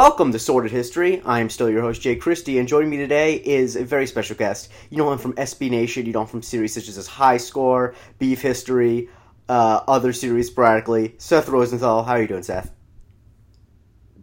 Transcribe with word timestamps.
Welcome 0.00 0.32
to 0.32 0.38
Sordid 0.38 0.72
History. 0.72 1.20
I 1.26 1.40
am 1.40 1.50
still 1.50 1.68
your 1.68 1.82
host, 1.82 2.00
Jake 2.00 2.22
Christie, 2.22 2.58
and 2.58 2.66
joining 2.66 2.88
me 2.88 2.96
today 2.96 3.34
is 3.34 3.76
a 3.76 3.84
very 3.84 4.06
special 4.06 4.34
guest. 4.34 4.70
You 4.88 4.96
know 4.96 5.12
him 5.12 5.18
from 5.18 5.34
SB 5.34 5.68
Nation, 5.68 6.06
you 6.06 6.14
know 6.14 6.22
him 6.22 6.26
from 6.26 6.42
series 6.42 6.72
such 6.72 6.88
as 6.88 7.06
High 7.06 7.36
Score, 7.36 7.94
Beef 8.18 8.40
History, 8.40 9.10
uh, 9.46 9.82
other 9.86 10.14
series 10.14 10.46
sporadically. 10.46 11.16
Seth 11.18 11.50
Rosenthal, 11.50 12.02
how 12.02 12.12
are 12.12 12.22
you 12.22 12.26
doing, 12.26 12.42
Seth? 12.42 12.72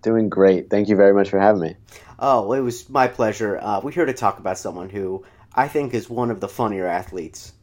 Doing 0.02 0.30
great. 0.30 0.72
Thank 0.72 0.90
you 0.90 0.95
very 0.95 1.13
much 1.13 1.30
for 1.30 1.40
having 1.40 1.62
me. 1.62 1.76
Oh, 2.17 2.52
it 2.53 2.62
was 2.62 2.89
my 2.89 3.08
pleasure. 3.08 3.59
Uh, 3.62 3.80
we're 3.80 3.91
here 3.91 4.08
to 4.08 4.14
talk 4.14 4.39
about 4.39 4.58
someone 4.58 4.89
who 4.89 5.25
I 5.53 5.67
think 5.67 5.94
is 5.94 6.09
one 6.09 6.31
of 6.31 6.39
the 6.39 6.50
funnier 6.50 6.88
athletes 6.88 7.53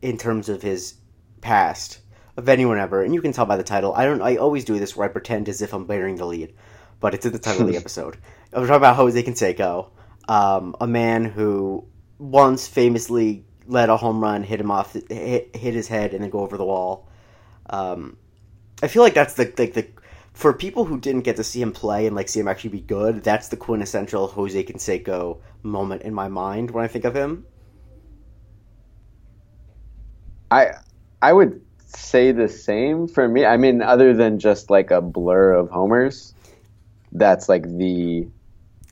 in 0.00 0.16
terms 0.16 0.48
of 0.48 0.62
his 0.62 0.94
past 1.42 1.98
of 2.38 2.48
anyone 2.48 2.78
ever. 2.78 3.02
And 3.02 3.12
you 3.12 3.20
can 3.20 3.32
tell 3.32 3.44
by 3.44 3.58
the 3.58 3.62
title. 3.62 3.92
I 3.92 4.06
don't. 4.06 4.22
I 4.22 4.36
always 4.36 4.64
do 4.64 4.78
this 4.78 4.96
where 4.96 5.06
I 5.06 5.12
pretend 5.12 5.50
as 5.50 5.60
if 5.60 5.74
I'm 5.74 5.84
bearing 5.84 6.16
the 6.16 6.24
lead 6.24 6.54
but 7.00 7.14
it's 7.14 7.26
in 7.26 7.32
the 7.32 7.38
title 7.38 7.62
of 7.62 7.68
the 7.68 7.76
episode. 7.84 8.18
We're 8.52 8.66
talking 8.66 8.76
about 8.76 8.96
Jose 8.96 9.22
Canseco, 9.22 9.90
um, 10.28 10.76
a 10.80 10.86
man 10.86 11.24
who 11.24 11.86
once 12.18 12.66
famously 12.66 13.44
led 13.66 13.90
a 13.90 13.96
home 13.96 14.20
run, 14.20 14.42
hit 14.42 14.60
him 14.60 14.70
off, 14.70 14.94
hit, 14.94 15.54
hit 15.54 15.74
his 15.74 15.88
head, 15.88 16.14
and 16.14 16.22
then 16.22 16.30
go 16.30 16.40
over 16.40 16.56
the 16.56 16.64
wall. 16.64 17.08
Um, 17.68 18.16
I 18.82 18.88
feel 18.88 19.02
like 19.02 19.14
that's 19.14 19.34
the 19.34 19.52
like 19.58 19.74
the 19.74 19.86
for 20.32 20.52
people 20.52 20.84
who 20.84 20.98
didn't 20.98 21.22
get 21.22 21.36
to 21.36 21.44
see 21.44 21.60
him 21.60 21.72
play 21.72 22.06
and 22.06 22.14
like 22.14 22.28
see 22.28 22.40
him 22.40 22.48
actually 22.48 22.70
be 22.70 22.80
good. 22.80 23.22
That's 23.24 23.48
the 23.48 23.56
quintessential 23.56 24.28
Jose 24.28 24.62
Canseco 24.64 25.38
moment 25.62 26.02
in 26.02 26.14
my 26.14 26.28
mind 26.28 26.70
when 26.70 26.84
I 26.84 26.88
think 26.88 27.04
of 27.04 27.14
him. 27.14 27.44
I 30.50 30.74
I 31.20 31.32
would 31.32 31.60
say 31.86 32.32
the 32.32 32.48
same 32.48 33.08
for 33.08 33.28
me. 33.28 33.44
I 33.44 33.56
mean, 33.56 33.82
other 33.82 34.14
than 34.14 34.38
just 34.38 34.70
like 34.70 34.90
a 34.90 35.00
blur 35.00 35.52
of 35.52 35.70
homers, 35.70 36.34
that's 37.12 37.48
like 37.48 37.62
the 37.62 38.28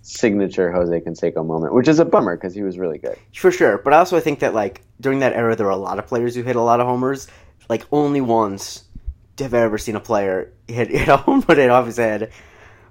signature 0.07 0.71
Jose 0.71 1.01
Canseco 1.01 1.45
moment, 1.45 1.75
which 1.75 1.89
is 1.89 1.99
a 1.99 2.05
bummer 2.05 2.37
because 2.37 2.55
he 2.55 2.63
was 2.63 2.79
really 2.79 2.99
good. 2.99 3.19
For 3.35 3.51
sure, 3.51 3.79
but 3.79 3.93
also 3.93 4.17
I 4.17 4.21
think 4.21 4.41
that 4.41 4.55
like 4.55 4.83
during 5.01 5.19
that 5.21 5.33
era, 5.33 5.57
there 5.57 5.67
were 5.67 5.73
a 5.73 5.77
lot 5.77 5.99
of 5.99 6.07
players 6.07 6.35
who 6.35 6.43
hit 6.43 6.57
a 6.57 6.63
lot 6.63 6.81
of 6.81 6.87
homers. 6.87 7.29
Like 7.69 7.85
only 7.91 8.21
once 8.21 8.85
have 9.39 9.53
I 9.53 9.59
ever 9.59 9.79
seen 9.79 9.97
a 9.97 10.01
player 10.01 10.53
hit, 10.69 10.89
hit 10.91 11.09
a 11.09 11.17
home 11.17 11.45
run 11.49 11.71
off 11.71 11.87
his 11.87 11.97
head 11.97 12.31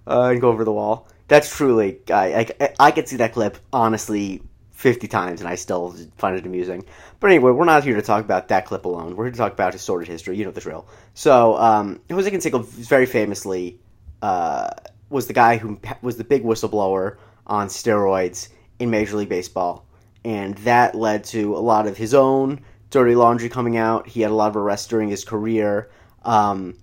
uh, 0.06 0.30
and 0.32 0.42
go 0.42 0.50
over 0.50 0.66
the 0.66 0.74
wall. 0.74 1.08
That's 1.28 1.56
truly 1.56 2.00
I, 2.10 2.48
I 2.60 2.70
I 2.80 2.92
could 2.92 3.08
see 3.08 3.18
that 3.18 3.34
clip 3.34 3.58
honestly 3.74 4.44
fifty 4.72 5.08
times 5.08 5.40
and 5.40 5.50
I 5.50 5.56
still 5.56 5.96
find 6.18 6.38
it 6.38 6.46
amusing. 6.46 6.84
But 7.20 7.32
anyway, 7.32 7.52
we're 7.52 7.66
not 7.66 7.84
here 7.84 7.96
to 7.96 8.02
talk 8.02 8.24
about 8.24 8.50
that 8.50 8.66
clip 8.66 8.86
alone. 8.86 9.16
We're 9.16 9.26
here 9.26 9.32
to 9.32 9.38
talk 9.38 9.54
about 9.54 9.74
his 9.74 9.82
sordid 9.82 10.10
history. 10.10 10.38
You 10.38 10.46
know 10.46 10.52
the 10.52 10.62
drill. 10.62 10.88
So 11.14 11.58
um, 11.58 12.02
Jose 12.12 12.30
Canseco 12.30 12.62
is 12.78 12.88
very 12.88 13.06
famously. 13.06 13.80
Uh, 14.22 14.70
was 15.10 15.28
the 15.28 15.34
guy 15.34 15.58
who 15.58 15.80
was 16.02 16.18
the 16.18 16.24
big 16.24 16.44
whistleblower 16.44 17.18
on 17.48 17.68
steroids 17.68 18.50
in 18.80 18.90
Major 18.90 19.18
League 19.18 19.30
Baseball. 19.30 19.86
And 20.24 20.56
that 20.60 20.96
led 20.96 21.24
to 21.26 21.56
a 21.56 21.60
lot 21.60 21.88
of 21.88 21.98
his 21.98 22.14
own 22.14 22.62
dirty 22.90 23.16
laundry 23.16 23.50
coming 23.50 23.78
out. 23.78 24.08
He 24.08 24.22
had 24.22 24.32
a 24.32 24.36
lot 24.36 24.50
of 24.50 24.58
arrests 24.58 24.88
during 24.88 25.10
his 25.10 25.24
career. 25.24 25.92
Um, 26.24 26.78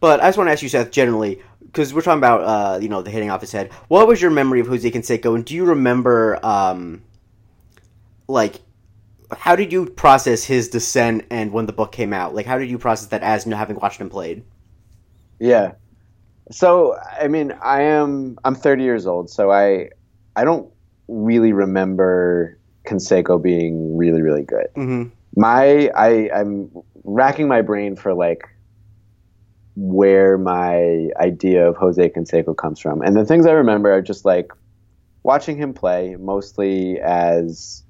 but 0.00 0.20
I 0.20 0.28
just 0.28 0.36
want 0.36 0.48
to 0.48 0.52
ask 0.52 0.62
you, 0.62 0.68
Seth, 0.68 0.90
generally, 0.90 1.40
because 1.64 1.94
we're 1.94 2.02
talking 2.02 2.18
about, 2.18 2.40
uh, 2.42 2.78
you 2.80 2.88
know, 2.88 3.00
the 3.00 3.10
hitting 3.10 3.30
off 3.30 3.40
his 3.40 3.52
head. 3.52 3.72
What 3.88 4.06
was 4.06 4.20
your 4.20 4.30
memory 4.30 4.60
of 4.60 4.66
Jose 4.66 4.90
Canseco? 4.90 5.34
And 5.34 5.44
do 5.44 5.54
you 5.54 5.64
remember, 5.64 6.38
um, 6.44 7.02
like, 8.28 8.60
how 9.30 9.56
did 9.56 9.72
you 9.72 9.86
process 9.86 10.44
his 10.44 10.68
descent 10.68 11.24
and 11.30 11.52
when 11.52 11.64
the 11.64 11.72
book 11.72 11.92
came 11.92 12.12
out? 12.12 12.34
Like, 12.34 12.44
how 12.44 12.58
did 12.58 12.68
you 12.68 12.78
process 12.78 13.08
that 13.08 13.22
as 13.22 13.46
you 13.46 13.50
know, 13.50 13.56
having 13.56 13.76
watched 13.76 14.00
him 14.00 14.10
played? 14.10 14.44
Yeah, 15.38 15.72
so 16.50 16.96
I 17.20 17.28
mean, 17.28 17.52
I 17.62 17.82
am 17.82 18.38
I'm 18.44 18.54
30 18.54 18.82
years 18.82 19.06
old, 19.06 19.30
so 19.30 19.50
I 19.50 19.90
I 20.36 20.44
don't 20.44 20.70
really 21.08 21.52
remember 21.52 22.58
Canseco 22.86 23.42
being 23.42 23.96
really 23.96 24.22
really 24.22 24.42
good. 24.42 24.66
Mm-hmm. 24.76 25.10
My 25.36 25.90
I 25.96 26.30
I'm 26.34 26.70
racking 27.04 27.48
my 27.48 27.62
brain 27.62 27.96
for 27.96 28.14
like 28.14 28.42
where 29.74 30.36
my 30.36 31.08
idea 31.16 31.66
of 31.66 31.76
Jose 31.76 32.08
Canseco 32.10 32.56
comes 32.56 32.80
from, 32.80 33.02
and 33.02 33.16
the 33.16 33.24
things 33.24 33.46
I 33.46 33.52
remember 33.52 33.92
are 33.92 34.02
just 34.02 34.24
like 34.24 34.52
watching 35.22 35.56
him 35.56 35.72
play, 35.72 36.16
mostly 36.18 37.00
as 37.00 37.82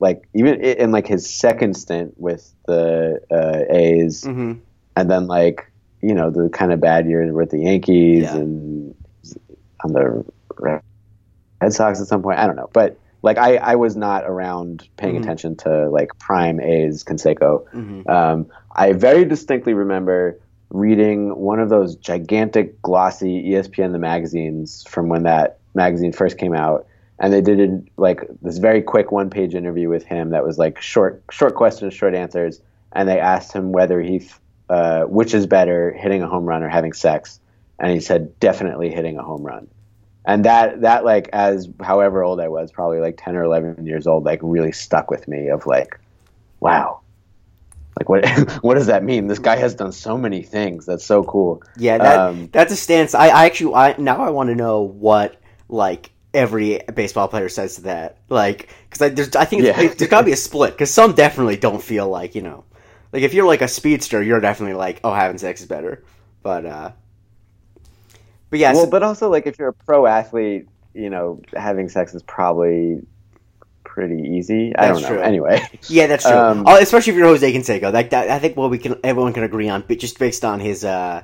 like 0.00 0.28
even 0.34 0.60
in 0.60 0.92
like 0.92 1.06
his 1.06 1.28
second 1.28 1.74
stint 1.76 2.14
with 2.16 2.52
the 2.66 3.20
uh, 3.30 3.72
A's, 3.74 4.24
mm-hmm. 4.24 4.54
and 4.96 5.10
then 5.10 5.26
like 5.26 5.70
you 6.02 6.14
know 6.14 6.30
the 6.30 6.48
kind 6.50 6.72
of 6.72 6.80
bad 6.80 7.06
years 7.08 7.32
with 7.32 7.50
the 7.50 7.60
Yankees 7.60 8.22
Yeah. 8.24 8.36
and 8.36 8.94
on 9.84 9.92
the 9.92 10.24
Red 10.58 10.82
Sox 11.70 12.00
at 12.00 12.06
some 12.06 12.22
point. 12.22 12.38
I 12.38 12.46
don't 12.46 12.56
know, 12.56 12.70
but 12.72 12.98
like 13.22 13.38
I, 13.38 13.56
I 13.56 13.74
was 13.74 13.96
not 13.96 14.24
around 14.24 14.88
paying 14.96 15.16
Mhm. 15.16 15.22
attention 15.22 15.56
to 15.56 15.88
like 15.90 16.16
prime 16.18 16.60
A's 16.60 17.02
Canseco. 17.02 17.64
Mm-hmm. 17.72 18.08
Um, 18.08 18.46
I 18.76 18.92
very 18.92 19.24
distinctly 19.24 19.74
remember 19.74 20.38
reading 20.70 21.34
one 21.34 21.58
of 21.58 21.68
those 21.68 21.96
gigantic 21.96 22.80
glossy 22.82 23.42
ESPN 23.50 23.92
the 23.92 23.98
magazines 23.98 24.84
from 24.86 25.08
when 25.08 25.22
that 25.24 25.58
magazine 25.74 26.12
first 26.12 26.38
came 26.38 26.54
out. 26.54 26.86
And 27.20 27.32
they 27.32 27.40
did 27.40 27.88
like 27.96 28.22
this 28.42 28.58
very 28.58 28.80
quick 28.82 29.10
one 29.10 29.30
page 29.30 29.54
interview 29.56 29.88
with 29.88 30.04
him 30.04 30.30
that 30.30 30.44
was 30.44 30.56
like 30.58 30.80
short 30.80 31.20
short 31.32 31.56
questions, 31.56 31.94
short 31.94 32.14
answers. 32.14 32.60
And 32.92 33.08
they 33.08 33.18
asked 33.18 33.52
him 33.52 33.72
whether 33.72 34.00
he 34.00 34.22
uh, 34.68 35.02
which 35.04 35.34
is 35.34 35.46
better, 35.46 35.92
hitting 35.92 36.22
a 36.22 36.28
home 36.28 36.44
run 36.44 36.62
or 36.62 36.68
having 36.68 36.92
sex? 36.92 37.40
And 37.78 37.92
he 37.92 38.00
said 38.00 38.38
definitely 38.40 38.90
hitting 38.90 39.18
a 39.18 39.22
home 39.22 39.42
run. 39.42 39.68
And 40.24 40.44
that 40.44 40.82
that 40.82 41.04
like 41.04 41.28
as 41.32 41.68
however 41.82 42.22
old 42.22 42.40
I 42.40 42.48
was, 42.48 42.70
probably 42.72 43.00
like 43.00 43.16
ten 43.22 43.36
or 43.36 43.44
eleven 43.44 43.86
years 43.86 44.06
old, 44.06 44.24
like 44.24 44.40
really 44.42 44.72
stuck 44.72 45.10
with 45.10 45.26
me. 45.28 45.48
Of 45.48 45.66
like, 45.66 45.98
wow, 46.60 47.00
like 47.98 48.08
what 48.08 48.28
what 48.62 48.74
does 48.74 48.86
that 48.86 49.02
mean? 49.04 49.26
This 49.26 49.38
guy 49.38 49.56
has 49.56 49.74
done 49.74 49.92
so 49.92 50.18
many 50.18 50.42
things. 50.42 50.86
That's 50.86 51.04
so 51.04 51.24
cool. 51.24 51.62
Yeah, 51.76 51.98
that 51.98 52.18
Um, 52.18 52.48
that's 52.52 52.72
a 52.72 52.76
stance. 52.76 53.14
I, 53.14 53.28
I 53.28 53.46
actually 53.46 53.74
I 53.74 53.94
now 53.98 54.20
I 54.20 54.30
want 54.30 54.50
to 54.50 54.54
know 54.54 54.82
what 54.82 55.40
like 55.68 56.10
every 56.34 56.80
baseball 56.94 57.28
player 57.28 57.48
says 57.48 57.76
to 57.76 57.82
that. 57.82 58.18
Like 58.28 58.68
because 58.88 59.02
I, 59.02 59.08
there's 59.10 59.34
I 59.34 59.44
think 59.46 59.62
Yeah. 59.62 59.72
there's 59.72 60.10
got 60.10 60.20
to 60.20 60.26
be 60.26 60.32
a 60.32 60.36
split 60.36 60.72
because 60.72 60.92
some 60.92 61.14
definitely 61.14 61.56
don't 61.56 61.82
feel 61.82 62.08
like 62.08 62.34
you 62.34 62.42
know 62.42 62.64
like 63.12 63.22
if 63.22 63.34
you're 63.34 63.46
like 63.46 63.62
a 63.62 63.68
speedster, 63.68 64.22
you're 64.22 64.40
definitely 64.40 64.74
like 64.74 65.00
oh 65.04 65.12
having 65.12 65.38
sex 65.38 65.60
is 65.60 65.66
better. 65.66 66.04
But 66.42 66.66
uh, 66.66 66.90
but 68.50 68.58
yeah, 68.58 68.72
well, 68.72 68.84
so- 68.84 68.90
but 68.90 69.02
also 69.02 69.30
like 69.30 69.46
if 69.46 69.58
you're 69.58 69.68
a 69.68 69.72
pro 69.74 70.06
athlete, 70.06 70.68
you 70.94 71.10
know, 71.10 71.40
having 71.54 71.88
sex 71.88 72.14
is 72.14 72.22
probably 72.22 73.00
pretty 73.84 74.22
easy. 74.22 74.74
I 74.76 74.88
don't 74.88 75.02
know. 75.02 75.08
true. 75.08 75.20
Anyway, 75.20 75.62
yeah, 75.88 76.06
that's 76.06 76.24
true. 76.24 76.32
um, 76.36 76.64
especially 76.66 77.12
if 77.12 77.16
you're 77.18 77.26
Jose 77.26 77.52
Canseco, 77.52 77.92
like 77.92 78.10
that, 78.10 78.30
I 78.30 78.38
think 78.38 78.56
what 78.56 78.70
we 78.70 78.78
can 78.78 78.96
everyone 79.04 79.32
can 79.32 79.42
agree 79.42 79.68
on, 79.68 79.84
but 79.86 79.98
just 79.98 80.18
based 80.18 80.44
on 80.44 80.60
his 80.60 80.84
uh 80.84 81.22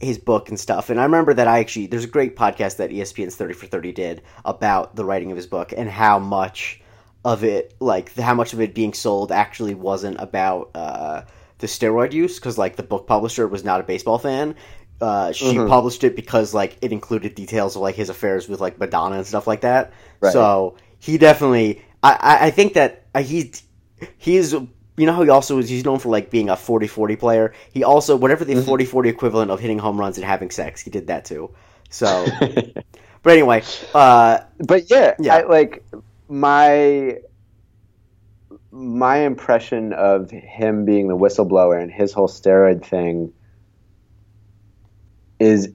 his 0.00 0.18
book 0.18 0.48
and 0.48 0.58
stuff. 0.58 0.90
And 0.90 1.00
I 1.00 1.04
remember 1.04 1.34
that 1.34 1.48
I 1.48 1.60
actually 1.60 1.86
there's 1.86 2.04
a 2.04 2.08
great 2.08 2.36
podcast 2.36 2.76
that 2.76 2.90
ESPN's 2.90 3.36
30 3.36 3.54
for 3.54 3.66
30 3.66 3.92
did 3.92 4.22
about 4.44 4.96
the 4.96 5.04
writing 5.04 5.30
of 5.30 5.36
his 5.36 5.46
book 5.46 5.72
and 5.76 5.88
how 5.88 6.18
much 6.18 6.80
of 7.24 7.42
it 7.44 7.74
like 7.80 8.14
how 8.16 8.34
much 8.34 8.52
of 8.52 8.60
it 8.60 8.74
being 8.74 8.92
sold 8.92 9.32
actually 9.32 9.74
wasn't 9.74 10.16
about 10.20 10.70
uh 10.74 11.22
the 11.58 11.66
steroid 11.66 12.12
use 12.12 12.38
because 12.38 12.58
like 12.58 12.76
the 12.76 12.82
book 12.82 13.06
publisher 13.06 13.46
was 13.48 13.64
not 13.64 13.80
a 13.80 13.84
baseball 13.84 14.18
fan. 14.18 14.54
Uh, 15.00 15.32
she 15.32 15.54
Mhm. 15.56 15.68
published 15.68 16.04
it 16.04 16.14
because 16.16 16.52
like 16.54 16.76
it 16.82 16.92
included 16.92 17.34
details 17.34 17.76
of 17.76 17.82
like 17.82 17.94
his 17.94 18.08
affairs 18.08 18.48
with 18.48 18.60
like 18.60 18.78
Madonna 18.78 19.16
and 19.16 19.26
stuff 19.26 19.46
like 19.46 19.62
that. 19.62 19.92
Right. 20.20 20.32
So 20.32 20.76
he 20.98 21.18
definitely, 21.18 21.82
I, 22.02 22.38
I, 22.42 22.50
think 22.50 22.74
that 22.74 23.04
uh, 23.14 23.22
he's 23.22 23.62
he's 24.18 24.52
you 24.52 24.68
know 25.06 25.12
how 25.12 25.22
he 25.22 25.30
also 25.30 25.58
is 25.58 25.68
he's 25.68 25.84
known 25.84 25.98
for 25.98 26.10
like 26.10 26.30
being 26.30 26.48
a 26.48 26.54
40-40 26.54 27.18
player. 27.18 27.52
He 27.72 27.82
also 27.84 28.16
whatever 28.16 28.44
the 28.44 28.54
Mhm. 28.54 28.64
40-40 28.64 29.08
equivalent 29.08 29.50
of 29.50 29.60
hitting 29.60 29.78
home 29.78 29.98
runs 29.98 30.16
and 30.16 30.24
having 30.24 30.50
sex, 30.50 30.80
he 30.80 30.90
did 30.90 31.06
that 31.08 31.24
too. 31.24 31.50
So, 31.90 32.26
but 33.22 33.32
anyway, 33.32 33.62
uh, 33.94 34.38
but 34.58 34.90
yeah, 34.90 35.14
Yeah. 35.18 35.36
I, 35.36 35.42
like 35.46 35.84
my 36.28 37.18
my 38.70 39.18
impression 39.18 39.92
of 39.92 40.30
him 40.30 40.84
being 40.84 41.08
the 41.08 41.16
whistleblower 41.16 41.80
and 41.80 41.92
his 41.92 42.12
whole 42.12 42.28
steroid 42.28 42.84
thing 42.84 43.32
is 45.38 45.72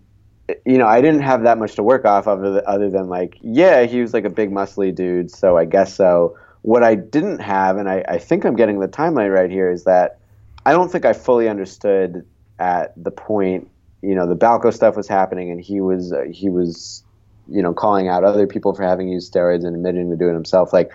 you 0.66 0.78
know 0.78 0.88
i 0.88 1.00
didn't 1.00 1.22
have 1.22 1.44
that 1.44 1.58
much 1.58 1.76
to 1.76 1.84
work 1.84 2.06
off 2.06 2.28
of 2.28 2.44
other 2.44 2.90
than 2.90 3.08
like 3.08 3.38
yeah 3.42 3.84
he 3.84 4.02
was 4.02 4.14
like 4.14 4.26
a 4.26 4.30
big 4.30 4.52
muscly 4.52 4.94
dude 4.94 5.32
so 5.32 5.58
i 5.58 5.66
guess 5.66 5.96
so. 5.96 6.38
What 6.62 6.84
i 6.84 6.96
didn't 6.96 7.40
have 7.40 7.78
and 7.78 7.90
i, 7.90 8.04
I 8.08 8.18
think 8.18 8.44
i'm 8.44 8.56
getting 8.56 8.80
the 8.80 8.88
timeline 8.88 9.34
right 9.34 9.50
here 9.50 9.72
is 9.72 9.86
that 9.86 10.20
i 10.66 10.74
don't 10.74 10.92
think 10.92 11.06
i 11.06 11.14
fully 11.14 11.48
understood 11.48 12.26
at 12.60 12.94
the 13.02 13.12
point 13.12 13.70
you 14.02 14.14
know 14.14 14.28
the 14.28 14.36
balco 14.36 14.74
stuff 14.74 14.98
was 14.98 15.08
happening 15.08 15.52
and 15.52 15.62
he 15.62 15.80
was 15.80 16.12
uh, 16.12 16.26
he 16.30 16.50
was 16.50 17.04
you 17.52 17.62
know 17.62 17.74
calling 17.74 18.08
out 18.08 18.24
other 18.24 18.48
people 18.48 18.74
for 18.74 18.84
having 18.84 19.08
used 19.10 19.34
steroids 19.34 19.66
and 19.66 19.76
admitting 19.76 20.10
to 20.10 20.16
doing 20.16 20.32
it 20.32 20.36
himself 20.36 20.72
like 20.74 20.92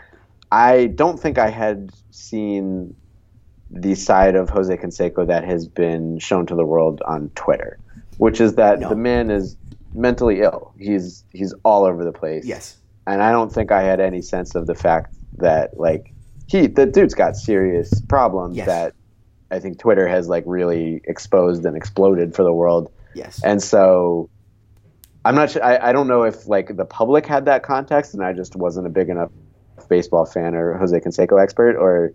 i 0.53 0.87
don't 0.87 1.19
think 1.21 1.39
i 1.39 1.49
had 1.51 1.91
seen 2.11 2.95
the 3.71 3.95
side 3.95 4.35
of 4.37 4.49
jose 4.49 4.77
canseco 4.77 5.27
that 5.27 5.45
has 5.45 5.67
been 5.67 6.19
shown 6.19 6.47
to 6.47 6.55
the 6.55 6.65
world 6.65 7.01
on 7.07 7.31
twitter 7.35 7.79
which 8.19 8.41
is 8.41 8.55
that 8.55 8.79
No. 8.81 8.89
the 8.91 8.97
man 8.97 9.31
is 9.31 9.57
mentally 9.93 10.41
ill. 10.41 10.73
He's 10.79 11.25
he's 11.33 11.53
all 11.65 11.85
over 11.85 12.05
the 12.05 12.13
place. 12.13 12.45
Yes. 12.45 12.77
And 13.07 13.23
I 13.23 13.33
don't 13.33 13.53
think 13.53 13.73
I 13.73 13.83
had 13.83 14.01
any 14.01 14.23
sense 14.23 14.55
of 14.55 14.67
the 14.67 14.75
fact 14.75 15.15
that 15.39 15.79
like 15.79 16.13
he 16.47 16.67
the 16.69 16.87
dude's 16.87 17.15
got 17.15 17.37
serious 17.37 18.01
problems 18.03 18.57
Yes. 18.57 18.67
that 18.67 18.95
I 19.51 19.59
think 19.59 19.79
Twitter 19.79 20.07
has 20.09 20.29
like 20.29 20.45
really 20.47 21.01
exposed 21.05 21.65
and 21.65 21.77
exploded 21.77 22.35
for 22.37 22.45
the 22.45 22.53
world. 22.53 22.91
Yes. 23.15 23.41
And 23.45 23.61
so 23.63 24.31
I'm 25.25 25.35
not 25.35 25.51
sure 25.51 25.65
I, 25.65 25.91
I 25.91 25.93
don't 25.93 26.07
know 26.09 26.23
if 26.25 26.47
like 26.47 26.77
the 26.77 26.85
public 26.85 27.27
had 27.27 27.45
that 27.47 27.63
context 27.63 28.15
and 28.15 28.23
I 28.25 28.33
just 28.33 28.57
wasn't 28.57 28.87
a 28.87 28.91
big 28.91 29.09
enough 29.09 29.31
baseball 29.89 30.27
fan 30.27 30.55
or 30.55 30.77
Jose 30.79 30.99
Canseco 31.01 31.43
expert 31.43 31.77
or 31.77 32.13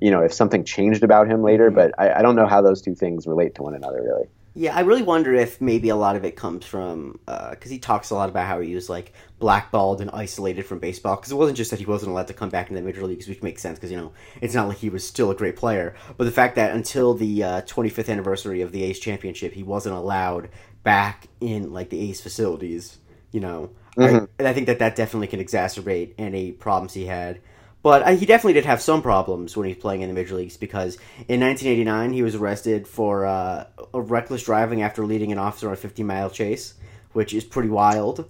you 0.00 0.12
know, 0.12 0.20
if 0.20 0.32
something 0.32 0.62
changed 0.62 1.02
about 1.02 1.26
him 1.26 1.42
later, 1.42 1.72
Mhm. 1.72 1.74
but 1.74 1.92
I, 1.98 2.20
I 2.20 2.22
don't 2.22 2.36
know 2.36 2.46
how 2.46 2.62
those 2.62 2.80
two 2.80 2.94
things 2.94 3.26
relate 3.26 3.56
to 3.56 3.62
one 3.64 3.74
another 3.74 4.00
really. 4.02 4.28
Yeah, 4.54 4.74
I 4.76 4.80
really 4.80 5.02
wonder 5.02 5.34
if 5.34 5.60
maybe 5.60 5.88
a 5.88 5.94
lot 5.96 6.16
of 6.16 6.24
it 6.24 6.34
comes 6.34 6.64
from 6.64 7.20
because 7.26 7.70
he 7.70 7.78
talks 7.78 8.10
a 8.10 8.14
lot 8.16 8.28
about 8.28 8.46
how 8.46 8.60
he 8.60 8.74
was 8.74 8.88
like 8.88 9.12
blackballed 9.38 10.00
and 10.00 10.10
isolated 10.12 10.66
from 10.66 10.80
baseball. 10.80 11.14
Because 11.14 11.30
it 11.30 11.36
wasn't 11.36 11.56
just 11.56 11.70
that 11.70 11.78
he 11.78 11.86
wasn't 11.86 12.10
allowed 12.10 12.26
to 12.28 12.34
come 12.34 12.48
back 12.48 12.68
in 12.68 12.74
the 12.74 12.82
major 12.82 13.04
leagues, 13.06 13.28
which 13.28 13.40
makes 13.42 13.62
sense 13.62 13.78
because 13.78 13.90
you 13.92 13.96
know 13.96 14.12
it's 14.40 14.54
not 14.54 14.66
like 14.66 14.78
he 14.78 14.88
was 14.88 15.06
still 15.06 15.30
a 15.30 15.34
great 15.34 15.54
player, 15.56 15.94
but 16.16 16.24
the 16.24 16.32
fact 16.32 16.56
that 16.56 16.74
until 16.74 17.14
the 17.14 17.44
uh, 17.44 17.62
25th 17.62 18.08
anniversary 18.08 18.60
of 18.60 18.72
the 18.72 18.82
A's 18.82 18.98
championship, 18.98 19.52
he 19.52 19.62
wasn't 19.62 19.94
allowed 19.94 20.48
back 20.82 21.28
in 21.40 21.72
like 21.72 21.90
the 21.90 22.00
A's 22.10 22.20
facilities. 22.20 22.98
You 23.32 23.40
know, 23.40 23.70
I, 23.98 24.00
Mhm. 24.08 24.28
and 24.38 24.48
I 24.48 24.52
think 24.52 24.66
that 24.66 24.78
that 24.78 24.96
definitely 24.96 25.26
can 25.26 25.40
exacerbate 25.40 26.14
any 26.18 26.52
problems 26.52 26.94
he 26.94 27.06
had. 27.06 27.40
But 27.82 28.02
uh, 28.02 28.10
he 28.16 28.26
definitely 28.26 28.54
did 28.54 28.64
have 28.64 28.80
some 28.82 29.02
problems 29.02 29.56
when 29.56 29.66
he 29.68 29.74
was 29.74 29.80
playing 29.80 30.00
in 30.02 30.08
the 30.08 30.14
major 30.14 30.34
leagues 30.34 30.56
because 30.56 30.96
in 31.28 31.40
1989 31.40 32.12
he 32.12 32.22
was 32.22 32.34
arrested 32.34 32.88
for 32.88 33.24
uh, 33.26 33.64
a 33.94 34.00
reckless 34.00 34.42
driving 34.42 34.82
after 34.82 35.04
leading 35.06 35.30
an 35.30 35.38
officer 35.38 35.68
on 35.68 35.74
a 35.74 35.76
50 35.76 36.02
mile 36.02 36.28
chase, 36.30 36.74
which 37.12 37.32
is 37.34 37.44
pretty 37.44 37.68
wild. 37.68 38.28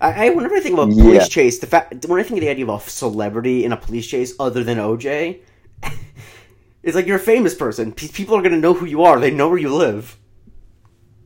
I, 0.00 0.26
I 0.26 0.30
whenever 0.30 0.56
I 0.56 0.60
think 0.60 0.78
of 0.78 0.88
a 0.88 0.92
police 0.92 1.22
Yeah. 1.22 1.26
chase, 1.28 1.58
the 1.58 1.66
fact 1.66 2.04
when 2.06 2.20
I 2.20 2.22
think 2.22 2.38
of 2.38 2.40
the 2.42 2.48
idea 2.50 2.66
of 2.66 2.86
a 2.86 2.90
celebrity 2.90 3.64
in 3.64 3.72
a 3.72 3.76
police 3.76 4.06
chase 4.06 4.34
other 4.38 4.62
than 4.64 4.78
OJ, 4.78 5.40
it's 6.82 6.94
like 6.96 7.06
you're 7.06 7.16
a 7.16 7.20
famous 7.20 7.54
person. 7.54 7.92
Pe- 7.92 8.08
People 8.08 8.36
are 8.36 8.42
gonna 8.42 8.58
know 8.58 8.74
who 8.74 8.86
you 8.86 9.02
are. 9.04 9.18
They 9.18 9.30
know 9.30 9.48
where 9.48 9.58
you 9.58 9.74
live. 9.74 10.16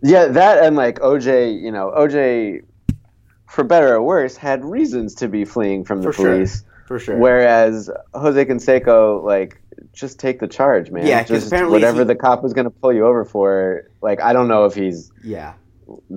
Yeah, 0.02 0.26
that 0.28 0.64
and 0.64 0.76
like 0.76 0.98
OJ, 1.00 1.60
you 1.60 1.70
know, 1.72 1.92
OJ, 1.96 2.62
for 3.48 3.64
better 3.64 3.94
or 3.94 4.02
worse, 4.02 4.36
had 4.36 4.64
reasons 4.64 5.16
to 5.16 5.28
be 5.28 5.44
fleeing 5.44 5.84
from 5.84 6.00
the 6.02 6.08
For 6.08 6.12
sure. 6.12 6.32
police. 6.34 6.64
For 6.86 6.98
sure. 6.98 7.16
Whereas 7.18 7.88
Jose 8.14 8.44
Canseco, 8.46 9.22
like, 9.22 9.60
just 9.92 10.18
take 10.18 10.40
the 10.40 10.48
charge, 10.48 10.90
man. 10.90 11.06
Yeah, 11.06 11.22
just 11.22 11.46
apparently 11.46 11.74
whatever 11.74 11.98
he- 12.00 12.04
the 12.04 12.14
cop 12.16 12.42
was 12.42 12.52
going 12.52 12.64
to 12.64 12.70
pull 12.70 12.92
you 12.92 13.06
over 13.06 13.24
for. 13.24 13.84
Like, 14.02 14.20
I 14.20 14.32
don't 14.32 14.48
know 14.48 14.64
if 14.64 14.74
he's 14.74 15.10
yeah. 15.22 15.54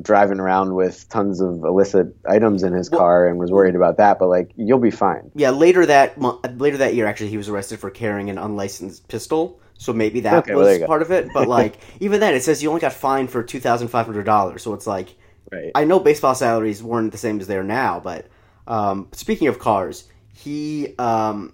driving 0.02 0.40
around 0.40 0.74
with 0.76 1.08
tons 1.10 1.42
of 1.42 1.64
illicit 1.64 2.16
items 2.28 2.64
in 2.64 2.74
his 2.74 2.90
Well- 2.90 3.00
car 3.02 3.28
and 3.28 3.38
was 3.40 3.52
worried 3.52 3.76
about 3.76 3.98
that, 3.98 4.18
but 4.20 4.30
like, 4.30 4.52
you'll 4.56 4.80
be 4.80 4.92
fine. 4.92 5.30
Yeah, 5.36 5.52
later 5.52 5.86
that 5.86 6.20
later 6.58 6.78
that 6.78 6.96
year, 6.96 7.06
actually, 7.06 7.30
he 7.30 7.38
was 7.38 7.50
arrested 7.50 7.80
for 7.80 7.90
carrying 7.90 8.30
an 8.30 8.38
unlicensed 8.38 9.08
pistol. 9.08 9.60
So 9.84 9.92
maybe 9.92 10.22
that 10.22 10.50
Okay, 10.50 10.54
was 10.54 10.78
go. 10.78 10.88
part 10.88 11.02
of 11.02 11.12
it. 11.12 11.34
But 11.34 11.48
like, 11.48 11.78
even 12.00 12.22
then, 12.22 12.34
it 12.36 12.44
says 12.44 12.64
you 12.64 12.70
only 12.70 12.80
got 12.82 12.94
fined 12.94 13.30
for 13.30 13.44
two 13.44 13.60
thousand 13.60 13.90
five 13.90 14.06
hundred 14.06 14.24
dollars. 14.26 14.64
So 14.64 14.74
it's 14.74 14.88
like, 14.88 15.10
Right. 15.52 15.72
I 15.76 15.84
know 15.84 16.00
baseball 16.00 16.36
salaries 16.36 16.82
weren't 16.82 17.12
the 17.12 17.18
same 17.18 17.40
as 17.42 17.48
they 17.48 17.58
are 17.58 17.64
now. 17.64 18.00
But 18.00 18.28
um, 18.66 19.10
speaking 19.12 19.50
of 19.50 19.60
cars, 19.60 20.06
he 20.34 20.96
um, 20.98 21.54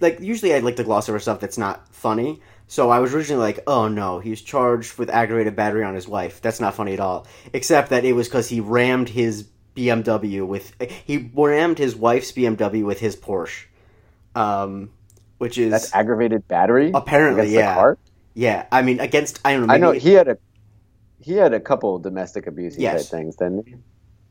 like 0.00 0.20
usually 0.20 0.52
I 0.54 0.58
like 0.58 0.76
to 0.76 0.84
gloss 0.84 1.08
over 1.08 1.18
stuff 1.20 1.40
that's 1.40 1.58
not 1.58 1.94
funny. 1.94 2.40
So 2.66 2.90
I 2.90 2.98
was 2.98 3.14
originally 3.14 3.42
like, 3.42 3.60
oh 3.66 3.88
no, 3.88 4.18
he's 4.18 4.42
charged 4.42 4.98
with 4.98 5.08
aggravated 5.10 5.54
battery 5.54 5.84
on 5.84 5.94
his 5.94 6.08
wife. 6.08 6.40
That's 6.42 6.60
not 6.60 6.74
funny 6.74 6.94
at 6.94 7.00
all. 7.00 7.26
Except 7.52 7.90
that 7.90 8.04
it 8.04 8.14
was 8.14 8.26
because 8.28 8.48
he 8.48 8.60
rammed 8.60 9.08
his 9.10 9.46
BMW 9.76 10.46
with 10.46 10.72
he 11.06 11.30
rammed 11.34 11.78
his 11.78 11.94
wife's 11.94 12.32
BMW 12.32 12.84
with 12.84 13.00
his 13.00 13.16
Porsche, 13.16 13.66
um, 14.34 14.90
which 15.44 15.58
is 15.58 15.70
That's 15.70 15.94
aggravated 15.94 16.48
battery. 16.48 16.90
Apparently, 16.94 17.52
yeah. 17.54 17.92
Yeah. 18.32 18.64
I 18.72 18.80
mean, 18.80 18.98
against 18.98 19.40
I 19.44 19.52
don't 19.52 19.66
know. 19.66 19.74
I 19.74 19.76
know 19.76 19.92
he 19.92 20.14
had 20.14 20.26
a 20.26 20.38
he 21.20 21.32
had 21.34 21.52
a 21.52 21.60
couple 21.60 21.98
domestic 21.98 22.46
abuse 22.46 22.78
Yes. 22.78 23.10
type 23.10 23.10
things, 23.20 23.36
didn't 23.36 23.68
he? 23.68 23.74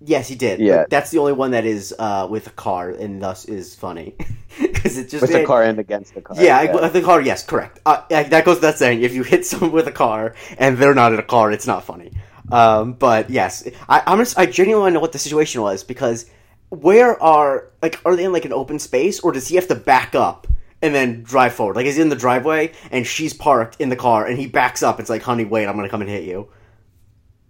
Yes, 0.02 0.28
he 0.28 0.34
did. 0.34 0.60
Yeah. 0.60 0.78
But 0.78 0.90
that's 0.90 1.12
the 1.12 1.20
only 1.20 1.34
one 1.34 1.52
that 1.52 1.66
is 1.66 1.94
uh, 2.00 2.26
with 2.28 2.48
a 2.48 2.50
car, 2.50 2.90
and 2.90 3.22
thus 3.22 3.46
is 3.46 3.76
funny 3.76 4.16
because 4.60 4.98
it 4.98 5.08
just 5.12 5.22
With 5.22 5.32
the 5.32 5.42
it- 5.44 5.46
car 5.46 5.62
and 5.62 5.78
against 5.78 6.16
the 6.16 6.22
car. 6.22 6.36
Yeah, 6.40 6.58
I, 6.58 6.90
the 6.90 7.04
car. 7.04 7.22
Yes, 7.22 7.46
correct. 7.46 7.80
Uh, 7.86 8.02
that 8.10 8.44
goes 8.44 8.56
without 8.58 8.80
saying. 8.80 9.04
If 9.04 9.14
you 9.14 9.22
hit 9.22 9.46
someone 9.52 9.72
with 9.72 9.86
a 9.88 9.92
car 9.92 10.34
and 10.58 10.80
they're 10.80 10.96
not 10.96 11.14
in 11.14 11.20
a 11.20 11.24
car, 11.36 11.52
it's 11.52 11.68
not 11.68 11.84
funny. 11.84 12.12
Um, 12.52 12.94
but 12.94 13.30
yes, 13.30 13.68
I, 13.88 14.02
I'm 14.08 14.18
just, 14.18 14.36
I 14.36 14.48
genuinely 14.48 14.82
want 14.82 14.92
to 14.92 14.96
know 14.96 15.00
what 15.00 15.12
the 15.12 15.20
situation 15.20 15.62
was 15.62 15.84
because 15.84 16.26
where 16.70 17.22
are 17.22 17.70
like 17.84 18.02
are 18.04 18.16
they 18.16 18.24
in 18.26 18.34
like 18.34 18.46
an 18.46 18.54
open 18.54 18.80
space 18.80 19.20
or 19.20 19.32
does 19.32 19.48
he 19.48 19.56
have 19.58 19.68
to 19.68 19.76
back 19.76 20.16
up 20.16 20.48
and 20.84 20.94
then 20.94 21.24
drive 21.24 21.54
forward? 21.54 21.76
Like 21.76 21.88
he's 21.88 21.98
in 21.98 22.10
the 22.10 22.16
driveway 22.16 22.74
and 22.92 23.08
she's 23.08 23.34
parked 23.34 23.78
in 23.80 23.90
the 23.90 23.96
car 23.96 24.28
and 24.28 24.38
he 24.38 24.46
backs 24.46 24.84
up? 24.84 25.00
It's 25.00 25.10
like, 25.10 25.24
honey, 25.24 25.46
wait, 25.46 25.66
I'm 25.66 25.76
gonna 25.76 25.90
come 25.90 26.02
and 26.02 26.10
hit 26.10 26.26
you. 26.26 26.50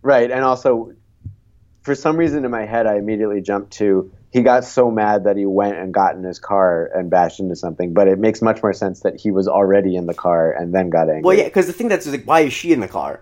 Right, 0.01 0.31
and 0.31 0.43
also, 0.43 0.93
for 1.81 1.95
some 1.95 2.15
reason 2.15 2.45
in 2.45 2.51
my 2.51 2.65
head, 2.65 2.87
I 2.87 2.97
immediately 2.97 3.41
jumped 3.41 3.71
to 3.73 4.11
he 4.33 4.41
got 4.41 4.63
so 4.63 4.89
mad 4.89 5.25
that 5.25 5.37
he 5.37 5.45
went 5.45 5.77
and 5.77 5.93
got 5.93 6.15
in 6.15 6.23
his 6.23 6.39
car 6.39 6.89
and 6.95 7.07
bashed 7.09 7.39
into 7.39 7.55
something. 7.55 7.93
But 7.93 8.07
it 8.07 8.17
makes 8.17 8.41
much 8.41 8.63
more 8.63 8.73
sense 8.73 9.01
that 9.01 9.19
he 9.19 9.29
was 9.29 9.47
already 9.47 9.95
in 9.95 10.07
the 10.07 10.15
car 10.15 10.51
and 10.51 10.73
then 10.73 10.89
got 10.89 11.07
angry. 11.07 11.21
Well, 11.21 11.37
yeah, 11.37 11.43
because 11.43 11.67
the 11.67 11.73
thing 11.73 11.87
that's 11.87 12.07
like, 12.07 12.25
why 12.25 12.41
is 12.41 12.53
she 12.53 12.73
in 12.73 12.79
the 12.79 12.87
car? 12.87 13.21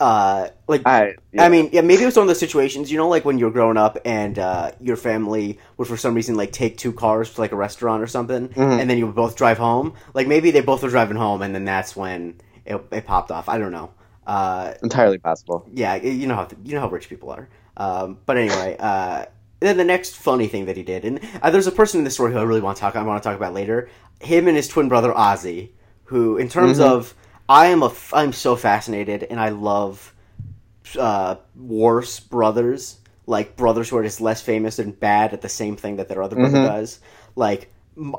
Uh, 0.00 0.48
like 0.66 0.80
I, 0.86 1.14
yeah. 1.32 1.44
I 1.44 1.48
mean, 1.50 1.68
yeah, 1.72 1.82
maybe 1.82 2.02
it 2.02 2.06
was 2.06 2.16
one 2.16 2.22
of 2.24 2.28
those 2.28 2.38
situations, 2.40 2.90
you 2.90 2.96
know, 2.96 3.06
like 3.08 3.26
when 3.26 3.38
you're 3.38 3.50
growing 3.50 3.76
up 3.76 3.98
and 4.06 4.38
uh, 4.38 4.72
your 4.80 4.96
family 4.96 5.58
would 5.76 5.86
for 5.88 5.98
some 5.98 6.14
reason 6.14 6.36
like 6.36 6.52
take 6.52 6.78
two 6.78 6.92
cars 6.92 7.34
to 7.34 7.40
like 7.40 7.52
a 7.52 7.56
restaurant 7.56 8.02
or 8.02 8.06
something, 8.06 8.48
Mhm. 8.48 8.80
and 8.80 8.88
then 8.88 8.96
you 8.96 9.06
would 9.06 9.14
both 9.14 9.36
drive 9.36 9.58
home. 9.58 9.92
Like 10.14 10.26
maybe 10.26 10.50
they 10.50 10.62
both 10.62 10.82
were 10.82 10.88
driving 10.88 11.18
home, 11.18 11.42
and 11.42 11.54
then 11.54 11.66
that's 11.66 11.94
when 11.94 12.40
it, 12.64 12.80
it 12.90 13.04
popped 13.06 13.30
off. 13.30 13.48
I 13.50 13.58
don't 13.58 13.72
know. 13.72 13.90
Uh, 14.26 14.72
entirely 14.82 15.18
possible. 15.18 15.66
yeah, 15.72 15.96
you 15.96 16.26
know 16.26 16.34
how 16.36 16.48
you 16.64 16.74
know 16.74 16.80
how 16.80 16.88
rich 16.88 17.08
people 17.10 17.30
are. 17.30 17.48
Um, 17.76 18.18
but 18.24 18.38
anyway, 18.38 18.76
uh, 18.80 19.26
then 19.60 19.76
the 19.76 19.84
next 19.84 20.16
funny 20.16 20.46
thing 20.48 20.64
that 20.66 20.76
he 20.78 20.82
did, 20.82 21.04
and 21.04 21.20
uh, 21.42 21.50
there's 21.50 21.66
a 21.66 21.72
person 21.72 21.98
in 21.98 22.04
this 22.04 22.14
story 22.14 22.32
who 22.32 22.38
I 22.38 22.42
really 22.42 22.60
want 22.62 22.76
to 22.78 22.80
talk. 22.80 22.96
I 22.96 23.02
want 23.02 23.22
to 23.22 23.28
talk 23.28 23.36
about 23.36 23.52
later. 23.52 23.90
Him 24.20 24.48
and 24.48 24.56
his 24.56 24.66
twin 24.68 24.88
brother 24.88 25.12
Ozzie, 25.16 25.74
who, 26.04 26.36
in 26.38 26.48
terms 26.48 26.78
Mhm. 26.78 26.84
of, 26.84 27.14
I 27.50 27.66
am 27.66 27.82
a, 27.82 27.86
f- 27.88 28.14
I'm 28.14 28.32
so 28.32 28.54
fascinated, 28.54 29.24
and 29.24 29.40
I 29.40 29.48
love 29.50 30.14
uh, 30.98 31.36
worse 31.56 32.20
brothers, 32.20 32.98
like 33.26 33.56
brothers 33.56 33.88
who 33.90 33.96
are 33.96 34.02
just 34.04 34.20
less 34.20 34.40
famous 34.40 34.78
and 34.78 34.98
bad 34.98 35.32
at 35.32 35.40
the 35.42 35.48
same 35.48 35.76
thing 35.76 35.96
that 35.96 36.08
their 36.08 36.22
other 36.22 36.36
brother 36.36 36.58
Mhm. 36.58 36.64
does. 36.66 37.00
Like 37.34 37.72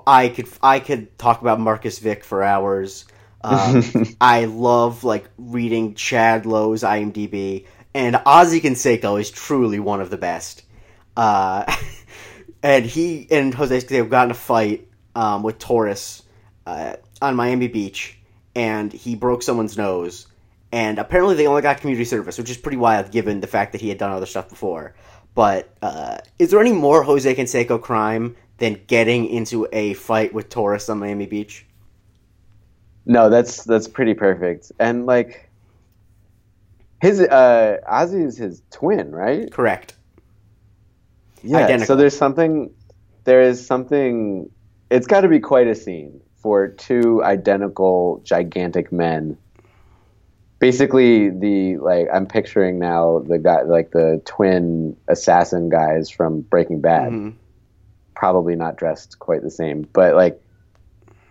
I 0.05 0.27
could, 0.29 0.47
I 0.61 0.79
could 0.79 1.17
talk 1.17 1.41
about 1.41 1.59
Marcus 1.59 1.99
Vick 1.99 2.23
for 2.25 2.43
hours. 2.43 3.05
Um, 3.43 3.83
I 4.21 4.45
love 4.45 5.03
like 5.05 5.25
reading 5.37 5.95
Chad 5.95 6.45
Lowe's 6.45 6.83
IMDb, 6.83 7.65
and 7.93 8.21
Ozzie 8.25 8.61
Canseco 8.61 9.19
is 9.19 9.31
truly 9.31 9.79
one 9.79 10.01
of 10.01 10.09
the 10.09 10.17
best. 10.17 10.63
Uh, 11.15 11.73
and 12.63 12.85
he 12.85 13.27
and 13.31 13.53
Jose 13.53 13.79
Canseco 13.79 14.09
got 14.09 14.25
in 14.25 14.31
a 14.31 14.35
fight 14.35 14.87
um, 15.15 15.41
with 15.43 15.57
Taurus 15.57 16.23
uh, 16.65 16.95
on 17.21 17.35
Miami 17.35 17.67
Beach, 17.69 18.17
and 18.55 18.91
he 18.91 19.15
broke 19.15 19.43
someone's 19.43 19.77
nose. 19.77 20.27
And 20.71 20.99
apparently, 20.99 21.35
they 21.35 21.47
only 21.47 21.61
got 21.61 21.81
community 21.81 22.05
service, 22.05 22.37
which 22.37 22.49
is 22.49 22.57
pretty 22.57 22.77
wild 22.77 23.11
given 23.11 23.41
the 23.41 23.47
fact 23.47 23.73
that 23.73 23.81
he 23.81 23.89
had 23.89 23.97
done 23.97 24.11
other 24.11 24.25
stuff 24.25 24.49
before. 24.49 24.95
But 25.35 25.69
uh, 25.81 26.19
is 26.39 26.51
there 26.51 26.61
any 26.61 26.71
more 26.71 27.03
Jose 27.03 27.35
Canseco 27.35 27.81
crime 27.81 28.35
than 28.57 28.81
getting 28.87 29.27
into 29.27 29.67
a 29.73 29.93
fight 29.95 30.33
with 30.33 30.49
tourists 30.49 30.89
on 30.89 30.99
Miami 30.99 31.25
Beach? 31.25 31.65
no, 33.05 33.29
that's 33.29 33.63
that's 33.63 33.87
pretty 33.87 34.13
perfect. 34.13 34.71
And 34.79 35.05
like 35.05 35.49
his 37.01 37.19
uh, 37.19 37.77
Ozzie 37.87 38.23
is 38.23 38.37
his 38.37 38.61
twin, 38.71 39.11
right? 39.11 39.51
Correct. 39.51 39.95
Yeah. 41.43 41.57
Identical. 41.57 41.87
So 41.87 41.95
there's 41.95 42.17
something. 42.17 42.73
There 43.23 43.41
is 43.41 43.65
something. 43.65 44.49
It's 44.89 45.07
got 45.07 45.21
to 45.21 45.27
be 45.27 45.39
quite 45.39 45.67
a 45.67 45.75
scene 45.75 46.21
for 46.41 46.67
two 46.67 47.23
identical, 47.23 48.21
gigantic 48.23 48.91
men. 48.91 49.37
Basically, 50.59 51.29
the 51.29 51.77
like 51.77 52.07
I'm 52.13 52.27
picturing 52.27 52.77
now 52.77 53.19
the 53.27 53.39
guy 53.39 53.63
like 53.63 53.91
the 53.91 54.21
twin 54.25 54.95
assassin 55.07 55.69
guys 55.69 56.09
from 56.09 56.41
Breaking 56.41 56.81
Bad. 56.81 57.11
Mhm. 57.11 57.33
Probably 58.15 58.55
not 58.55 58.75
dressed 58.77 59.17
quite 59.17 59.41
the 59.41 59.49
same, 59.49 59.87
but 59.93 60.13
like 60.15 60.39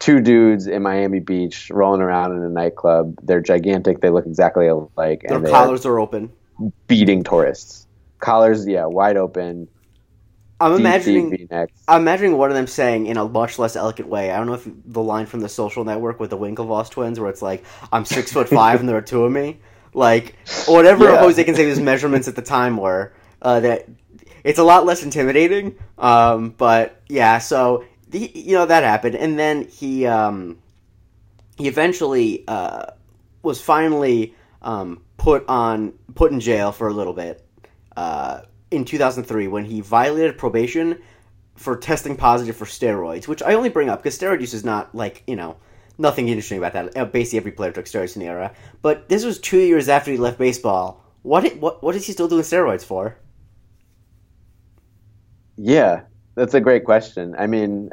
two 0.00 0.21
dudes 0.21 0.67
in 0.67 0.83
Miami 0.83 1.21
Beach 1.21 1.71
rolling 1.73 2.00
around 2.00 2.37
in 2.37 2.43
a 2.43 2.49
nightclub. 2.49 3.14
They're 3.23 3.40
gigantic. 3.40 4.00
They 4.00 4.11
look 4.11 4.26
exactly 4.26 4.67
alike, 4.67 5.25
Their 5.29 5.40
collars 5.43 5.87
are 5.87 6.00
open. 6.00 6.31
beating 6.88 7.23
tourists. 7.23 7.87
Collars, 8.19 8.67
yeah, 8.67 8.87
wide 8.87 9.17
open. 9.17 9.69
I'm 10.61 10.75
imagining. 10.75 11.49
I'm 11.88 12.02
imagining 12.02 12.37
one 12.37 12.50
of 12.50 12.57
them 12.57 12.67
saying 12.67 13.07
in 13.07 13.17
a 13.17 13.26
much 13.26 13.59
less 13.59 13.76
elegant 13.76 14.09
way. 14.09 14.31
I 14.31 14.37
don't 14.37 14.47
know 14.47 14.55
if 14.55 14.69
the 14.85 15.02
line 15.02 15.26
from 15.26 15.40
the 15.40 15.49
Social 15.49 15.85
Network 15.85 16.21
with 16.21 16.31
the 16.31 16.38
Winklevoss 16.38 16.90
twins, 16.90 17.19
where 17.19 17.31
it's 17.31 17.43
like, 17.43 17.64
"I'm 17.93 18.05
six 18.05 18.33
foot 18.33 18.49
five 18.49 18.81
and 18.81 18.88
there 18.88 18.97
are 18.97 19.02
two 19.02 19.25
of 19.25 19.33
me," 19.33 19.59
Like 19.93 20.37
whatever 20.67 21.05
Yeah. 21.05 21.19
Jose 21.19 21.43
Canseco's 21.43 21.81
measurements 21.81 22.29
at 22.29 22.37
the 22.37 22.43
time 22.43 22.76
were, 22.76 23.12
uh, 23.43 23.61
that 23.61 23.88
it's 24.45 24.59
a 24.59 24.62
lot 24.62 24.87
less 24.87 25.02
intimidating. 25.02 25.76
Um, 25.99 26.55
but 26.57 27.00
yeah, 27.09 27.38
so 27.38 27.85
the, 28.09 28.31
you 28.35 28.55
know 28.55 28.67
that 28.67 28.85
happened, 28.85 29.17
and 29.17 29.38
then 29.38 29.67
he 29.67 30.07
um, 30.07 30.59
he 31.57 31.69
eventually 31.69 32.45
uh, 32.47 32.87
was 33.43 33.61
finally 33.61 34.35
um, 34.62 35.02
put 35.17 35.45
on 35.49 35.95
put 36.14 36.33
in 36.33 36.40
jail 36.40 36.71
for 36.71 36.88
a 36.88 36.93
little 36.93 37.12
bit 37.12 37.45
uh, 37.97 38.43
in 38.70 38.84
2003 38.84 39.48
when 39.48 39.64
he 39.64 39.80
violated 39.80 40.38
probation 40.38 41.00
for 41.56 41.76
testing 41.76 42.16
positive 42.16 42.56
for 42.56 42.64
steroids, 42.64 43.28
which 43.28 43.42
I 43.42 43.54
only 43.54 43.68
bring 43.68 43.88
up 43.88 44.02
because 44.02 44.18
steroid 44.18 44.40
use 44.40 44.54
is 44.54 44.64
not 44.64 44.94
like 44.94 45.22
you 45.26 45.36
know 45.36 45.56
nothing 45.98 46.28
interesting 46.28 46.58
about 46.58 46.72
that. 46.72 46.96
Uh, 46.96 47.04
Basically, 47.04 47.38
every 47.38 47.52
player 47.52 47.72
took 47.72 47.84
steroids 47.84 48.16
in 48.16 48.20
the 48.22 48.28
era, 48.28 48.54
but 48.82 49.08
this 49.08 49.24
was 49.24 49.38
two 49.38 49.58
years 49.58 49.88
after 49.88 50.10
he 50.10 50.16
left 50.16 50.38
baseball. 50.38 51.04
What 51.22 51.44
what 51.56 51.82
what 51.82 51.94
is 51.94 52.06
he 52.06 52.12
still 52.12 52.28
doing 52.28 52.42
steroids 52.42 52.84
for? 52.84 53.18
Yeah, 55.56 56.02
that's 56.34 56.54
a 56.54 56.60
great 56.60 56.84
question. 56.84 57.34
I 57.38 57.46
mean, 57.46 57.90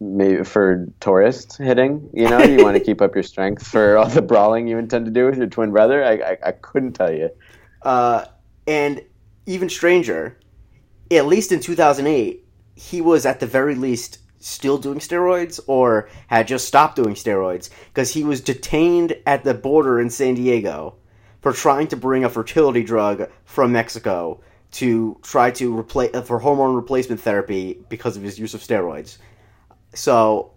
maybe 0.00 0.42
for 0.42 0.88
tourist 0.98 1.58
hitting, 1.58 2.10
you 2.12 2.28
know, 2.28 2.42
you 2.42 2.64
want 2.64 2.76
to 2.76 2.82
keep 2.84 3.00
up 3.00 3.14
your 3.14 3.22
strength 3.22 3.64
for 3.64 3.96
all 3.96 4.08
the 4.08 4.22
brawling 4.22 4.66
you 4.66 4.78
intend 4.78 5.04
to 5.04 5.12
do 5.12 5.26
with 5.26 5.38
your 5.38 5.46
twin 5.46 5.70
brother. 5.70 6.02
I, 6.02 6.12
I, 6.14 6.36
I 6.46 6.52
couldn't 6.52 6.94
tell 6.94 7.12
you. 7.12 7.30
Uh, 7.82 8.24
and 8.66 9.02
even 9.46 9.68
stranger, 9.68 10.38
at 11.10 11.26
least 11.26 11.52
in 11.52 11.60
2008, 11.60 12.44
he 12.74 13.00
was 13.00 13.26
at 13.26 13.40
the 13.40 13.46
very 13.46 13.74
least 13.74 14.18
still 14.38 14.78
doing 14.78 14.98
steroids 14.98 15.60
or 15.66 16.08
had 16.28 16.48
just 16.48 16.66
stopped 16.66 16.96
doing 16.96 17.14
steroids 17.14 17.68
because 17.88 18.12
he 18.12 18.24
was 18.24 18.40
detained 18.40 19.16
at 19.26 19.44
the 19.44 19.52
border 19.54 20.00
in 20.00 20.08
San 20.08 20.34
Diego 20.34 20.96
for 21.40 21.52
trying 21.52 21.86
to 21.88 21.96
bring 21.96 22.24
a 22.24 22.30
fertility 22.30 22.82
drug 22.82 23.28
from 23.44 23.72
Mexico 23.72 24.40
to 24.72 25.18
try 25.22 25.50
to 25.50 25.76
replace 25.78 26.16
for 26.26 26.38
hormone 26.38 26.74
replacement 26.74 27.20
therapy 27.20 27.84
because 27.88 28.16
of 28.16 28.22
his 28.22 28.38
use 28.38 28.54
of 28.54 28.60
steroids. 28.60 29.18
So 29.94 30.52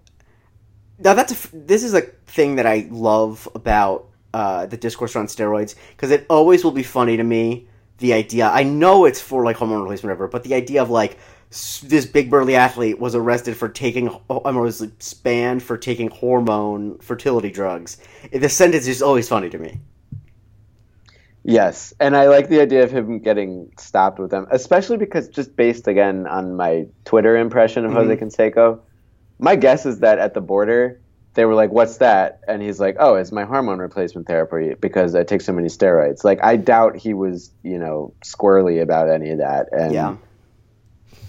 now 0.99 1.13
that's 1.13 1.45
a 1.45 1.55
this 1.55 1.83
is 1.83 1.93
a 1.93 2.01
thing 2.01 2.55
that 2.57 2.65
I 2.65 2.87
love 2.89 3.49
about 3.55 4.09
uh, 4.33 4.65
the 4.65 4.77
discourse 4.77 5.15
around 5.15 5.27
steroids 5.27 5.75
because 5.91 6.11
it 6.11 6.25
always 6.29 6.63
will 6.63 6.71
be 6.71 6.83
funny 6.83 7.17
to 7.17 7.23
me. 7.23 7.67
The 8.03 8.11
idea 8.11 8.49
I 8.49 8.63
know 8.63 9.05
it's 9.05 9.21
for 9.21 9.45
like 9.45 9.55
hormone 9.55 9.83
replacement, 9.83 10.09
whatever, 10.09 10.27
but 10.27 10.43
the 10.43 10.55
idea 10.55 10.81
of 10.81 10.89
like 10.89 11.17
this 11.49 12.05
big 12.05 12.29
burly 12.29 12.53
athlete 12.53 12.99
was 12.99 13.15
arrested 13.15 13.55
for 13.55 13.69
taking, 13.69 14.09
I 14.29 14.51
was 14.51 14.81
like, 14.81 14.91
banned 15.23 15.63
for 15.63 15.77
taking 15.77 16.09
hormone 16.09 16.99
fertility 16.99 17.49
drugs. 17.49 17.97
The 18.33 18.49
sentence 18.49 18.87
is 18.87 19.01
always 19.01 19.29
funny 19.29 19.49
to 19.51 19.57
me. 19.57 19.79
Yes, 21.45 21.93
and 21.97 22.17
I 22.17 22.27
like 22.27 22.49
the 22.49 22.59
idea 22.59 22.83
of 22.83 22.91
him 22.91 23.19
getting 23.19 23.71
stopped 23.79 24.19
with 24.19 24.31
them, 24.31 24.47
especially 24.51 24.97
because 24.97 25.29
just 25.29 25.55
based 25.55 25.87
again 25.87 26.27
on 26.27 26.57
my 26.57 26.87
Twitter 27.05 27.37
impression 27.37 27.85
of 27.85 27.93
Jose 27.93 28.17
mm-hmm. 28.17 28.25
Canseco, 28.25 28.81
my 29.39 29.55
guess 29.55 29.85
is 29.85 29.99
that 29.99 30.19
at 30.19 30.33
the 30.33 30.41
border 30.41 30.99
they 31.35 31.45
were 31.45 31.55
like, 31.55 31.71
"What's 31.71 31.97
that?" 31.97 32.41
And 32.47 32.61
he's 32.61 32.79
like, 32.79 32.95
"Oh, 32.99 33.15
it's 33.15 33.31
my 33.31 33.43
hormone 33.43 33.79
replacement 33.79 34.27
therapy 34.27 34.75
because 34.79 35.15
I 35.15 35.23
take 35.23 35.41
so 35.41 35.53
many 35.53 35.67
steroids." 35.67 36.23
Like, 36.23 36.43
I 36.43 36.55
doubt 36.57 36.95
he 36.95 37.13
was, 37.13 37.51
you 37.63 37.79
know, 37.79 38.13
squirrely 38.23 38.81
about 38.81 39.09
any 39.09 39.31
of 39.31 39.39
that, 39.39 39.69
and 39.71 39.93
Yeah. 39.93 40.15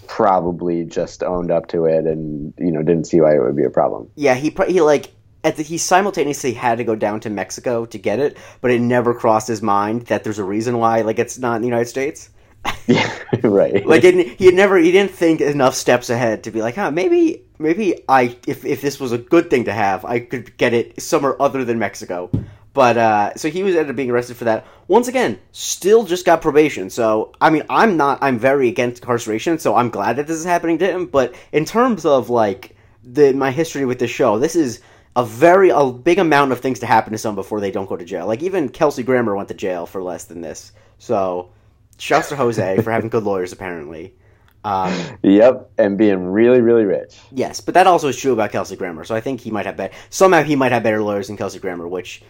probably 0.07 0.83
just 0.85 1.23
owned 1.23 1.51
up 1.51 1.67
to 1.69 1.85
it, 1.85 2.05
and 2.05 2.53
you 2.57 2.71
know, 2.71 2.81
didn't 2.83 3.05
see 3.07 3.21
why 3.21 3.35
it 3.35 3.39
would 3.41 3.55
be 3.55 3.63
a 3.63 3.69
problem. 3.69 4.09
Yeah, 4.15 4.35
he 4.35 4.55
he 4.67 4.81
like 4.81 5.11
at 5.43 5.57
the, 5.57 5.63
he 5.63 5.77
simultaneously 5.77 6.53
had 6.53 6.77
to 6.79 6.83
go 6.83 6.95
down 6.95 7.19
to 7.21 7.29
Mexico 7.29 7.85
to 7.85 7.97
get 7.97 8.19
it, 8.19 8.37
but 8.61 8.71
it 8.71 8.81
never 8.81 9.13
crossed 9.13 9.47
his 9.47 9.61
mind 9.61 10.03
that 10.07 10.23
there's 10.23 10.39
a 10.39 10.43
reason 10.43 10.77
why 10.77 11.01
like 11.01 11.19
it's 11.19 11.37
not 11.37 11.55
in 11.57 11.61
the 11.61 11.67
United 11.67 11.87
States. 11.87 12.29
Yeah, 12.87 13.11
right. 13.43 13.85
Like 13.85 14.03
it, 14.03 14.39
he 14.39 14.45
had 14.45 14.55
never 14.55 14.77
he 14.77 14.91
didn't 14.91 15.11
think 15.11 15.41
enough 15.41 15.75
steps 15.75 16.09
ahead 16.09 16.43
to 16.43 16.51
be 16.51 16.61
like, 16.61 16.75
huh, 16.75 16.89
maybe 16.91 17.44
maybe 17.59 18.03
I 18.07 18.37
if 18.47 18.65
if 18.65 18.81
this 18.81 18.99
was 18.99 19.11
a 19.11 19.17
good 19.17 19.49
thing 19.49 19.65
to 19.65 19.73
have, 19.73 20.05
I 20.05 20.19
could 20.19 20.57
get 20.57 20.73
it 20.73 21.01
somewhere 21.01 21.41
other 21.41 21.65
than 21.65 21.79
Mexico. 21.79 22.29
But 22.73 22.97
uh, 22.97 23.35
so 23.35 23.49
he 23.49 23.63
was 23.63 23.73
ended 23.73 23.91
up 23.91 23.95
being 23.95 24.11
arrested 24.11 24.35
for 24.35 24.43
that. 24.43 24.67
Once 24.89 25.07
again, 25.07 25.39
still 25.53 26.03
just 26.03 26.25
got 26.25 26.41
probation. 26.41 26.89
So 26.89 27.31
I 27.39 27.49
mean, 27.49 27.63
I'm 27.69 27.95
not. 27.95 28.19
I'm 28.21 28.37
very 28.37 28.67
against 28.67 29.01
incarceration. 29.01 29.59
So 29.59 29.75
I'm 29.75 29.89
glad 29.89 30.17
that 30.17 30.27
this 30.27 30.37
is 30.37 30.43
happening 30.43 30.77
to 30.79 30.91
him. 30.91 31.05
But 31.05 31.35
in 31.53 31.63
terms 31.63 32.05
of 32.05 32.29
like 32.29 32.75
the 33.03 33.33
my 33.33 33.51
history 33.51 33.85
with 33.85 33.99
the 33.99 34.07
show, 34.07 34.39
this 34.39 34.57
is 34.57 34.81
a 35.15 35.23
very 35.23 35.69
a 35.69 35.85
big 35.85 36.19
amount 36.19 36.51
of 36.51 36.59
things 36.59 36.79
to 36.79 36.85
happen 36.85 37.13
to 37.13 37.17
someone 37.17 37.35
before 37.41 37.61
they 37.61 37.71
don't 37.71 37.87
go 37.87 37.95
to 37.95 38.03
jail. 38.03 38.27
Like 38.27 38.43
even 38.43 38.67
Kelsey 38.67 39.03
Grammer 39.03 39.35
went 39.35 39.47
to 39.47 39.53
jail 39.53 39.85
for 39.85 40.03
less 40.03 40.25
than 40.25 40.41
this. 40.41 40.73
So 40.97 41.51
shouts 41.97 42.29
to 42.29 42.35
Jose 42.35 42.81
for 42.81 42.91
having 42.91 43.09
good 43.09 43.23
lawyers 43.23 43.53
apparently. 43.53 44.15
Um, 44.65 45.19
yep, 45.21 45.69
and 45.77 45.95
being 45.95 46.25
really, 46.25 46.59
really 46.59 46.85
rich. 46.85 47.19
Yes, 47.31 47.61
but 47.61 47.75
that 47.75 47.85
also 47.85 48.07
is 48.07 48.17
true 48.17 48.33
about 48.33 48.51
Kelsey 48.51 48.75
Grammer. 48.75 49.03
So 49.03 49.13
I 49.13 49.21
think 49.21 49.39
he 49.39 49.51
might 49.51 49.67
have 49.67 49.77
better. 49.77 49.93
Somehow 50.09 50.41
he 50.41 50.55
might 50.55 50.71
have 50.71 50.81
better 50.81 51.03
lawyers 51.03 51.27
than 51.27 51.37
Kelsey 51.37 51.59
Grammer, 51.59 51.87
which 51.87 52.23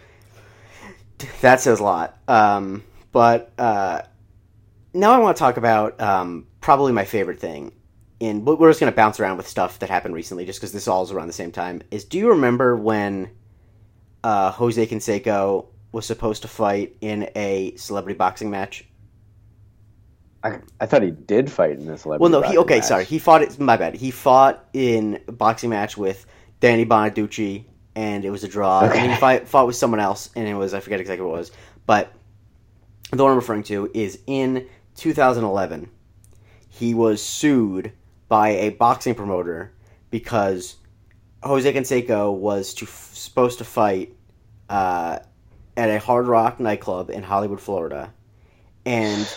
that 1.40 1.62
says 1.62 1.80
a 1.80 1.84
lot. 1.84 2.18
Um, 2.28 2.84
but 3.14 3.54
uh, 3.58 4.02
now 4.94 5.14
I 5.14 5.20
want 5.20 5.38
to 5.38 5.40
talk 5.40 5.56
about 5.56 6.00
um, 6.02 6.48
probably 6.60 6.92
my 6.92 7.06
favorite 7.06 7.40
thing. 7.40 7.72
In 8.20 8.44
we're 8.44 8.70
just 8.70 8.82
going 8.82 8.92
to 8.92 8.96
bounce 8.96 9.20
around 9.20 9.38
with 9.38 9.48
stuff 9.48 9.80
that 9.80 9.90
happened 9.90 10.14
recently, 10.14 10.46
just 10.46 10.60
because 10.60 10.74
this 10.74 10.90
all 10.90 11.04
is 11.04 11.12
around 11.12 11.28
the 11.28 11.34
same 11.34 11.54
time. 11.54 11.82
Is 11.90 12.04
do 12.04 12.18
you 12.18 12.30
remember 12.30 12.76
when 12.76 13.32
uh, 14.26 14.52
Jose 14.52 14.86
Canseco 14.88 15.68
was 15.94 16.06
supposed 16.06 16.42
to 16.42 16.50
fight 16.50 16.98
in 17.00 17.30
a 17.36 17.76
celebrity 17.78 18.18
boxing 18.18 18.50
match? 18.50 18.86
I, 20.46 20.60
I 20.80 20.86
thought 20.86 21.02
he 21.02 21.10
did 21.10 21.52
fight 21.52 21.72
in 21.72 21.88
this. 21.88 22.06
Well, 22.06 22.30
no, 22.30 22.42
he 22.44 22.58
okay. 22.60 22.76
match. 22.76 22.86
Sorry, 22.86 23.04
he 23.04 23.18
fought 23.18 23.42
it. 23.42 23.60
My 23.60 23.78
bad. 23.78 23.96
He 23.96 24.12
fought 24.12 24.64
in 24.74 25.20
a 25.28 25.32
boxing 25.32 25.72
match 25.72 25.98
with 25.98 26.26
Danny 26.60 26.86
Bonaducci, 26.86 27.66
and 27.96 28.24
it 28.24 28.30
was 28.30 28.44
a 28.44 28.48
draw. 28.48 28.82
And 28.82 28.92
Okay. 28.92 29.08
he 29.10 29.16
fight, 29.16 29.48
fought 29.48 29.66
with 29.66 29.76
someone 29.76 30.00
else, 30.00 30.30
and 30.36 30.48
it 30.48 30.54
was 30.54 30.76
I 30.76 30.82
forget 30.82 31.00
exactly 31.00 31.26
what 31.26 31.34
it 31.34 31.38
was. 31.40 31.52
But 31.88 32.14
the 33.12 33.24
one 33.24 33.32
I'm 33.32 33.38
referring 33.38 33.64
to 33.64 33.90
is 33.96 34.20
in 34.28 34.68
2011. 34.98 35.90
He 36.70 36.94
was 36.94 37.24
sued 37.24 37.94
by 38.28 38.50
a 38.50 38.70
boxing 38.70 39.16
promoter 39.16 39.72
because 40.12 40.76
Jose 41.42 41.72
Canseco 41.74 42.34
was 42.34 42.74
to, 42.76 42.86
supposed 42.86 43.58
to 43.60 43.64
fight 43.64 44.14
uh, 44.70 45.20
at 45.76 45.90
a 45.90 46.00
Hard 46.00 46.28
Rock 46.28 46.60
nightclub 46.60 47.10
in 47.10 47.24
Hollywood, 47.24 47.62
Florida, 47.62 48.14
and 48.86 49.28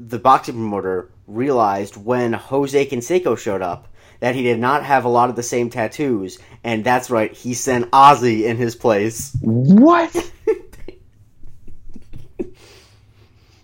the 0.00 0.18
boxing 0.18 0.54
promoter 0.54 1.10
realized 1.26 1.96
when 1.96 2.32
Jose 2.32 2.86
Canseco 2.86 3.36
showed 3.38 3.62
up 3.62 3.88
that 4.20 4.34
he 4.34 4.42
did 4.42 4.58
not 4.58 4.84
have 4.84 5.04
a 5.04 5.08
lot 5.08 5.30
of 5.30 5.36
the 5.36 5.42
same 5.42 5.68
tattoos, 5.70 6.38
and 6.62 6.84
that's 6.84 7.10
right, 7.10 7.32
he 7.32 7.54
sent 7.54 7.88
Ozzie 7.92 8.46
in 8.46 8.56
his 8.56 8.76
place. 8.76 9.36
What? 9.40 10.14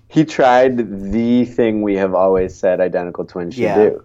he 0.08 0.25
tried 0.25 1.12
the 1.12 1.44
thing 1.44 1.82
we 1.82 1.97
have 1.97 2.14
always 2.14 2.54
said 2.54 2.80
identical 2.80 3.25
twins 3.25 3.54
should 3.54 3.62
Yeah. 3.62 3.75
do, 3.76 4.04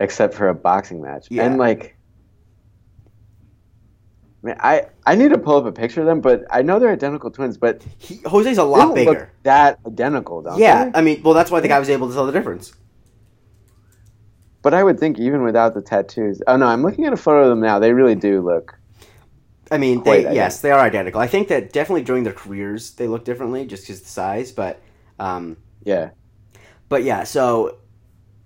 except 0.00 0.34
for 0.34 0.48
a 0.48 0.54
boxing 0.54 1.00
match. 1.00 1.28
Yeah. 1.30 1.44
And 1.44 1.58
like, 1.58 1.95
man, 4.42 4.56
I 4.60 4.86
I 5.06 5.14
need 5.16 5.30
to 5.30 5.38
pull 5.38 5.56
up 5.56 5.66
a 5.66 5.72
picture 5.72 6.00
of 6.00 6.06
them, 6.06 6.20
but 6.20 6.44
I 6.50 6.62
know 6.62 6.78
they're 6.78 6.92
identical 6.92 7.30
twins, 7.30 7.56
but 7.56 7.82
He, 7.98 8.16
Jose's 8.24 8.58
a 8.58 8.64
lot 8.64 8.94
bigger. 8.94 9.30
that 9.42 9.78
identical, 9.86 10.42
don't 10.42 10.58
yeah, 10.58 10.84
they? 10.84 10.98
I 10.98 11.02
mean, 11.02 11.22
well, 11.22 11.34
that's 11.34 11.50
why 11.50 11.60
the 11.60 11.68
guy 11.68 11.78
was 11.78 11.90
able 11.90 12.08
to 12.08 12.14
tell 12.14 12.26
the 12.26 12.32
difference. 12.32 12.72
But 14.62 14.74
I 14.74 14.82
would 14.82 14.98
think 14.98 15.18
even 15.18 15.42
without 15.42 15.74
the 15.74 15.82
tattoos. 15.82 16.42
Oh 16.46 16.56
no, 16.56 16.66
I'm 16.66 16.82
looking 16.82 17.04
at 17.04 17.12
a 17.12 17.16
photo 17.16 17.42
of 17.44 17.48
them 17.50 17.60
now. 17.60 17.78
They 17.78 17.92
really 17.92 18.16
do 18.16 18.40
look. 18.40 18.78
I 19.70 19.78
mean, 19.78 20.02
they 20.04 20.22
yes, 20.32 20.60
they 20.60 20.70
are 20.70 20.80
identical. 20.80 21.20
I 21.20 21.26
think 21.26 21.48
that 21.48 21.72
definitely 21.72 22.02
during 22.02 22.24
their 22.24 22.32
careers 22.32 22.92
they 22.92 23.08
look 23.08 23.24
differently 23.24 23.66
just 23.66 23.84
because 23.84 24.00
the 24.02 24.08
size, 24.08 24.52
but 24.52 24.80
um, 25.18 25.56
Yeah. 25.84 26.10
but 26.88 27.02
yeah. 27.04 27.24
So, 27.24 27.78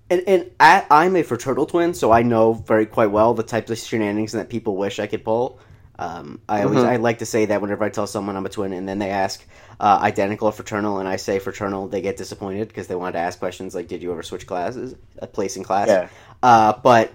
and 0.08 0.22
and 0.26 0.50
I, 0.60 0.86
I'm 0.90 1.16
a 1.16 1.22
fraternal 1.22 1.66
twin, 1.66 1.94
so 1.94 2.10
I 2.10 2.22
know 2.22 2.54
very 2.54 2.86
quite 2.86 3.10
well 3.10 3.34
the 3.34 3.42
types 3.42 3.70
of 3.70 3.78
shenanigans 3.78 4.32
that 4.32 4.48
people 4.48 4.76
wish 4.76 4.98
I 4.98 5.06
could 5.06 5.24
pull. 5.24 5.58
Um, 6.00 6.40
I 6.48 6.62
always 6.62 6.78
Mhm. 6.78 6.88
I 6.88 6.96
like 6.96 7.18
to 7.18 7.26
say 7.26 7.44
that 7.46 7.60
whenever 7.60 7.84
I 7.84 7.90
tell 7.90 8.06
someone 8.06 8.34
I'm 8.34 8.46
a 8.46 8.48
twin, 8.48 8.72
and 8.72 8.88
then 8.88 8.98
they 8.98 9.10
ask 9.10 9.44
uh, 9.78 9.98
identical 10.02 10.48
or 10.48 10.52
fraternal, 10.52 10.98
and 10.98 11.06
I 11.08 11.16
say 11.16 11.38
fraternal, 11.38 11.88
they 11.88 12.00
get 12.00 12.16
disappointed 12.16 12.68
because 12.68 12.86
they 12.86 12.94
wanted 12.94 13.12
to 13.12 13.18
ask 13.18 13.38
questions 13.38 13.74
like, 13.74 13.86
"Did 13.86 14.02
you 14.02 14.10
ever 14.10 14.22
switch 14.22 14.46
classes, 14.46 14.94
a 15.18 15.26
place 15.26 15.56
in 15.56 15.62
class?" 15.62 15.88
Yeah. 15.88 16.08
Uh, 16.42 16.72
but 16.82 17.12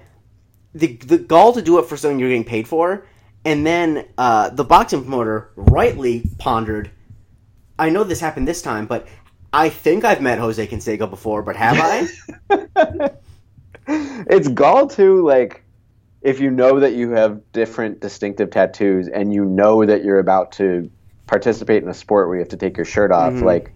the 0.75 0.97
the 0.97 1.17
gall 1.17 1.53
to 1.53 1.61
do 1.63 1.79
it 1.79 1.87
for 1.87 1.97
something 1.97 2.19
you're 2.19 2.29
getting 2.29 2.43
paid 2.43 2.67
for, 2.67 3.05
and 3.43 3.65
then 3.65 4.05
uh, 4.19 4.49
the 4.49 4.63
boxing 4.63 5.01
promoter 5.01 5.49
rightly 5.55 6.23
pondered. 6.37 6.91
I 7.79 7.89
know 7.89 8.03
this 8.03 8.19
happened 8.19 8.47
this 8.47 8.61
time, 8.61 8.85
but 8.85 9.07
I 9.51 9.69
think 9.69 10.05
I've 10.05 10.21
met 10.21 10.37
Jose 10.37 10.65
Canseco 10.67 11.09
before, 11.09 11.41
but 11.41 11.55
have 11.55 11.77
I? 11.79 13.09
it's 13.87 14.47
gall 14.47 14.87
to 14.89 15.25
like 15.25 15.64
if 16.25 16.39
you 16.39 16.49
know 16.49 16.79
that 16.79 16.93
you 16.93 17.11
have 17.11 17.39
different 17.53 18.01
distinctive 18.01 18.49
tattoos 18.49 19.07
and 19.07 19.31
you 19.31 19.45
know 19.45 19.85
that 19.85 20.03
you're 20.03 20.17
about 20.17 20.51
to 20.53 20.89
participate 21.27 21.83
in 21.83 21.87
a 21.87 21.93
sport 21.93 22.27
where 22.27 22.37
you 22.37 22.41
have 22.41 22.49
to 22.49 22.57
take 22.57 22.75
your 22.75 22.85
shirt 22.85 23.11
off. 23.11 23.33
Mhm. 23.33 23.43
Like, 23.43 23.71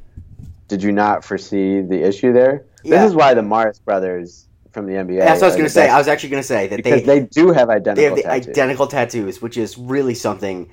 did 0.67 0.81
you 0.81 0.91
not 0.91 1.23
foresee 1.23 1.81
the 1.81 2.01
issue 2.01 2.33
there? 2.33 2.65
Yeah. 2.83 2.97
This 2.97 3.11
is 3.11 3.15
why 3.15 3.35
the 3.35 3.43
Morris 3.43 3.77
brothers 3.77 4.47
from 4.71 4.87
the 4.87 4.93
NBA. 4.95 5.19
That's 5.19 5.41
what 5.41 5.45
I 5.45 5.49
was 5.49 5.55
gonna 5.57 5.69
say. 5.69 5.89
I 5.89 5.97
was 5.99 6.07
actually 6.07 6.29
gonna 6.29 6.43
say 6.43 6.67
that 6.67 6.77
because 6.77 7.03
they 7.03 7.19
they, 7.19 7.25
do 7.27 7.51
have 7.51 7.67
they 7.67 7.75
identical 7.75 8.03
have 8.03 8.15
the 8.15 8.23
tattoos. 8.23 8.47
identical 8.47 8.87
tattoos, 8.87 9.41
which 9.43 9.55
is 9.55 9.77
really 9.77 10.15
something. 10.15 10.69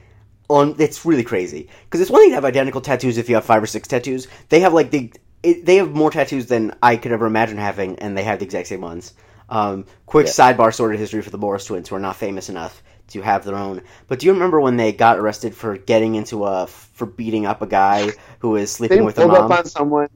On 0.49 0.77
it's 0.79 1.05
really 1.05 1.25
crazy 1.25 1.69
because 1.85 2.01
it's 2.01 2.11
one 2.11 2.23
thing 2.23 2.31
to 2.31 2.37
have 2.37 2.45
identical 2.45 2.81
tattoos 2.81 3.19
if 3.19 3.29
you 3.29 3.35
have 3.35 3.45
five 3.45 3.63
or 3.63 3.67
six 3.67 3.89
tattoos. 3.89 4.29
They 4.49 4.61
have 4.61 4.73
like 4.73 4.93
the 4.93 5.13
it, 5.43 5.67
they 5.67 5.77
have 5.77 5.93
more 5.93 6.11
tattoos 6.11 6.47
than 6.47 6.73
I 6.83 6.97
could 6.97 7.13
ever 7.13 7.27
imagine 7.27 7.59
having, 7.59 7.99
and 7.99 8.17
they 8.17 8.23
have 8.23 8.39
the 8.39 8.45
exact 8.45 8.69
same 8.69 8.81
ones. 8.81 9.13
Um, 9.49 9.85
quick 10.07 10.27
Yeah. 10.27 10.33
sidebar 10.33 10.75
sort 10.75 10.93
of 10.95 11.01
history 11.01 11.23
for 11.23 11.31
the 11.31 11.39
Morris 11.39 11.65
twins, 11.65 11.89
who 11.89 11.97
are 11.97 12.01
not 12.01 12.17
famous 12.17 12.49
enough 12.49 12.83
to 13.09 13.21
have 13.23 13.45
their 13.45 13.55
own. 13.55 13.83
But 14.09 14.19
do 14.19 14.27
you 14.27 14.33
remember 14.33 14.61
when 14.61 14.77
they 14.77 14.93
got 14.93 15.19
arrested 15.19 15.55
for 15.55 15.77
getting 15.77 16.17
into 16.17 16.45
a 16.45 16.67
for 16.67 17.07
beating 17.07 17.47
up 17.47 17.63
a 17.63 17.67
guy 17.67 18.11
who 18.41 18.51
was 18.51 18.71
sleeping 18.71 19.05
with 19.05 19.19
a 19.19 19.27
rolled 19.27 19.37
up 19.53 19.59
on 19.59 19.65
someone. 19.67 20.09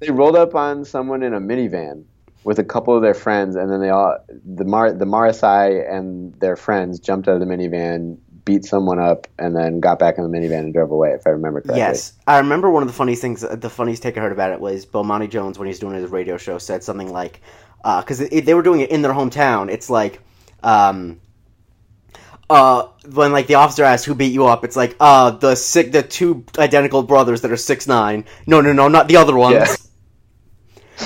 They 0.00 0.10
rolled 0.10 0.36
up 0.36 0.54
on 0.54 0.84
someone 0.84 1.22
in 1.22 1.32
a 1.32 1.40
minivan 1.40 2.04
with 2.44 2.58
a 2.58 2.64
couple 2.64 2.94
of 2.94 3.02
their 3.02 3.14
friends, 3.14 3.56
and 3.56 3.70
then 3.72 3.80
they 3.80 3.88
all 3.88 4.18
the 4.44 4.64
Mar 4.64 4.92
the 4.92 5.06
Marisai 5.06 5.90
and 5.90 6.34
their 6.40 6.56
friends 6.56 7.00
jumped 7.00 7.28
out 7.28 7.34
of 7.34 7.40
the 7.40 7.46
minivan, 7.46 8.18
beat 8.44 8.64
someone 8.66 8.98
up, 8.98 9.26
and 9.38 9.56
then 9.56 9.80
got 9.80 9.98
back 9.98 10.18
in 10.18 10.30
the 10.30 10.38
minivan 10.38 10.58
and 10.58 10.74
drove 10.74 10.90
away. 10.90 11.12
If 11.12 11.26
I 11.26 11.30
remember 11.30 11.62
correctly. 11.62 11.78
Yes, 11.78 12.12
I 12.26 12.38
remember 12.38 12.70
one 12.70 12.82
of 12.82 12.88
the 12.88 12.94
funniest 12.94 13.22
things. 13.22 13.40
The 13.40 13.70
funniest 13.70 14.02
take 14.02 14.18
I 14.18 14.20
heard 14.20 14.32
about 14.32 14.52
it 14.52 14.60
was 14.60 14.84
Bomani 14.84 15.30
Jones 15.30 15.58
when 15.58 15.66
he's 15.66 15.78
doing 15.78 15.94
his 15.94 16.10
radio 16.10 16.36
show 16.36 16.58
said 16.58 16.82
something 16.82 17.10
like, 17.10 17.40
because 17.84 18.18
they 18.18 18.54
were 18.54 18.62
doing 18.62 18.80
it 18.80 18.90
in 18.90 19.02
their 19.02 19.12
hometown. 19.12 19.70
It's 19.70 19.90
like, 19.90 20.20
um, 20.62 21.20
uh, 22.48 22.88
when 23.12 23.32
like 23.32 23.46
the 23.46 23.56
officer 23.56 23.84
asks 23.84 24.04
who 24.06 24.14
beat 24.14 24.32
you 24.32 24.46
up, 24.46 24.64
it's 24.64 24.76
like, 24.76 24.96
uh, 25.00 25.30
the 25.32 25.54
sick, 25.54 25.92
the 25.92 26.02
two 26.02 26.44
identical 26.58 27.02
brothers 27.02 27.42
that 27.42 27.52
are 27.52 27.56
six 27.56 27.86
nine. 27.86 28.24
No, 28.46 28.60
no, 28.60 28.72
no, 28.72 28.88
not 28.88 29.08
the 29.08 29.16
other 29.16 29.36
ones. 29.36 29.54
Yeah. 29.54 29.76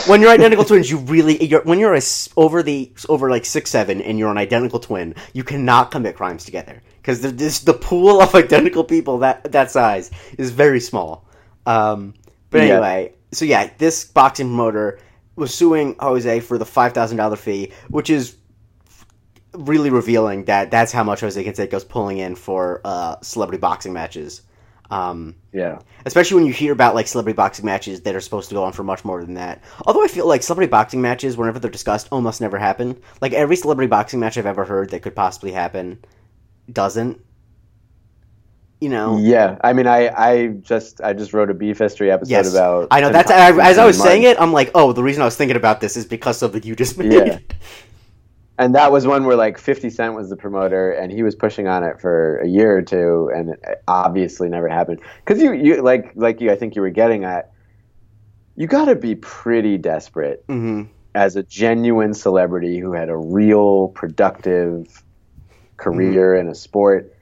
When 0.06 0.20
you're 0.20 0.30
identical 0.30 0.64
twins, 0.66 0.90
you 0.90 0.98
really 0.98 1.42
you're, 1.44 1.62
when 1.62 1.78
you're 1.78 1.94
a 1.94 2.00
over 2.36 2.62
the 2.62 2.92
over 3.08 3.30
like 3.30 3.46
six 3.46 3.70
seven 3.70 4.02
and 4.02 4.18
you're 4.18 4.30
an 4.30 4.38
identical 4.38 4.78
twin, 4.80 5.14
you 5.32 5.44
cannot 5.44 5.90
commit 5.90 6.14
crimes 6.14 6.44
together 6.44 6.82
because 7.00 7.22
the 7.22 7.30
this, 7.30 7.60
the 7.60 7.72
pool 7.72 8.20
of 8.20 8.34
identical 8.34 8.84
people 8.84 9.18
that 9.20 9.50
that 9.52 9.70
size 9.70 10.10
is 10.36 10.50
very 10.50 10.80
small. 10.80 11.26
Um, 11.66 12.14
but 12.50 12.62
Yeah. 12.62 12.74
anyway, 12.74 13.14
so 13.32 13.46
yeah, 13.46 13.70
this 13.78 14.04
boxing 14.04 14.48
promoter 14.48 14.98
was 15.38 15.54
suing 15.54 15.96
Jose 16.00 16.40
for 16.40 16.58
the 16.58 16.66
five 16.66 16.92
thousand 16.92 17.16
dollar 17.16 17.36
fee, 17.36 17.72
which 17.88 18.10
is 18.10 18.36
really 19.54 19.90
revealing 19.90 20.44
that 20.44 20.70
that's 20.70 20.92
how 20.92 21.02
much 21.02 21.20
Jose 21.20 21.42
Canseco's 21.42 21.84
pulling 21.84 22.18
in 22.18 22.34
for 22.34 22.80
uh, 22.84 23.16
celebrity 23.22 23.60
boxing 23.60 23.92
matches. 23.92 24.42
Um, 24.90 25.34
Yeah. 25.52 25.80
especially 26.06 26.36
when 26.36 26.46
you 26.46 26.52
hear 26.54 26.72
about 26.72 26.94
like 26.94 27.06
celebrity 27.06 27.36
boxing 27.36 27.66
matches 27.66 28.00
that 28.02 28.14
are 28.14 28.20
supposed 28.22 28.48
to 28.48 28.54
go 28.54 28.64
on 28.64 28.72
for 28.72 28.82
much 28.82 29.04
more 29.04 29.22
than 29.22 29.34
that. 29.34 29.62
Although 29.84 30.02
I 30.02 30.08
feel 30.08 30.26
like 30.26 30.42
celebrity 30.42 30.70
boxing 30.70 31.02
matches, 31.02 31.36
whenever 31.36 31.58
they're 31.58 31.70
discussed, 31.70 32.08
almost 32.10 32.40
never 32.40 32.56
happen. 32.58 32.98
Like 33.20 33.34
every 33.34 33.56
celebrity 33.56 33.88
boxing 33.88 34.18
match 34.18 34.38
I've 34.38 34.46
ever 34.46 34.64
heard 34.64 34.90
that 34.90 35.02
could 35.02 35.14
possibly 35.14 35.52
happen 35.52 36.02
doesn't. 36.72 37.20
You 38.80 38.90
know, 38.90 39.18
Yeah. 39.18 39.58
I 39.62 39.72
mean, 39.72 39.86
I, 39.88 40.08
I 40.08 40.46
just 40.60 41.00
I 41.00 41.12
just 41.12 41.32
wrote 41.32 41.50
a 41.50 41.54
beef 41.54 41.78
history 41.78 42.10
episode 42.10 42.30
Yes. 42.30 42.52
about. 42.52 42.88
I 42.90 43.00
know 43.00 43.10
that's 43.10 43.30
I, 43.30 43.50
as 43.68 43.76
I 43.76 43.84
was 43.84 44.00
saying 44.00 44.22
it, 44.22 44.40
I'm 44.40 44.52
like, 44.52 44.70
oh, 44.74 44.92
the 44.92 45.02
reason 45.02 45.22
I 45.22 45.24
was 45.24 45.36
thinking 45.36 45.56
about 45.56 45.80
this 45.80 45.96
is 45.96 46.06
because 46.06 46.42
of 46.42 46.52
the 46.52 46.60
you 46.60 46.76
just 46.76 46.96
made. 46.96 47.12
Yeah. 47.12 47.38
and 48.58 48.74
that 48.74 48.90
was 48.92 49.06
one 49.06 49.24
where 49.24 49.36
like 49.36 49.56
50 49.56 49.88
cent 49.90 50.14
was 50.14 50.28
the 50.30 50.36
promoter 50.36 50.92
and 50.92 51.12
he 51.12 51.22
was 51.22 51.34
pushing 51.34 51.68
on 51.68 51.84
it 51.84 52.00
for 52.00 52.38
a 52.38 52.48
year 52.48 52.76
or 52.76 52.82
two 52.82 53.30
and 53.34 53.50
it 53.50 53.82
obviously 53.86 54.48
never 54.48 54.68
happened 54.68 55.00
because 55.24 55.40
you, 55.40 55.52
you 55.52 55.80
like 55.80 56.10
like 56.16 56.40
you 56.40 56.50
i 56.50 56.56
think 56.56 56.74
you 56.74 56.82
were 56.82 56.90
getting 56.90 57.24
at 57.24 57.52
you 58.56 58.66
got 58.66 58.86
to 58.86 58.96
be 58.96 59.14
pretty 59.14 59.78
desperate 59.78 60.44
hmm 60.48 60.82
as 61.14 61.36
a 61.36 61.42
genuine 61.42 62.12
celebrity 62.14 62.78
who 62.78 62.92
had 62.92 63.08
a 63.08 63.16
real 63.16 63.88
productive 63.88 65.02
career 65.76 66.36
in 66.36 66.48
a 66.48 66.54
sport 66.54 67.14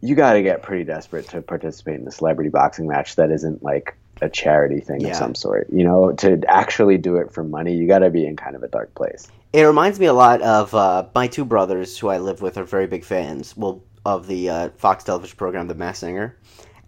you 0.00 0.14
got 0.14 0.34
to 0.34 0.42
get 0.42 0.62
pretty 0.62 0.84
desperate 0.84 1.28
to 1.30 1.42
participate 1.42 2.00
in 2.00 2.06
a 2.06 2.10
celebrity 2.10 2.50
boxing 2.50 2.86
match 2.86 3.16
that 3.16 3.30
isn't 3.30 3.62
like 3.62 3.96
a 4.20 4.28
charity 4.28 4.80
thing 4.80 5.00
Yeah. 5.00 5.10
of 5.10 5.16
some 5.16 5.34
sort 5.34 5.68
you 5.70 5.84
know 5.84 6.12
to 6.12 6.40
actually 6.48 6.98
do 6.98 7.16
it 7.16 7.32
for 7.32 7.44
money 7.44 7.74
you 7.74 7.86
got 7.86 8.00
to 8.00 8.10
be 8.10 8.26
in 8.26 8.36
kind 8.36 8.56
of 8.56 8.62
a 8.62 8.68
dark 8.68 8.94
place 8.94 9.28
It 9.52 9.62
reminds 9.62 9.98
me 10.00 10.06
a 10.06 10.12
lot 10.12 10.42
of 10.42 10.74
uh, 10.74 11.06
my 11.14 11.26
two 11.26 11.44
brothers, 11.44 11.96
who 11.98 12.08
I 12.08 12.18
live 12.18 12.42
with, 12.42 12.58
are 12.58 12.64
very 12.64 12.86
big 12.86 13.02
fans. 13.04 13.56
Well, 13.56 13.82
of 14.04 14.26
the 14.26 14.50
uh, 14.50 14.68
Fox 14.76 15.04
television 15.04 15.36
program, 15.38 15.68
The 15.68 15.74
Masked 15.74 16.00
Singer, 16.00 16.36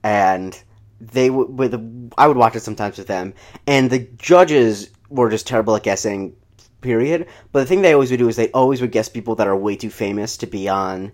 and 0.03 0.63
they 1.01 1.31
would. 1.31 1.49
With 1.59 1.73
I 2.19 2.27
would 2.29 2.37
watch 2.37 2.57
it 2.57 2.61
sometimes 2.63 2.99
with 2.99 3.07
them, 3.07 3.33
and 3.67 3.89
the 3.91 4.01
judges 4.19 4.91
were 5.09 5.31
just 5.31 5.47
terrible 5.47 5.75
at 5.77 5.83
guessing. 5.83 6.35
Period. 6.83 7.27
But 7.53 7.61
the 7.61 7.67
thing 7.67 7.83
they 7.83 7.93
always 7.95 8.11
would 8.11 8.19
do 8.19 8.29
is 8.29 8.37
they 8.37 8.51
always 8.53 8.81
would 8.81 8.93
guess 8.93 9.09
people 9.09 9.35
that 9.37 9.47
are 9.47 9.57
way 9.57 9.77
too 9.77 9.91
famous 9.91 10.37
to 10.39 10.47
be 10.47 10.69
on 10.69 11.13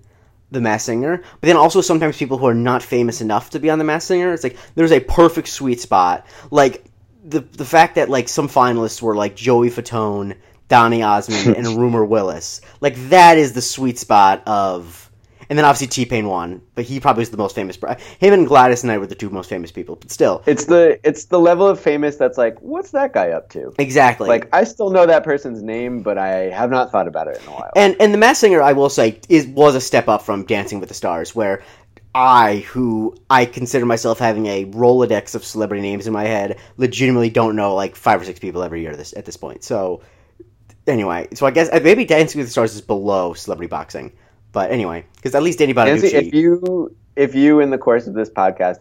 The 0.50 0.60
Masked 0.60 0.86
Singer, 0.86 1.18
but 1.18 1.46
then 1.46 1.56
also 1.56 1.80
sometimes 1.80 2.16
people 2.16 2.38
who 2.38 2.46
are 2.46 2.54
not 2.54 2.82
famous 2.82 3.20
enough 3.20 3.50
to 3.50 3.58
be 3.58 3.70
on 3.70 3.78
The 3.78 3.84
Masked 3.84 4.08
Singer. 4.08 4.32
It's 4.32 4.44
like 4.44 4.56
there's 4.74 4.92
a 4.92 5.00
perfect 5.00 5.48
sweet 5.48 5.80
spot, 5.80 6.26
like. 6.50 6.84
The, 7.28 7.40
the 7.40 7.64
fact 7.64 7.96
that 7.96 8.08
like 8.08 8.28
some 8.28 8.48
finalists 8.48 9.02
were 9.02 9.16
like 9.16 9.34
Joey 9.34 9.68
Fatone, 9.68 10.36
Donny 10.68 11.02
Osmond, 11.02 11.56
and 11.56 11.66
Rumor 11.76 12.04
Willis. 12.04 12.60
Like 12.80 12.94
that 13.08 13.36
is 13.36 13.52
the 13.52 13.60
sweet 13.60 13.98
spot 13.98 14.44
of, 14.46 15.05
and 15.48 15.58
then 15.58 15.64
obviously 15.64 15.86
T 15.88 16.04
Pain 16.06 16.26
won, 16.26 16.62
but 16.74 16.84
he 16.84 17.00
probably 17.00 17.22
was 17.22 17.30
the 17.30 17.36
most 17.36 17.54
famous. 17.54 17.78
Him 18.18 18.32
and 18.32 18.46
Gladys 18.46 18.84
Knight 18.84 18.98
were 18.98 19.06
the 19.06 19.14
two 19.14 19.30
most 19.30 19.48
famous 19.48 19.72
people, 19.72 19.96
but 19.96 20.10
still, 20.10 20.42
It's 20.46 20.66
the 20.66 20.98
it's 21.04 21.26
the 21.26 21.38
level 21.38 21.66
of 21.66 21.80
famous 21.80 22.16
that's 22.16 22.38
like, 22.38 22.60
what's 22.60 22.90
that 22.92 23.12
guy 23.12 23.30
up 23.30 23.48
to? 23.50 23.72
exactly. 23.78 24.28
Like 24.28 24.48
I 24.52 24.64
still 24.64 24.90
know 24.90 25.06
that 25.06 25.24
person's 25.24 25.62
name, 25.62 26.02
but 26.02 26.18
I 26.18 26.50
have 26.50 26.70
not 26.70 26.90
thought 26.90 27.08
about 27.08 27.28
it 27.28 27.40
in 27.42 27.48
a 27.48 27.52
while. 27.52 27.70
and 27.76 27.96
and 28.00 28.12
the 28.12 28.18
Masked 28.18 28.40
Singer, 28.40 28.62
I 28.62 28.72
will 28.72 28.90
say, 28.90 29.20
is 29.28 29.46
was 29.46 29.74
a 29.74 29.80
step 29.80 30.08
up 30.08 30.22
from 30.22 30.44
Dancing 30.44 30.80
with 30.80 30.88
the 30.88 30.94
Stars, 30.94 31.34
where 31.34 31.62
I, 32.14 32.64
who 32.70 33.14
I 33.28 33.44
consider 33.44 33.84
myself 33.84 34.18
having 34.18 34.46
a 34.46 34.64
rolodex 34.64 35.34
of 35.34 35.44
celebrity 35.44 35.82
names 35.82 36.06
in 36.06 36.14
my 36.14 36.24
head, 36.24 36.58
legitimately 36.78 37.28
don't 37.28 37.56
know 37.56 37.74
like 37.74 37.94
five 37.94 38.22
or 38.22 38.24
six 38.24 38.38
people 38.40 38.62
every 38.62 38.80
year 38.80 38.96
this 38.96 39.12
at 39.14 39.26
this 39.26 39.36
point. 39.36 39.62
So 39.64 40.00
anyway, 40.86 41.28
so 41.34 41.44
I 41.44 41.50
guess 41.50 41.68
uh, 41.70 41.80
maybe 41.82 42.06
Dancing 42.06 42.38
with 42.38 42.46
the 42.46 42.50
Stars 42.52 42.74
is 42.74 42.80
below 42.80 43.34
celebrity 43.34 43.68
boxing, 43.68 44.12
but 44.56 44.70
anyway, 44.70 45.04
because 45.16 45.34
at 45.34 45.42
least 45.42 45.58
Danny 45.58 45.74
Nancy, 45.74 46.06
if 46.06 46.32
you 46.32 46.96
if 47.14 47.34
you 47.34 47.60
in 47.60 47.68
the 47.68 47.76
course 47.76 48.06
of 48.06 48.14
this 48.14 48.30
podcast 48.30 48.78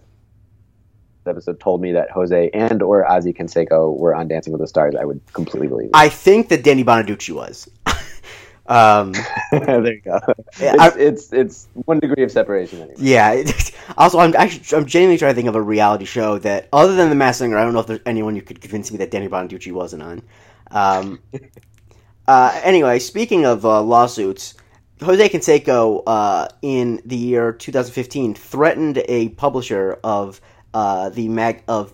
episode 1.27 1.59
told 1.59 1.81
me 1.81 1.91
that 1.91 2.09
Jose 2.11 2.49
and 2.53 2.81
or 2.81 3.05
Ozzie 3.05 3.33
Canseco 3.33 3.93
were 3.99 4.15
on 4.15 4.29
Dancing 4.29 4.53
with 4.53 4.61
the 4.61 4.69
Stars, 4.69 4.95
I 4.95 5.03
would 5.03 5.19
completely 5.33 5.67
believe 5.67 5.89
I 5.93 6.07
think 6.07 6.47
that 6.47 6.63
Danny 6.63 6.85
Bonaducci 6.85 7.35
was. 7.35 7.67
um, 8.67 9.11
there 9.51 9.95
you 9.95 9.99
go. 9.99 10.17
It's, 10.61 10.95
it's 10.95 11.33
it's 11.33 11.67
one 11.73 11.99
degree 11.99 12.23
of 12.23 12.31
separation 12.31 12.79
anyway. 12.79 12.95
yeah. 12.97 13.43
also, 13.97 14.19
I'm 14.19 14.33
actually 14.33 14.77
I'm 14.77 14.85
genuinely 14.85 15.17
trying 15.17 15.31
to 15.31 15.35
think 15.35 15.49
of 15.49 15.55
a 15.55 15.61
reality 15.61 16.05
show 16.05 16.37
that, 16.37 16.69
other 16.71 16.95
than 16.95 17.09
The 17.09 17.15
Masked 17.15 17.39
Singer, 17.39 17.57
I 17.57 17.65
don't 17.65 17.73
know 17.73 17.81
if 17.81 17.87
there's 17.87 17.99
anyone 18.05 18.37
you 18.37 18.43
could 18.43 18.61
convince 18.61 18.93
me 18.93 18.99
that 18.99 19.11
Danny 19.11 19.27
Bonaducci 19.27 19.73
wasn't 19.73 20.03
on. 20.03 20.21
Um, 20.71 21.19
uh, 22.29 22.61
anyway, 22.63 22.99
speaking 22.99 23.45
of 23.45 23.65
uh, 23.65 23.81
lawsuits, 23.81 24.53
Jose 25.01 25.29
Canseco 25.29 26.03
uh, 26.07 26.47
in 26.61 27.01
the 27.05 27.17
year 27.17 27.51
2015 27.51 28.33
threatened 28.33 29.03
a 29.07 29.29
publisher 29.29 29.99
of 30.03 30.39
uh, 30.73 31.09
the 31.09 31.27
mag 31.27 31.63
of 31.67 31.93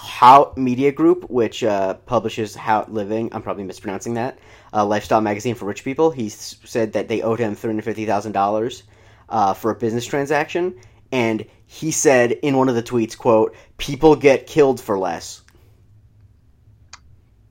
How 0.00 0.54
Media 0.56 0.92
Group, 0.92 1.28
which 1.28 1.62
uh, 1.62 1.94
publishes 1.94 2.54
How 2.54 2.86
Living. 2.88 3.28
I'm 3.32 3.42
probably 3.42 3.64
mispronouncing 3.64 4.14
that. 4.14 4.38
A 4.72 4.84
lifestyle 4.84 5.20
magazine 5.20 5.54
for 5.54 5.66
rich 5.66 5.84
people. 5.84 6.10
He 6.10 6.26
s- 6.26 6.56
said 6.64 6.94
that 6.94 7.08
they 7.08 7.20
owed 7.20 7.38
him 7.38 7.54
three 7.54 7.68
hundred 7.68 7.84
fifty 7.84 8.06
thousand 8.06 8.32
dollars 8.32 8.82
uh, 9.28 9.52
for 9.52 9.70
a 9.70 9.74
business 9.74 10.06
transaction, 10.06 10.74
and 11.10 11.44
he 11.66 11.90
said 11.90 12.32
in 12.32 12.56
one 12.56 12.70
of 12.70 12.74
the 12.74 12.82
tweets, 12.82 13.16
"quote 13.16 13.54
People 13.76 14.16
get 14.16 14.46
killed 14.46 14.80
for 14.80 14.98
less." 14.98 15.42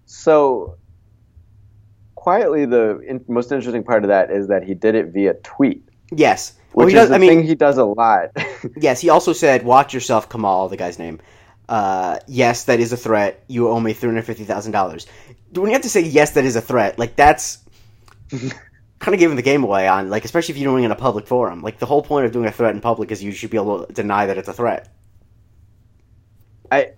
So 0.06 0.78
quietly, 2.22 2.66
the 2.66 3.00
in, 3.02 3.24
most 3.28 3.52
interesting 3.52 3.84
part 3.84 4.04
of 4.04 4.10
that 4.10 4.30
is 4.32 4.48
that 4.48 4.64
he 4.64 4.74
did 4.76 4.96
it 4.96 5.08
via 5.08 5.34
tweet, 5.44 5.84
Yes. 6.12 6.54
which 6.74 6.86
Well, 6.86 6.88
he 6.88 6.96
is 6.96 7.10
the 7.10 7.16
I 7.16 7.18
mean, 7.18 7.30
thing 7.30 7.44
he 7.44 7.56
does 7.56 7.78
a 7.78 7.86
lot. 7.86 8.30
Yes, 8.78 9.02
he 9.02 9.10
also 9.10 9.34
said, 9.34 9.64
"Watch 9.64 9.94
yourself, 9.94 10.30
Kamal." 10.30 10.70
The 10.70 10.78
guy's 10.78 11.00
name. 11.00 11.20
Uh, 11.68 12.20
yes, 12.28 12.66
that 12.66 12.80
is 12.80 12.94
a 12.94 12.98
threat. 12.98 13.44
You 13.48 13.70
owe 13.70 13.80
me 13.80 13.94
three 13.94 14.10
hundred 14.10 14.26
fifty 14.26 14.44
thousand 14.46 14.72
dollars. 14.74 15.08
When 15.54 15.68
you 15.68 15.74
have 15.74 15.82
to 15.84 15.90
say 15.90 16.02
yes, 16.02 16.32
that 16.32 16.46
is 16.46 16.56
a 16.56 16.62
threat, 16.62 17.00
like 17.00 17.16
that's 17.16 17.60
kind 19.00 19.14
of 19.16 19.20
giving 19.20 19.36
the 19.36 19.42
game 19.52 19.64
away 19.64 19.88
on, 19.88 20.10
like, 20.10 20.26
especially 20.26 20.54
if 20.54 20.58
you're 20.60 20.72
doing 20.72 20.84
it 20.84 20.88
in 20.88 20.92
a 20.92 20.96
public 21.08 21.26
forum. 21.28 21.62
Like 21.64 21.80
the 21.80 21.86
whole 21.88 22.04
point 22.04 22.26
of 22.28 22.32
doing 22.32 22.46
a 22.46 22.52
threat 22.52 22.76
in 22.76 22.82
public 22.82 23.12
is 23.12 23.24
you 23.24 23.32
should 23.32 23.50
be 23.50 23.58
able 23.58 23.86
to 23.86 23.94
deny 23.94 24.28
that 24.28 24.38
it's 24.38 24.48
a 24.48 24.54
threat. 24.54 24.90
I, 26.72 26.92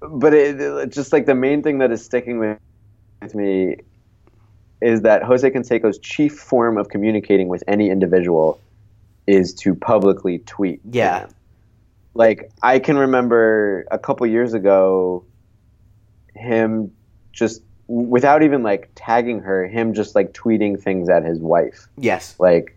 but 0.00 0.34
it, 0.34 0.60
it- 0.60 0.92
just 0.92 1.12
like 1.12 1.26
the 1.26 1.34
main 1.34 1.62
thing 1.62 1.78
that 1.78 1.90
is 1.90 2.04
sticking 2.04 2.38
with 2.38 3.34
me 3.34 3.76
is 4.82 5.02
that 5.02 5.22
Jose 5.22 5.48
Canseco's 5.48 5.98
chief 5.98 6.34
form 6.38 6.76
of 6.76 6.88
communicating 6.88 7.48
with 7.48 7.62
any 7.68 7.88
individual 7.90 8.60
is 9.26 9.54
to 9.54 9.74
publicly 9.74 10.38
tweet. 10.40 10.80
Yeah. 10.90 11.26
like 12.14 12.50
I 12.62 12.78
can 12.78 12.98
remember 12.98 13.86
a 13.90 13.98
couple 13.98 14.26
years 14.26 14.52
ago, 14.54 15.24
him 16.34 16.92
just 17.32 17.62
without 17.88 18.42
even 18.42 18.62
like 18.62 18.90
tagging 18.94 19.40
her, 19.40 19.66
him 19.66 19.94
just 19.94 20.14
like 20.14 20.32
tweeting 20.32 20.80
things 20.80 21.08
at 21.08 21.24
his 21.24 21.38
wife, 21.38 21.88
Yes. 21.96 22.34
like. 22.38 22.76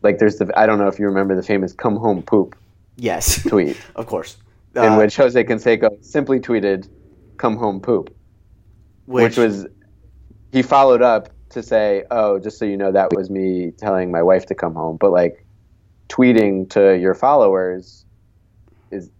Like 0.00 0.18
there's 0.20 0.36
the 0.36 0.48
I 0.56 0.64
don't 0.66 0.78
know 0.78 0.86
if 0.86 1.00
you 1.00 1.06
remember 1.06 1.34
the 1.34 1.42
famous 1.42 1.72
"come 1.72 1.96
home 1.96 2.22
poop" 2.22 2.54
Yes. 2.96 3.42
tweet 3.48 3.76
of 3.96 4.06
course. 4.06 4.36
in 4.76 4.82
Uh, 4.82 4.96
which 4.96 5.16
Jose 5.16 5.42
Canseco 5.42 5.90
simply 6.04 6.38
tweeted 6.38 6.86
"come 7.36 7.56
home 7.56 7.80
poop," 7.80 8.14
which, 9.06 9.36
was 9.36 9.66
he 10.52 10.62
followed 10.62 11.02
up 11.02 11.30
to 11.50 11.62
say, 11.62 12.04
"Oh, 12.10 12.38
just 12.38 12.58
so 12.58 12.64
you 12.64 12.76
know, 12.76 12.92
that 12.92 13.12
was 13.14 13.30
me 13.30 13.72
telling 13.72 14.10
my 14.10 14.22
wife 14.22 14.46
to 14.46 14.54
come 14.54 14.74
home." 14.74 14.96
But 14.96 15.10
like 15.12 15.44
tweeting 16.08 16.68
to 16.70 16.96
your 16.98 17.14
followers 17.14 18.04
is 18.90 19.10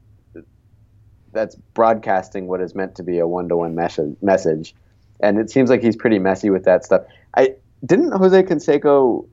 that's 1.32 1.54
broadcasting 1.74 2.46
what 2.46 2.60
is 2.60 2.74
meant 2.74 2.94
to 2.96 3.02
be 3.02 3.18
a 3.18 3.26
one-to-one 3.26 3.74
message. 3.74 4.16
Message, 4.22 4.74
and 5.20 5.38
it 5.38 5.50
seems 5.50 5.70
like 5.70 5.82
he's 5.82 5.96
pretty 5.96 6.18
messy 6.18 6.50
with 6.50 6.64
that 6.64 6.84
stuff. 6.84 7.02
I 7.36 7.56
didn't 7.84 8.12
Jose 8.12 8.42
Canseco 8.42 9.26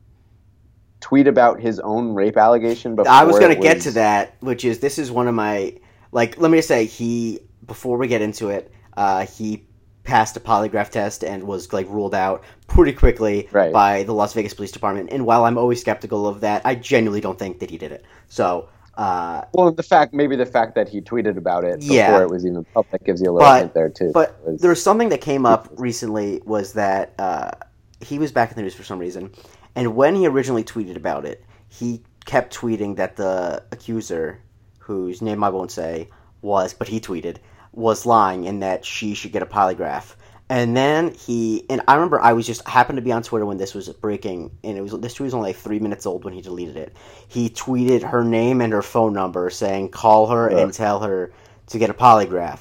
tweet 0.99 1.27
about 1.27 1.59
his 1.59 1.79
own 1.79 2.13
rape 2.13 2.37
allegation 2.37 2.95
before. 2.95 3.11
I 3.11 3.23
was 3.23 3.39
going 3.39 3.55
to 3.55 3.61
get 3.61 3.81
to 3.81 3.91
that, 3.91 4.35
which 4.39 4.65
is 4.65 4.79
this 4.79 4.97
is 4.97 5.11
one 5.11 5.27
of 5.27 5.35
my 5.35 5.77
like. 6.11 6.37
Let 6.37 6.51
me 6.51 6.57
just 6.57 6.67
say 6.67 6.85
he 6.85 7.39
before 7.65 7.97
we 7.97 8.07
get 8.07 8.21
into 8.21 8.49
it, 8.49 8.71
uh, 8.95 9.25
he 9.25 9.65
passed 10.05 10.37
a 10.37 10.39
polygraph 10.39 10.89
test 10.89 11.23
and 11.23 11.43
was 11.43 11.73
like 11.73 11.87
ruled 11.89 12.15
out 12.15 12.43
pretty 12.67 12.93
quickly 12.93 13.49
Right. 13.51 13.73
by 13.73 14.03
the 14.03 14.13
Las 14.13 14.33
Vegas 14.33 14.53
Police 14.53 14.71
Department. 14.71 15.09
And 15.11 15.25
while 15.25 15.43
I'm 15.45 15.57
always 15.57 15.81
skeptical 15.81 16.27
of 16.27 16.41
that, 16.41 16.61
I 16.63 16.75
genuinely 16.75 17.21
don't 17.21 17.37
think 17.37 17.59
that 17.59 17.69
he 17.69 17.77
did 17.77 17.91
it. 17.91 18.05
So. 18.29 18.69
Uh, 18.97 19.43
Well, 19.53 19.71
the 19.73 19.83
fact 19.83 20.13
maybe 20.13 20.37
the 20.37 20.45
fact 20.45 20.73
that 20.75 20.87
he 20.87 21.01
tweeted 21.01 21.35
about 21.35 21.65
it 21.65 21.81
before 21.81 21.95
Yeah. 21.97 22.21
it 22.21 22.29
was 22.29 22.45
even 22.45 22.63
public 22.73 23.03
gives 23.03 23.21
you 23.21 23.29
a 23.29 23.33
little 23.33 23.45
But- 23.49 23.59
hint 23.59 23.73
there 23.73 23.89
too. 23.89 24.11
But 24.13 24.37
was- 24.45 24.61
there 24.61 24.69
was 24.69 24.81
something 24.81 25.09
that 25.09 25.19
came 25.19 25.45
up 25.45 25.67
recently 25.77 26.41
was 26.45 26.71
that 26.73 27.11
uh, 27.19 27.51
he 27.99 28.19
was 28.19 28.31
back 28.31 28.51
in 28.51 28.55
the 28.55 28.61
news 28.61 28.73
for 28.73 28.83
some 28.83 28.97
reason, 28.97 29.31
and 29.75 29.97
when 29.97 30.15
he 30.15 30.25
originally 30.27 30.63
tweeted 30.63 30.95
about 30.95 31.25
it, 31.25 31.43
he 31.67 32.03
kept 32.25 32.55
tweeting 32.55 32.95
that 32.95 33.17
the 33.17 33.61
accuser, 33.73 34.39
whose 34.79 35.21
name 35.21 35.43
I 35.43 35.49
won't 35.49 35.71
say, 35.71 36.07
was 36.41 36.73
but 36.73 36.87
he 36.87 37.01
tweeted 37.01 37.37
was 37.75 38.05
lying 38.05 38.47
and 38.47 38.63
that 38.63 38.85
she 38.85 39.13
should 39.13 39.31
get 39.31 39.43
a 39.43 39.45
polygraph. 39.45 40.15
And 40.47 40.77
then 40.77 41.11
he 41.13 41.65
and 41.69 41.81
I 41.87 41.95
remember 41.95 42.21
I 42.21 42.33
was 42.33 42.45
just 42.45 42.67
happened 42.67 42.97
to 42.97 43.01
be 43.01 43.11
on 43.11 43.23
Twitter 43.23 43.47
when 43.47 43.57
this 43.57 43.73
was 43.73 43.89
breaking, 43.89 44.55
and 44.63 44.77
it 44.77 44.81
was 44.81 44.91
this 44.91 45.15
tweet 45.15 45.25
was 45.25 45.33
only 45.33 45.49
like 45.49 45.55
three 45.55 45.79
minutes 45.79 46.05
old 46.05 46.23
when 46.23 46.33
he 46.33 46.41
deleted 46.41 46.77
it. 46.77 46.95
He 47.27 47.49
tweeted 47.49 48.03
her 48.03 48.23
name 48.23 48.61
and 48.61 48.71
her 48.71 48.83
phone 48.83 49.13
number, 49.13 49.49
saying 49.49 49.89
call 49.89 50.27
her 50.27 50.47
and 50.47 50.71
tell 50.71 50.99
her 50.99 51.33
to 51.67 51.79
get 51.79 51.89
a 51.89 51.95
polygraph. 51.95 52.59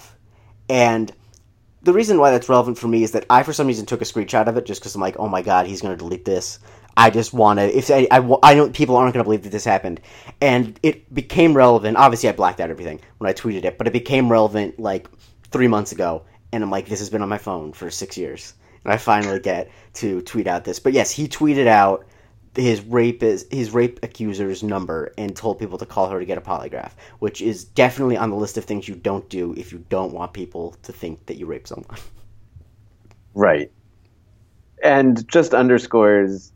And 0.71 1.13
the 1.83 1.93
reason 1.93 2.19
why 2.19 2.31
that's 2.31 2.49
relevant 2.49 2.79
for 2.79 2.89
me 2.89 3.03
is 3.03 3.13
that 3.13 3.27
I, 3.29 3.43
for 3.43 3.53
some 3.53 3.67
reason, 3.67 3.85
took 3.85 4.01
a 4.01 4.07
screenshot 4.07 4.47
of 4.47 4.57
it 4.57 4.65
just 4.65 4.81
because 4.81 4.95
I'm 4.95 5.03
like, 5.03 5.19
oh 5.19 5.29
my 5.29 5.43
god, 5.43 5.67
he's 5.67 5.83
going 5.83 5.93
to 5.93 6.03
delete 6.03 6.25
this. 6.25 6.59
I 6.97 7.11
just 7.11 7.33
want 7.33 7.59
to. 7.59 7.77
If 7.77 7.91
I, 7.91 8.07
I, 8.11 8.37
I 8.43 8.55
know 8.55 8.71
people 8.71 8.97
aren't 8.97 9.15
going 9.15 9.23
to 9.23 9.25
believe 9.25 9.43
that 9.43 9.51
this 9.51 9.65
happened, 9.65 10.01
and 10.41 10.79
it 10.83 11.13
became 11.13 11.55
relevant. 11.55 11.97
Obviously, 11.97 12.29
I 12.29 12.33
blacked 12.33 12.61
out 12.61 12.71
everything 12.71 13.01
when 13.19 13.29
I 13.29 13.33
tweeted 13.33 13.65
it, 13.65 13.79
but 13.79 13.87
it 13.87 13.93
became 13.93 14.31
relevant 14.31 14.79
like 14.79 15.09
three 15.51 15.69
months 15.69 15.93
ago, 15.93 16.23
and 16.53 16.63
I'm 16.63 16.71
like, 16.71 16.87
this 16.87 17.01
has 17.01 17.11
been 17.11 17.23
on 17.23 17.29
my 17.29 17.39
phone 17.39 17.73
for 17.73 17.91
six 17.91 18.17
years, 18.17 18.55
and 18.85 18.93
I 18.93 18.97
finally 18.97 19.41
get 19.41 19.71
to 19.95 20.23
tweet 20.23 20.47
out 20.47 20.65
this. 20.65 20.79
But 20.79 20.93
yes, 20.93 21.11
he 21.11 21.29
tweeted 21.29 21.67
out 21.67 22.07
his 22.57 22.81
rape 22.83 23.23
is 23.23 23.47
his 23.51 23.73
rape 23.73 23.99
accuser's 24.03 24.63
number 24.63 25.13
and 25.19 25.35
told 25.35 25.59
people 25.59 25.79
to 25.79 25.87
call 25.87 26.09
her 26.09 26.21
to 26.21 26.25
get 26.25 26.39
a 26.39 26.41
polygraph, 26.41 26.93
which 27.19 27.43
is 27.43 27.65
definitely 27.65 28.17
on 28.17 28.31
the 28.31 28.37
list 28.37 28.57
of 28.57 28.65
things 28.65 28.87
you 28.87 28.95
don't 28.95 29.29
do 29.29 29.55
if 29.57 29.73
you 29.73 29.85
don't 29.89 30.13
want 30.13 30.33
people 30.33 30.77
to 30.83 30.93
think 30.93 31.27
that 31.27 31.37
you 31.37 31.47
raped 31.47 31.69
someone. 31.69 31.99
right, 33.35 33.71
and 34.83 35.27
just 35.29 35.55
underscores. 35.55 36.53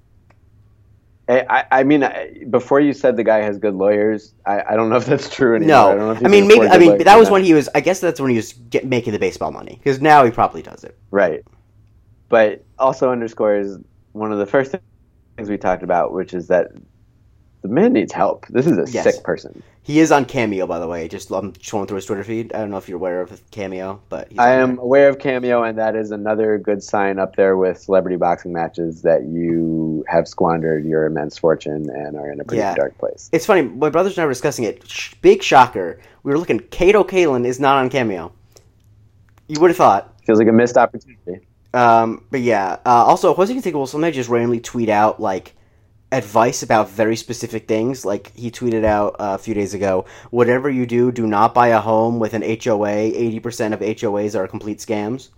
I, 1.29 1.45
I, 1.51 1.65
I 1.81 1.85
mean, 1.85 2.03
I, 2.05 2.45
before 2.49 2.81
you 2.81 2.93
said 2.95 3.17
the 3.17 3.25
guy 3.25 3.39
has 3.43 3.59
good 3.59 3.75
lawyers, 3.75 4.33
I, 4.47 4.63
I 4.71 4.77
don't 4.77 4.89
know 4.89 4.97
if 4.97 5.05
that's 5.05 5.29
true 5.29 5.57
anymore. 5.57 5.77
I, 5.77 5.89
don't 5.95 5.99
know 5.99 6.07
No, 6.07 6.13
if 6.13 6.25
I, 6.25 6.29
mean 6.29 6.47
maybe. 6.47 6.67
I 6.67 6.79
mean 6.79 6.99
that 6.99 7.19
was 7.19 7.29
not. 7.29 7.33
when 7.33 7.45
he 7.45 7.53
was. 7.55 7.69
I 7.75 7.81
guess 7.81 8.01
that's 8.01 8.21
when 8.21 8.31
he 8.31 8.37
was 8.37 8.55
get, 8.71 8.87
making 8.87 9.13
the 9.13 9.19
baseball 9.19 9.53
money 9.53 9.77
because 9.83 10.01
now 10.01 10.25
he 10.25 10.31
probably 10.31 10.63
does 10.63 10.85
it. 10.85 10.97
Right. 11.11 11.45
But 12.31 12.65
also 12.79 13.11
underscores 13.11 13.79
one 14.13 14.33
of 14.33 14.39
the 14.39 14.47
first 14.47 14.75
things 15.37 15.49
we 15.51 15.59
talked 15.59 15.83
about, 15.83 16.13
which 16.13 16.33
is 16.33 16.47
that 16.49 16.69
the 17.63 17.69
man 17.69 17.93
needs 17.93 18.13
help. 18.13 18.47
This 18.49 18.67
is 18.67 18.79
a 18.79 18.91
Yes. 18.91 19.05
sick 19.05 19.23
person. 19.25 19.63
He 19.89 20.01
is 20.01 20.13
on 20.13 20.27
Cameo, 20.27 20.67
by 20.67 20.81
the 20.81 20.87
way. 20.87 21.09
Just 21.09 21.31
I'm 21.31 21.55
scrolling 21.55 21.89
through 21.89 21.97
his 21.97 22.05
Twitter 22.05 22.23
feed. 22.23 22.53
I 22.53 22.59
don't 22.59 22.71
know 22.71 22.77
if 22.77 22.91
you're 22.91 22.97
aware 22.99 23.23
of 23.23 23.41
Cameo, 23.51 24.03
but 24.11 24.29
he's 24.29 24.39
I 24.39 24.51
am 24.53 24.77
there. 24.77 24.85
aware 24.85 25.09
of 25.09 25.19
Cameo, 25.19 25.63
and 25.63 25.79
that 25.79 25.97
is 25.97 26.11
another 26.11 26.59
good 26.59 26.83
sign 26.83 27.19
up 27.19 27.37
there 27.37 27.57
with 27.57 27.81
celebrity 27.81 28.19
boxing 28.19 28.53
matches 28.53 29.01
that 29.01 29.25
you 29.25 30.05
have 30.07 30.29
squandered 30.29 30.85
your 30.85 31.07
immense 31.07 31.39
fortune 31.39 31.89
and 31.89 32.19
are 32.19 32.31
in 32.31 32.39
a 32.39 32.45
pretty 32.45 32.59
Yeah. 32.61 32.75
dark 32.75 32.99
place. 32.99 33.31
It's 33.33 33.47
funny. 33.47 33.63
My 33.63 33.89
brothers 33.89 34.19
and 34.19 34.23
I 34.25 34.27
were 34.27 34.33
discussing 34.33 34.67
it. 34.67 34.87
Sh- 34.87 35.15
big 35.23 35.43
shocker. 35.43 35.99
We 36.23 36.33
were 36.33 36.39
looking. 36.39 36.59
Kato 36.61 37.03
Kaelin 37.03 37.47
is 37.47 37.59
not 37.59 37.79
on 37.79 37.89
Cameo. 37.89 38.33
You 39.47 39.59
would 39.59 39.71
have 39.71 39.79
thought. 39.79 40.13
Feels 40.27 40.39
like 40.39 40.49
a 40.49 40.53
missed 40.53 40.77
opportunity. 40.77 41.47
Um, 41.73 42.25
but 42.31 42.41
yeah. 42.43 42.73
Uh, 42.85 42.91
also, 43.07 43.33
Jose 43.33 43.55
Canseco 43.55 43.73
will 43.73 43.87
sometimes 43.87 44.17
just 44.17 44.29
randomly 44.29 44.61
tweet 44.61 44.91
out 44.91 45.19
like 45.19 45.55
advice 46.11 46.63
about 46.63 46.91
very 46.91 47.17
specific 47.17 47.69
things. 47.69 48.05
Like 48.05 48.35
he 48.35 48.51
tweeted 48.51 48.85
out 48.85 49.17
uh, 49.19 49.35
a 49.35 49.39
few 49.39 49.55
days 49.55 49.75
ago, 49.75 50.07
"Whatever 50.31 50.71
you 50.71 50.87
do, 50.87 51.13
do 51.13 51.27
not 51.27 51.55
buy 51.55 51.69
a 51.69 51.81
home 51.81 52.19
with 52.19 52.35
an 52.35 52.43
HOA. 52.43 52.89
Eighty 52.89 53.41
percent 53.41 53.75
of 53.75 53.81
HOAs 53.81 54.35
are 54.35 54.47
complete 54.49 54.79
scams." 54.79 55.31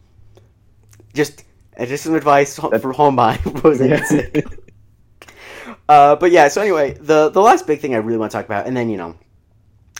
Just, 1.12 1.44
uh, 1.76 1.86
just 1.86 2.04
some 2.04 2.14
advice 2.14 2.56
for 2.58 2.92
home 2.92 3.16
buying. 3.16 3.38
Canseco. 3.44 4.58
Uh, 5.88 6.14
but 6.14 6.30
yeah, 6.30 6.46
so 6.46 6.60
anyway, 6.60 6.92
the 7.00 7.30
the 7.30 7.40
last 7.40 7.66
big 7.66 7.80
thing 7.80 7.96
I 7.96 7.98
really 7.98 8.16
want 8.16 8.30
to 8.30 8.38
talk 8.38 8.44
about, 8.44 8.68
and 8.68 8.76
then 8.76 8.88
you 8.88 8.96
know, 8.96 9.16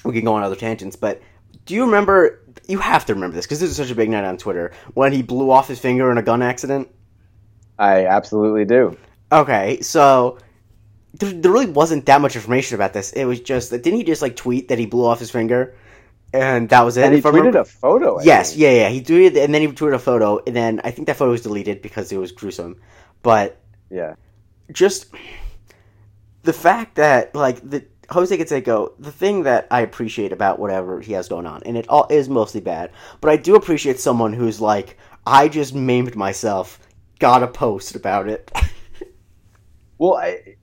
we 0.05 0.13
can 0.13 0.25
go 0.25 0.35
on 0.35 0.45
other 0.45 0.55
tangents. 0.55 0.95
But 0.95 1.21
do 1.67 1.75
you 1.75 1.85
remember? 1.85 2.45
You 2.69 2.79
have 2.79 3.07
to 3.07 3.15
remember 3.15 3.35
this 3.35 3.45
because 3.45 3.59
this 3.59 3.71
is 3.71 3.77
such 3.77 3.91
a 3.91 3.97
big 3.97 4.09
night 4.09 4.23
on 4.23 4.37
Twitter 4.37 4.71
when 4.95 5.13
he 5.13 5.23
blew 5.23 5.51
off 5.51 5.67
his 5.67 5.81
finger 5.81 6.13
in 6.13 6.17
a 6.17 6.23
gun 6.23 6.43
accident. 6.43 6.89
I 7.77 8.07
absolutely 8.07 8.67
do. 8.67 8.97
Okay, 9.33 9.81
so 9.81 10.39
there, 11.15 11.33
there 11.33 11.51
really 11.53 11.67
wasn't 11.67 12.07
that 12.07 12.21
much 12.21 12.37
information 12.37 12.75
about 12.77 12.93
this. 12.93 13.13
It 13.13 13.25
was 13.25 13.41
just 13.41 13.71
that 13.71 13.83
didn't 13.83 13.99
he 13.99 14.05
just 14.05 14.23
like 14.23 14.37
tweet 14.37 14.69
that 14.69 14.79
he 14.79 14.87
blew 14.87 15.05
off 15.05 15.19
his 15.19 15.31
finger, 15.31 15.75
and 16.33 16.69
that 16.69 16.83
was 16.83 16.97
it. 16.97 17.05
And 17.05 17.15
he 17.15 17.21
tweeted 17.21 17.33
remember- 17.35 17.59
a 17.61 17.65
photo. 17.65 18.19
I 18.19 18.23
Yes, 18.25 18.51
think. 18.51 18.63
yeah, 18.63 18.71
yeah. 18.73 18.89
He 18.89 19.01
tweeted, 19.03 19.43
and 19.43 19.53
then 19.55 19.63
he 19.63 19.69
tweeted 19.69 19.95
a 19.95 19.99
photo, 19.99 20.41
and 20.47 20.55
then 20.55 20.81
I 20.85 20.91
think 20.91 21.07
that 21.09 21.17
photo 21.17 21.33
was 21.33 21.43
deleted 21.43 21.83
because 21.83 22.13
it 22.13 22.19
was 22.19 22.33
gruesome. 22.33 22.77
But 23.23 23.59
Yeah. 23.91 24.15
just 24.73 25.07
the 26.43 26.53
fact 26.53 26.95
that 26.97 27.35
like 27.35 27.69
the 27.69 27.85
Jose 28.11 28.37
Canseco, 28.37 28.93
the 28.99 29.13
thing 29.13 29.45
that 29.45 29.67
I 29.71 29.83
appreciate 29.83 30.33
about 30.33 30.59
whatever 30.59 31.01
he 31.01 31.13
has 31.13 31.29
going 31.29 31.47
on, 31.47 31.63
and 31.65 31.77
it 31.77 31.89
all 31.89 32.07
is 32.11 32.29
mostly 32.29 32.61
bad, 32.61 32.91
but 33.21 33.31
I 33.31 33.37
do 33.37 33.55
appreciate 33.57 34.01
someone 34.01 34.33
who's 34.33 34.61
like, 34.61 34.97
I 35.27 35.49
just 35.49 35.75
maimed 35.75 36.17
myself, 36.17 36.81
got 37.19 37.43
a 37.43 37.47
post 37.49 37.95
about 37.97 38.29
it. 38.29 38.51
Well, 39.99 40.15
I, 40.15 40.57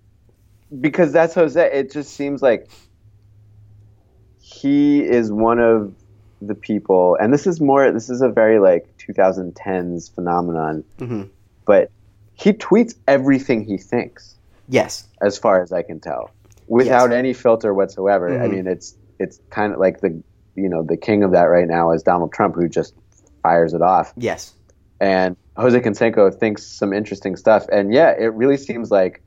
because 0.80 1.12
that's 1.12 1.34
Jose. 1.36 1.62
It 1.74 1.92
just 1.92 2.16
seems 2.16 2.42
like 2.42 2.70
he 4.40 5.02
is 5.04 5.32
one 5.32 5.60
of 5.60 5.94
the 6.42 6.56
people, 6.56 7.18
and 7.20 7.34
this 7.34 7.48
is 7.48 7.60
more. 7.60 7.92
This 7.92 8.10
is 8.10 8.22
a 8.22 8.30
very 8.30 8.60
like 8.60 8.86
2010s 9.08 10.14
phenomenon, 10.14 10.84
hmm 11.00 11.24
but 11.66 11.92
he 12.34 12.54
tweets 12.54 12.94
everything 13.08 13.66
he 13.66 13.78
thinks, 13.78 14.36
Yes, 14.70 15.08
as 15.22 15.38
far 15.38 15.62
as 15.62 15.72
I 15.74 15.82
can 15.82 16.00
tell, 16.00 16.32
without 16.68 17.12
any 17.12 17.34
filter 17.34 17.74
whatsoever. 17.74 18.40
I 18.42 18.48
Mhm. 18.48 18.52
mean, 18.52 18.68
it's 18.68 18.96
it's 19.20 19.40
kind 19.52 19.74
of 19.74 19.80
like 19.80 20.02
the 20.02 20.22
you 20.56 20.70
know 20.70 20.84
the 20.84 20.98
king 20.98 21.24
of 21.24 21.32
that 21.32 21.44
right 21.46 21.68
now 21.68 21.92
is 21.92 22.04
Donald 22.04 22.32
Trump, 22.34 22.56
who 22.56 22.70
just 22.70 22.94
fires 23.44 23.74
it 23.74 23.82
off. 23.82 24.14
yes, 24.18 24.54
and 25.00 25.36
Jose 25.58 25.80
Canseco 25.80 26.34
thinks 26.40 26.64
some 26.64 26.94
interesting 26.94 27.36
stuff. 27.36 27.66
And 27.72 27.92
yeah, 27.94 28.12
it 28.12 28.34
really 28.34 28.58
seems 28.58 28.92
like 28.92 29.24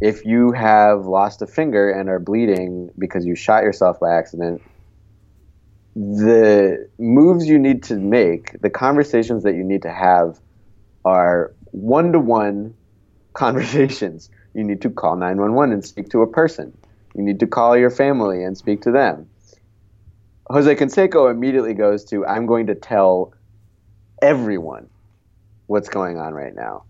if 0.00 0.24
you 0.24 0.52
have 0.52 1.06
lost 1.06 1.42
a 1.42 1.46
finger 1.46 1.90
and 1.90 2.08
are 2.08 2.18
bleeding 2.18 2.90
because 2.98 3.24
you 3.24 3.34
shot 3.34 3.62
yourself 3.62 3.98
by 4.00 4.14
accident, 4.14 4.62
the 5.94 6.88
moves 6.98 7.46
you 7.46 7.58
need 7.58 7.82
to 7.84 7.96
make, 7.96 8.60
the 8.60 8.68
conversations 8.68 9.44
that 9.44 9.54
you 9.54 9.64
need 9.64 9.82
to 9.82 9.92
have 9.92 10.38
are 11.04 11.54
one 11.70 12.12
to 12.12 12.18
one 12.18 12.74
conversations. 13.32 14.30
You 14.54 14.64
need 14.64 14.82
to 14.82 14.90
call 14.90 15.16
911 15.16 15.72
and 15.72 15.84
speak 15.84 16.10
to 16.10 16.22
a 16.22 16.26
person. 16.26 16.76
You 17.14 17.22
need 17.22 17.40
to 17.40 17.46
call 17.46 17.76
your 17.76 17.90
family 17.90 18.42
and 18.42 18.56
speak 18.56 18.82
to 18.82 18.92
them. 18.92 19.28
Jose 20.48 20.74
Canseco 20.76 21.30
immediately 21.30 21.74
goes 21.74 22.04
to, 22.06 22.24
I'm 22.26 22.46
going 22.46 22.66
to 22.66 22.74
tell 22.74 23.32
everyone 24.22 24.88
what's 25.66 25.88
going 25.88 26.18
on 26.18 26.34
right 26.34 26.54
now. 26.54 26.84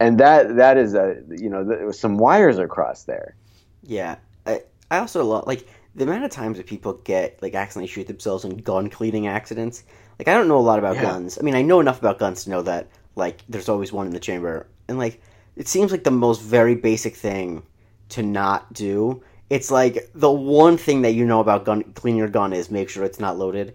And 0.00 0.18
that 0.18 0.56
that 0.56 0.76
is 0.78 0.94
a 0.94 1.22
you 1.28 1.48
know 1.50 1.90
some 1.92 2.16
wires 2.18 2.58
are 2.58 2.66
crossed 2.68 3.06
there. 3.06 3.36
yeah. 3.82 4.16
I, 4.46 4.62
I 4.90 4.98
also 4.98 5.24
love 5.24 5.46
like 5.46 5.68
the 5.94 6.04
amount 6.04 6.24
of 6.24 6.30
times 6.30 6.56
that 6.56 6.66
people 6.66 6.94
get 7.04 7.40
like 7.42 7.54
accidentally 7.54 7.86
shoot 7.88 8.06
themselves 8.06 8.44
in 8.44 8.56
gun 8.56 8.88
cleaning 8.88 9.26
accidents. 9.26 9.84
Like 10.18 10.28
I 10.28 10.34
don't 10.34 10.48
know 10.48 10.58
a 10.58 10.68
lot 10.70 10.78
about 10.78 10.96
Yeah. 10.96 11.02
guns. 11.02 11.38
I 11.38 11.42
mean, 11.42 11.54
I 11.54 11.62
know 11.62 11.80
enough 11.80 11.98
about 12.00 12.18
guns 12.18 12.44
to 12.44 12.50
know 12.50 12.62
that 12.62 12.88
like 13.16 13.42
there's 13.48 13.68
always 13.68 13.92
one 13.92 14.06
in 14.06 14.12
the 14.12 14.20
chamber, 14.20 14.66
and 14.88 14.96
like 14.98 15.20
it 15.56 15.68
seems 15.68 15.92
like 15.92 16.04
the 16.04 16.10
most 16.10 16.40
very 16.40 16.74
basic 16.74 17.14
thing 17.16 17.62
to 18.10 18.22
not 18.22 18.72
do. 18.72 19.22
It's 19.50 19.70
like 19.70 20.10
the 20.14 20.30
one 20.30 20.76
thing 20.78 21.02
that 21.02 21.12
you 21.12 21.26
know 21.26 21.40
about 21.40 21.64
gun 21.66 21.82
clean 21.94 22.16
your 22.16 22.28
gun 22.28 22.52
is 22.52 22.70
make 22.70 22.88
sure 22.88 23.04
it's 23.04 23.20
not 23.20 23.36
loaded. 23.38 23.74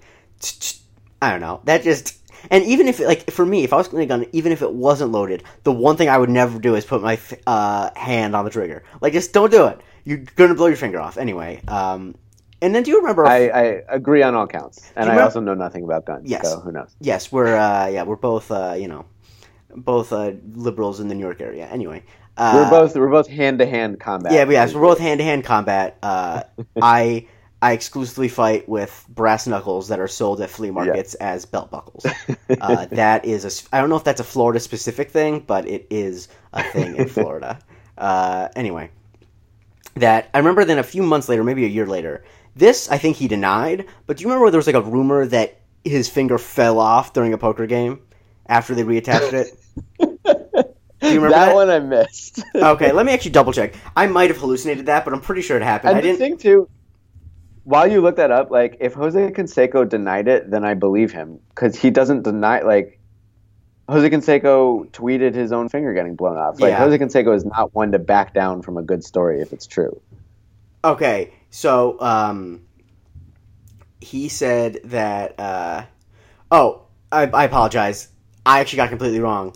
I 1.22 1.32
don't 1.32 1.42
know. 1.42 1.62
That 1.66 1.84
just 1.84 2.18
and 2.52 2.64
even 2.64 2.88
if 2.88 3.00
like 3.00 3.32
for 3.32 3.46
me, 3.46 3.64
if 3.64 3.74
I 3.74 3.78
was 3.78 3.88
cleaning 3.88 4.12
a 4.12 4.18
gun, 4.18 4.26
even 4.32 4.52
if 4.52 4.62
it 4.62 4.74
wasn't 4.74 5.12
loaded, 5.12 5.44
the 5.64 5.72
one 5.72 5.98
thing 5.98 6.10
I 6.10 6.18
would 6.18 6.30
never 6.30 6.60
do 6.60 6.76
is 6.76 6.86
put 6.86 7.02
my 7.02 7.20
uh, 7.48 7.90
hand 7.96 8.36
on 8.36 8.46
the 8.46 8.52
trigger. 8.52 8.84
Like 9.02 9.14
just 9.14 9.34
don't 9.34 9.52
do 9.52 9.66
it. 9.66 9.82
You're 10.04 10.24
gonna 10.36 10.56
blow 10.56 10.68
your 10.68 10.78
finger 10.78 11.00
off 11.00 11.18
anyway. 11.18 11.62
Um, 11.68 12.16
and 12.62 12.74
then 12.74 12.84
do 12.84 12.92
you 12.92 12.98
remember? 12.98 13.26
I, 13.28 13.48
I 13.48 13.64
agree 13.90 14.24
on 14.24 14.34
all 14.34 14.48
counts, 14.48 14.92
and 14.96 15.10
I 15.10 15.22
also 15.22 15.40
know 15.40 15.54
nothing 15.54 15.84
about 15.84 16.06
guns. 16.06 16.30
Yes. 16.30 16.50
So 16.50 16.60
who 16.60 16.72
knows? 16.72 16.96
yes, 17.00 17.32
we're 17.32 17.56
uh, 17.56 17.88
yeah, 17.88 18.04
we're 18.04 18.16
both 18.16 18.50
uh, 18.50 18.76
you 18.78 18.88
know, 18.88 19.06
both 19.76 20.14
uh, 20.14 20.34
liberals 20.54 21.00
in 21.00 21.08
the 21.08 21.16
New 21.16 21.24
York 21.24 21.42
area. 21.42 21.68
Anyway, 21.68 22.04
uh, 22.38 22.54
we're 22.56 22.70
both 22.70 22.96
we're 22.96 23.10
both 23.10 23.28
hand 23.28 23.60
to 23.60 23.66
hand 23.66 24.00
combat. 24.00 24.32
Yeah, 24.32 24.50
yes, 24.50 24.74
we're 24.74 24.82
both 24.82 25.00
hand 25.00 25.20
to 25.20 25.24
hand 25.24 25.44
combat. 25.44 25.98
Uh, 26.02 26.44
I 26.82 27.28
I 27.66 27.72
exclusively 27.72 28.28
fight 28.28 28.70
with 28.70 29.08
brass 29.10 29.48
knuckles 29.48 29.88
that 29.88 30.00
are 30.00 30.08
sold 30.08 30.40
at 30.40 30.52
flea 30.52 30.70
markets 30.70 31.16
as 31.16 31.46
belt 31.46 31.72
buckles. 31.72 32.06
Uh, 32.62 32.86
that 32.86 33.26
is 33.26 33.44
a. 33.44 33.76
I 33.76 33.82
don't 33.82 33.90
know 33.90 33.96
if 33.96 34.04
that's 34.04 34.22
a 34.22 34.24
Florida 34.24 34.60
specific 34.60 35.10
thing, 35.10 35.40
but 35.40 35.68
it 35.68 35.88
is 35.90 36.28
a 36.54 36.64
thing 36.64 36.96
in 36.96 37.08
Florida. 37.18 37.60
Uh, 37.98 38.50
anyway, 38.56 38.92
that 39.96 40.30
I 40.34 40.38
remember. 40.38 40.64
Then 40.64 40.78
a 40.78 40.84
few 40.84 41.02
months 41.02 41.28
later, 41.28 41.44
maybe 41.44 41.66
a 41.66 41.68
year 41.68 41.88
later, 41.88 42.24
this 42.56 42.90
I 42.90 43.00
think 43.00 43.18
he 43.18 43.28
denied. 43.28 43.88
But 44.06 44.18
do 44.18 44.22
you 44.22 44.28
remember 44.28 44.44
where 44.44 44.52
there 44.52 44.60
was 44.60 44.68
like 44.68 44.76
a 44.76 44.82
rumor 44.82 45.26
that 45.26 45.60
his 45.84 46.08
finger 46.08 46.38
fell 46.38 46.80
off 46.80 47.14
during 47.14 47.34
a 47.34 47.38
poker 47.38 47.66
game 47.66 48.02
after 48.46 48.76
they 48.76 48.84
reattached 48.84 49.34
it? 49.34 49.60
Do 50.00 51.12
you 51.12 51.16
remember 51.16 51.30
that, 51.30 51.46
that? 51.48 51.56
one 51.56 51.70
I 51.70 51.80
missed. 51.80 52.44
okay, 52.56 52.92
let 52.92 53.06
me 53.06 53.12
actually 53.12 53.32
double 53.32 53.54
check. 53.54 53.74
I 53.96 54.06
might 54.08 54.30
have 54.30 54.38
hallucinated 54.38 54.86
that, 54.86 55.04
but 55.04 55.14
I'm 55.14 55.22
pretty 55.22 55.42
sure 55.42 55.58
it 55.58 55.64
happened. 55.64 55.90
And 55.90 55.98
I 55.98 56.02
didn't. 56.02 56.20
thing 56.20 56.38
too, 56.38 56.70
while 57.66 57.92
you 57.92 58.00
look 58.00 58.16
that 58.18 58.32
up, 58.32 58.52
like 58.52 58.78
if 58.80 58.94
Jose 58.94 59.32
Canseco 59.32 59.90
denied 59.90 60.28
it, 60.28 60.50
then 60.50 60.64
I 60.64 60.76
believe 60.76 61.12
him 61.12 61.40
because 61.50 61.76
he 61.76 61.90
doesn't 61.90 62.22
deny. 62.22 62.62
Like 62.62 63.00
Jose 63.90 64.08
Canseco 64.08 64.90
tweeted 64.92 65.34
his 65.34 65.52
own 65.52 65.68
finger 65.68 65.94
getting 65.94 66.16
blown 66.16 66.38
off. 66.38 66.60
Like 66.60 66.70
Yeah. 66.70 66.78
Jose 66.78 66.98
Canseco 66.98 67.36
is 67.36 67.44
not 67.44 67.74
one 67.74 67.92
to 67.92 68.00
back 68.00 68.34
down 68.34 68.62
from 68.62 68.78
a 68.78 68.84
good 68.84 69.04
story 69.04 69.42
if 69.42 69.52
it's 69.52 69.66
true. 69.66 70.00
Okay, 70.84 71.34
so 71.50 72.00
um, 72.00 72.62
he 74.00 74.30
said 74.30 74.80
that. 74.86 75.40
Uh, 75.40 75.86
oh, 76.52 76.84
I, 77.12 77.24
I 77.24 77.46
apologize. 77.46 78.10
I 78.46 78.60
actually 78.60 78.78
got 78.78 78.90
completely 78.90 79.20
wrong. 79.20 79.56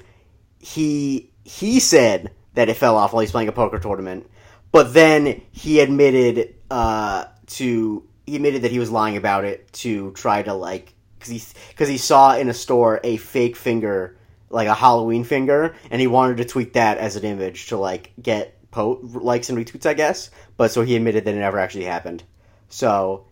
He 0.57 1.31
he 1.43 1.79
said 1.79 2.31
that 2.55 2.69
it 2.69 2.73
fell 2.73 2.97
off 2.97 3.13
while 3.13 3.21
he's 3.21 3.31
playing 3.31 3.49
a 3.49 3.51
poker 3.51 3.77
tournament, 3.77 4.27
but 4.71 4.95
then 4.95 5.43
he 5.51 5.79
admitted 5.79 6.55
uh, 6.71 7.25
to 7.49 8.03
he 8.25 8.35
admitted 8.35 8.61
that 8.61 8.71
he 8.71 8.79
was 8.79 8.91
lying 8.91 9.17
about 9.17 9.43
it 9.43 9.71
to 9.73 10.11
try 10.11 10.41
to 10.43 10.53
like 10.53 10.93
because 11.17 11.31
he 11.31 11.43
because 11.69 11.89
he 11.89 11.97
saw 11.97 12.35
in 12.35 12.49
a 12.49 12.53
store 12.53 12.99
a 13.03 13.17
fake 13.17 13.55
finger 13.55 14.15
like 14.49 14.67
a 14.67 14.73
Halloween 14.73 15.23
finger, 15.23 15.75
and 15.91 16.01
he 16.01 16.07
wanted 16.07 16.37
to 16.37 16.45
tweet 16.45 16.73
that 16.73 16.97
as 16.97 17.15
an 17.15 17.23
image 17.23 17.67
to 17.67 17.77
like 17.77 18.11
get 18.21 18.57
po- 18.71 18.99
likes 19.03 19.49
and 19.49 19.57
retweets, 19.57 19.85
I 19.85 19.93
guess. 19.93 20.31
But 20.57 20.71
so 20.71 20.81
he 20.81 20.95
admitted 20.95 21.25
that 21.25 21.35
it 21.35 21.39
never 21.39 21.59
actually 21.59 21.85
happened. 21.85 22.23
So 22.69 23.25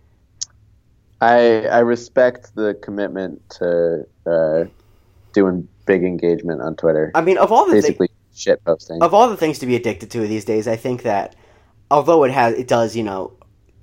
I 1.21 1.65
I 1.67 1.79
respect 1.79 2.55
the 2.55 2.77
commitment 2.81 3.41
to 3.59 4.07
uh, 4.25 4.65
doing 5.33 5.67
big 5.85 6.03
engagement 6.03 6.61
on 6.61 6.75
Twitter. 6.75 7.11
I 7.15 7.21
mean, 7.21 7.37
of 7.37 7.51
all 7.51 7.65
the 7.65 7.73
thi- 7.73 7.81
Basically, 7.81 8.09
shit 8.35 8.63
posting. 8.63 9.01
of 9.01 9.13
all 9.13 9.29
the 9.29 9.37
things 9.37 9.59
to 9.59 9.65
be 9.65 9.75
addicted 9.75 10.11
to 10.11 10.27
these 10.27 10.45
days, 10.45 10.67
I 10.67 10.75
think 10.75 11.03
that 11.03 11.35
although 11.89 12.23
it 12.23 12.31
has 12.31 12.53
it 12.53 12.67
does 12.67 12.95
you 12.95 13.03
know 13.03 13.31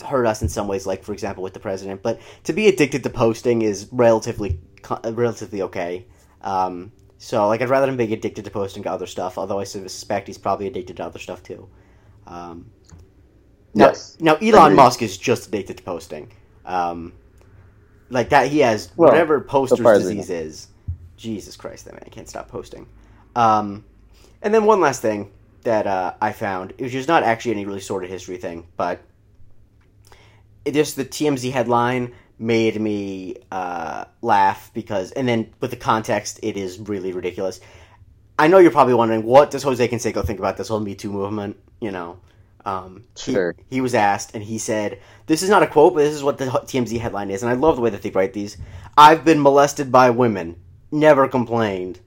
hurt 0.03 0.27
us 0.27 0.43
in 0.43 0.49
some 0.49 0.69
ways, 0.69 0.87
like 0.87 1.05
for 1.05 1.13
example 1.13 1.43
with 1.43 1.55
the 1.55 1.61
president, 1.61 2.03
but 2.03 2.21
to 2.45 2.53
be 2.53 2.69
addicted 2.69 3.03
to 3.05 3.11
posting 3.11 3.63
is 3.63 3.89
relatively 3.93 4.61
relatively 5.05 5.63
okay. 5.63 6.07
Um, 6.43 6.93
so 7.19 7.47
like 7.49 7.63
I'd 7.63 7.71
rather 7.71 7.89
him 7.89 7.97
be 7.97 8.13
addicted 8.13 8.45
to 8.45 8.51
posting 8.51 8.83
to 8.85 8.91
other 8.91 9.07
stuff, 9.07 9.39
although 9.39 9.61
I 9.61 9.65
suspect 9.65 10.27
he's 10.27 10.39
probably 10.39 10.67
addicted 10.67 10.97
to 10.99 11.05
other 11.05 11.19
stuff 11.19 11.43
too. 11.43 11.69
Um, 12.27 12.71
now, 13.75 13.87
Yes. 13.87 14.17
now 14.21 14.35
Elon 14.37 14.75
Musk 14.75 15.03
is 15.03 15.17
just 15.17 15.49
addicted 15.49 15.79
to 15.79 15.83
posting. 15.83 16.33
Um, 16.65 17.13
like 18.11 18.29
that, 18.31 18.49
he 18.49 18.61
has 18.61 18.93
Well, 18.97 19.11
whatever 19.11 19.41
poster's 19.41 19.81
far 19.81 19.95
as 19.95 20.05
we 20.05 20.15
disease 20.15 20.31
is. 20.31 20.69
Jesus 21.17 21.57
Christ, 21.57 21.85
that 21.87 21.95
man 21.95 22.09
can't 22.11 22.29
stop 22.29 22.49
posting. 22.49 22.87
Um, 23.37 23.85
and 24.43 24.53
then 24.53 24.65
one 24.65 24.81
last 24.81 25.01
thing 25.01 25.31
that 25.63 25.87
uh, 25.87 26.15
I 26.21 26.33
found, 26.33 26.75
which 26.79 26.95
is 26.95 27.09
not 27.09 27.23
actually 27.23 27.53
any 27.53 27.65
really 27.65 27.81
sort 27.81 28.05
of 28.05 28.11
history 28.11 28.37
thing, 28.37 28.67
but 28.77 29.01
just 30.73 30.97
the 30.97 31.05
TMZ 31.05 31.51
headline 31.53 32.13
made 32.39 32.81
me 32.81 33.37
uh, 33.51 34.05
laugh 34.23 34.71
because, 34.75 35.13
and 35.13 35.29
then 35.29 35.53
with 35.61 35.71
the 35.71 35.77
context, 35.77 36.41
it 36.43 36.57
is 36.57 36.79
really 36.79 37.13
ridiculous. 37.13 37.61
I 38.39 38.49
know 38.49 38.59
you're 38.59 38.71
probably 38.73 38.95
wondering 38.95 39.23
what 39.23 39.51
does 39.51 39.63
Jose 39.63 39.87
Canseco 39.89 40.25
think 40.25 40.39
about 40.39 40.57
this 40.57 40.69
whole 40.69 40.81
Me 40.81 40.95
Too 40.95 41.13
movement? 41.13 41.57
You 41.81 41.93
know, 41.93 42.19
um, 42.65 43.05
he- 43.17 43.33
Sure. 43.33 43.55
He, 43.71 43.81
was 43.81 43.95
asked, 43.95 44.35
and 44.35 44.43
he 44.43 44.59
said, 44.59 44.99
"This 45.27 45.43
is 45.43 45.51
not 45.51 45.63
a 45.63 45.67
quote, 45.67 45.95
but 45.95 46.01
this 46.01 46.15
is 46.15 46.23
what 46.25 46.39
the 46.39 46.47
TMZ 46.47 46.99
headline 46.99 47.31
is." 47.31 47.43
And 47.43 47.51
I 47.51 47.55
love 47.55 47.77
the 47.77 47.83
way 47.83 47.91
that 47.91 48.03
they 48.03 48.11
write 48.11 48.33
these. 48.33 48.57
I've 48.97 49.25
been 49.25 49.41
molested 49.43 49.93
by 49.93 50.11
women, 50.11 50.57
never 50.91 51.29
complained. 51.29 52.01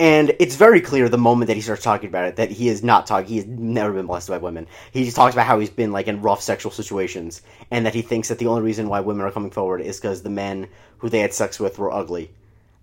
And 0.00 0.34
it's 0.40 0.56
very 0.56 0.80
clear 0.80 1.08
the 1.08 1.18
moment 1.18 1.46
that 1.48 1.54
he 1.54 1.60
starts 1.62 1.82
talking 1.82 2.08
about 2.08 2.24
it 2.26 2.36
that 2.36 2.50
he 2.50 2.68
is 2.68 2.82
not 2.82 3.06
talking. 3.06 3.28
He 3.28 3.36
has 3.36 3.46
never 3.46 3.92
been 3.92 4.06
molested 4.06 4.32
by 4.32 4.38
women. 4.38 4.66
He 4.90 5.04
just 5.04 5.16
talks 5.16 5.34
about 5.34 5.46
how 5.46 5.60
he's 5.60 5.70
been 5.70 5.92
like 5.92 6.08
in 6.08 6.22
rough 6.22 6.42
sexual 6.42 6.72
situations, 6.72 7.42
and 7.70 7.86
that 7.86 7.94
he 7.94 8.02
thinks 8.02 8.28
that 8.28 8.38
the 8.38 8.48
only 8.48 8.62
reason 8.62 8.88
why 8.88 9.00
women 9.00 9.24
are 9.24 9.30
coming 9.30 9.50
forward 9.50 9.80
is 9.80 10.00
because 10.00 10.22
the 10.22 10.30
men 10.30 10.66
who 10.98 11.08
they 11.08 11.20
had 11.20 11.32
sex 11.34 11.60
with 11.60 11.78
were 11.78 11.92
ugly. 11.92 12.30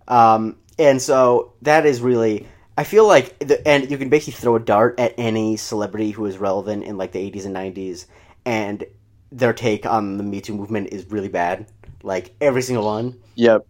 Um, 0.08 0.58
and 0.78 1.02
so 1.02 1.54
that 1.62 1.86
is 1.86 2.02
really, 2.02 2.48
I 2.78 2.84
feel 2.84 3.06
like, 3.06 3.38
the, 3.40 3.68
and 3.68 3.92
you 3.92 3.98
can 3.98 4.10
basically 4.10 4.40
throw 4.40 4.56
a 4.56 4.60
dart 4.60 5.00
at 5.00 5.14
any 5.18 5.58
celebrity 5.58 6.12
who 6.12 6.26
is 6.26 6.38
relevant 6.38 6.86
in 6.86 6.98
like 6.98 7.12
the 7.12 7.32
80s 7.32 7.46
and 7.46 7.56
90s, 7.56 8.06
and 8.46 8.86
their 9.32 9.54
take 9.54 9.86
on 9.86 10.18
the 10.18 10.24
Me 10.24 10.42
Too 10.42 10.54
movement 10.54 10.90
is 10.94 11.06
really 11.08 11.28
bad. 11.28 11.68
Like 12.02 12.34
every 12.40 12.62
single 12.62 12.86
one. 12.86 13.20
Yep. 13.36 13.66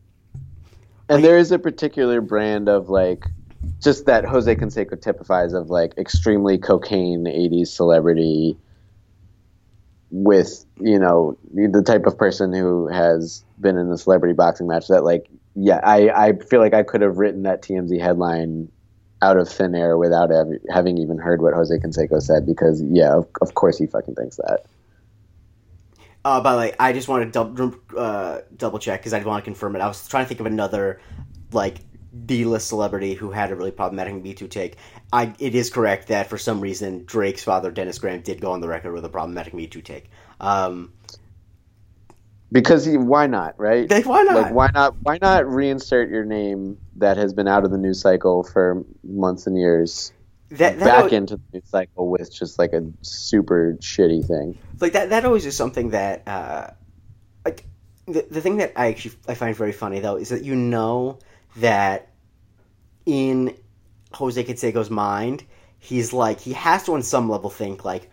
And 1.10 1.24
there 1.24 1.38
is 1.38 1.52
a 1.52 1.60
particular 1.60 2.22
brand 2.22 2.70
of 2.70 2.90
like 2.90 3.26
just 3.82 4.06
that 4.06 4.26
Jose 4.26 4.54
Canseco 4.56 5.02
typifies 5.02 5.54
of 5.54 5.70
like 5.70 5.98
extremely 5.98 6.58
cocaine 6.58 7.26
80s 7.26 7.68
celebrity 7.68 8.58
with, 10.12 10.66
you 10.80 11.00
know, 11.00 11.38
the 11.54 11.84
type 11.86 12.06
of 12.06 12.18
person 12.18 12.54
who 12.54 12.88
has 12.88 13.44
been 13.60 13.78
in 13.78 13.92
a 13.92 13.98
celebrity 13.98 14.34
boxing 14.34 14.68
match 14.68 14.88
that 14.88 15.04
like 15.04 15.28
yeah, 15.56 15.82
I 15.84 16.10
I 16.10 16.34
feel 16.34 16.60
like 16.60 16.74
I 16.74 16.84
could 16.84 17.02
have 17.02 17.18
written 17.18 17.44
that 17.44 17.62
TMZ 17.62 18.00
headline 18.00 18.70
out 19.22 19.38
of 19.38 19.50
thin 19.50 19.76
air 19.76 19.98
without 19.98 20.32
ev- 20.32 20.62
having 20.70 20.98
even 20.98 21.18
heard 21.18 21.42
what 21.42 21.54
Jose 21.54 21.76
Canseco 21.78 22.22
said 22.22 22.46
because 22.46 22.82
yeah, 22.84 23.16
of, 23.16 23.28
of 23.42 23.56
course 23.56 23.78
he 23.78 23.88
fucking 23.88 24.16
thinks 24.16 24.38
that. 24.38 24.66
Uh, 26.26 26.42
by 26.42 26.52
the 26.54 26.58
way, 26.60 26.76
I 26.80 26.92
just 26.94 27.08
want 27.08 27.24
to 27.26 27.32
double 27.32 27.76
uh, 27.98 28.40
double 28.56 28.80
check 28.80 29.00
because 29.00 29.14
I 29.14 29.24
want 29.24 29.44
to 29.44 29.46
confirm 29.46 29.76
it. 29.76 29.80
I 29.80 29.88
was 29.88 30.08
trying 30.08 30.26
to 30.26 30.28
think 30.28 30.40
of 30.42 30.46
another 30.46 31.00
like 31.52 31.80
D-list 32.26 32.68
celebrity 32.68 33.14
who 33.14 33.32
had 33.32 33.52
a 33.52 33.56
really 33.56 33.72
problematic 33.72 34.22
Me 34.22 34.34
Too 34.34 34.48
take. 34.48 34.78
I 35.14 35.34
it 35.40 35.56
is 35.56 35.70
correct 35.70 36.10
that 36.10 36.28
for 36.28 36.38
some 36.38 36.60
reason 36.60 37.06
Drake's 37.06 37.44
father 37.44 37.72
Dennis 37.72 38.00
Graham 38.00 38.22
did 38.22 38.42
go 38.42 38.52
on 38.52 38.62
the 38.62 38.68
record 38.68 38.94
with 38.94 39.06
a 39.06 39.10
problematic 39.10 39.54
Me 39.54 39.68
Too 39.68 39.82
take. 39.82 40.10
Um, 40.42 40.92
Because 42.52 42.84
he, 42.84 42.98
why 42.98 43.28
not, 43.28 43.56
right? 43.58 43.90
like, 43.90 44.06
why 44.06 44.24
not? 44.24 44.36
Like 44.36 44.54
why 44.54 44.70
not 44.74 44.96
why 45.02 45.20
not 45.22 45.46
reinsert 45.46 46.10
your 46.10 46.26
name 46.26 46.78
that 46.98 47.18
has 47.18 47.34
been 47.34 47.48
out 47.48 47.64
of 47.64 47.72
the 47.72 47.78
news 47.78 48.02
cycle 48.02 48.44
for 48.44 48.84
months 49.04 49.48
and 49.48 49.58
years 49.58 50.12
that, 50.52 50.80
that 50.80 51.04
back 51.04 51.14
into 51.14 51.38
the 51.38 51.44
news 51.54 51.68
cycle 51.68 52.10
with 52.10 52.34
just 52.34 52.58
like 52.58 52.74
a 52.74 52.84
super 53.02 53.78
shitty 53.80 54.26
thing. 54.26 54.58
like 54.80 54.94
that 54.94 55.10
that 55.10 55.26
always 55.26 55.46
is 55.46 55.56
something 55.56 55.92
that 55.92 56.28
uh, 56.28 56.72
like 57.46 57.66
the, 58.08 58.26
the 58.30 58.42
thing 58.42 58.58
that 58.58 58.74
I 58.76 58.88
actually 58.88 59.16
I 59.28 59.36
find 59.36 59.56
very 59.56 59.72
funny 59.72 60.00
though 60.00 60.16
is 60.16 60.30
that 60.30 60.44
you 60.44 60.56
know 60.56 61.20
that 61.58 62.10
in 63.06 63.56
Jose 64.14 64.44
Canseco's 64.44 64.90
mind 64.90 65.44
he's 65.78 66.14
like 66.14 66.40
he 66.40 66.54
has 66.54 66.84
to 66.86 66.94
on 66.94 67.04
some 67.04 67.30
level 67.30 67.50
think 67.50 67.86
like 67.86 68.10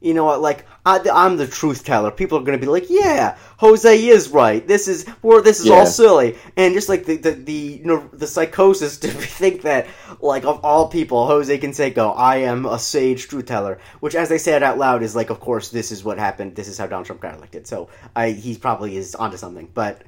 you 0.00 0.14
know 0.14 0.24
what? 0.24 0.40
Like 0.40 0.64
I, 0.86 1.00
I'm 1.12 1.36
the 1.36 1.46
truth 1.46 1.84
teller. 1.84 2.10
People 2.10 2.38
are 2.38 2.42
gonna 2.42 2.58
be 2.58 2.66
like, 2.66 2.88
"Yeah, 2.88 3.36
Jose 3.58 4.06
is 4.06 4.28
right. 4.28 4.66
This 4.66 4.86
is 4.86 5.04
or 5.22 5.42
this 5.42 5.58
is 5.60 5.66
Yeah. 5.66 5.74
all 5.74 5.86
silly." 5.86 6.36
And 6.56 6.72
just 6.74 6.88
like 6.88 7.04
the 7.04 7.16
the, 7.16 7.32
the 7.32 7.52
you 7.52 7.84
know 7.84 8.08
the 8.12 8.26
psychosis 8.26 8.98
to 9.04 9.08
think 9.08 9.62
that 9.62 9.88
like 10.20 10.44
of 10.44 10.64
all 10.64 10.88
people, 10.88 11.26
Jose 11.26 11.58
Canseco, 11.58 12.14
I 12.16 12.36
am 12.38 12.64
a 12.64 12.78
sage 12.78 13.26
truth 13.28 13.46
teller. 13.46 13.78
Which, 14.00 14.14
as 14.14 14.28
they 14.28 14.38
say 14.38 14.54
it 14.54 14.62
out 14.62 14.78
loud, 14.78 15.02
is 15.02 15.16
like, 15.16 15.30
of 15.30 15.40
course, 15.40 15.70
this 15.70 15.90
is 15.90 16.04
what 16.04 16.18
happened. 16.18 16.54
This 16.54 16.68
is 16.68 16.78
how 16.78 16.86
Donald 16.86 17.06
Trump 17.06 17.20
got 17.20 17.34
elected. 17.36 17.66
So 17.66 17.88
I 18.14 18.30
he 18.30 18.56
probably 18.56 18.96
is 18.96 19.14
onto 19.16 19.36
something. 19.36 19.68
But 19.74 20.02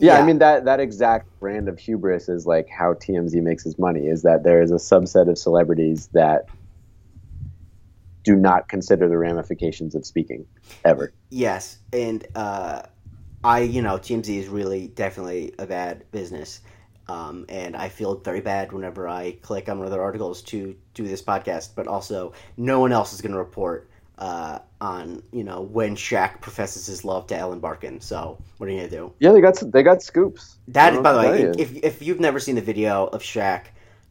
Yeah, 0.00 0.18
I 0.18 0.26
mean 0.26 0.38
that 0.38 0.64
that 0.64 0.80
exact 0.80 1.28
brand 1.38 1.68
of 1.68 1.78
hubris 1.78 2.28
is 2.28 2.44
like 2.44 2.68
how 2.68 2.94
TMZ 2.94 3.40
makes 3.40 3.64
its 3.66 3.78
money. 3.78 4.08
Is 4.08 4.22
that 4.22 4.42
there 4.42 4.60
is 4.62 4.72
a 4.72 4.82
subset 4.82 5.28
of 5.30 5.38
celebrities 5.38 6.08
that 6.08 6.46
do 8.24 8.36
not 8.36 8.68
consider 8.68 9.08
the 9.08 9.18
ramifications 9.18 9.94
of 9.94 10.04
speaking 10.04 10.46
ever. 10.84 11.12
Yes, 11.30 11.78
and 11.92 12.26
uh, 12.34 12.82
I, 13.42 13.60
you 13.60 13.82
know, 13.82 13.96
TMZ 13.98 14.28
is 14.28 14.48
really 14.48 14.88
definitely 14.88 15.54
a 15.58 15.66
bad 15.66 16.04
business, 16.12 16.60
um, 17.08 17.46
and 17.48 17.76
I 17.76 17.88
feel 17.88 18.16
very 18.16 18.40
bad 18.40 18.72
whenever 18.72 19.08
I 19.08 19.32
click 19.42 19.68
on 19.68 19.78
one 19.78 19.86
of 19.86 19.92
their 19.92 20.02
articles 20.02 20.42
to 20.42 20.76
do 20.94 21.06
this 21.06 21.22
podcast. 21.22 21.70
But 21.74 21.86
also, 21.86 22.32
no 22.56 22.80
one 22.80 22.92
else 22.92 23.12
is 23.12 23.20
going 23.20 23.32
to 23.32 23.38
report 23.38 23.90
uh, 24.18 24.58
on, 24.80 25.22
you 25.32 25.42
know, 25.42 25.62
when 25.62 25.96
Shaq 25.96 26.40
professes 26.40 26.86
his 26.86 27.04
love 27.04 27.26
to 27.28 27.36
Ellen 27.36 27.60
Barkin. 27.60 28.00
So, 28.00 28.38
what 28.58 28.68
are 28.68 28.72
you 28.72 28.78
going 28.78 28.90
to 28.90 28.96
do? 28.96 29.12
Yeah, 29.18 29.32
they 29.32 29.40
got 29.40 29.62
they 29.72 29.82
got 29.82 30.02
scoops. 30.02 30.58
That, 30.68 31.02
by 31.02 31.12
the 31.12 31.18
way, 31.18 31.42
if 31.58 31.74
if 31.82 32.02
you've 32.02 32.20
never 32.20 32.38
seen 32.38 32.54
the 32.54 32.62
video 32.62 33.06
of 33.06 33.22
Shaq 33.22 33.64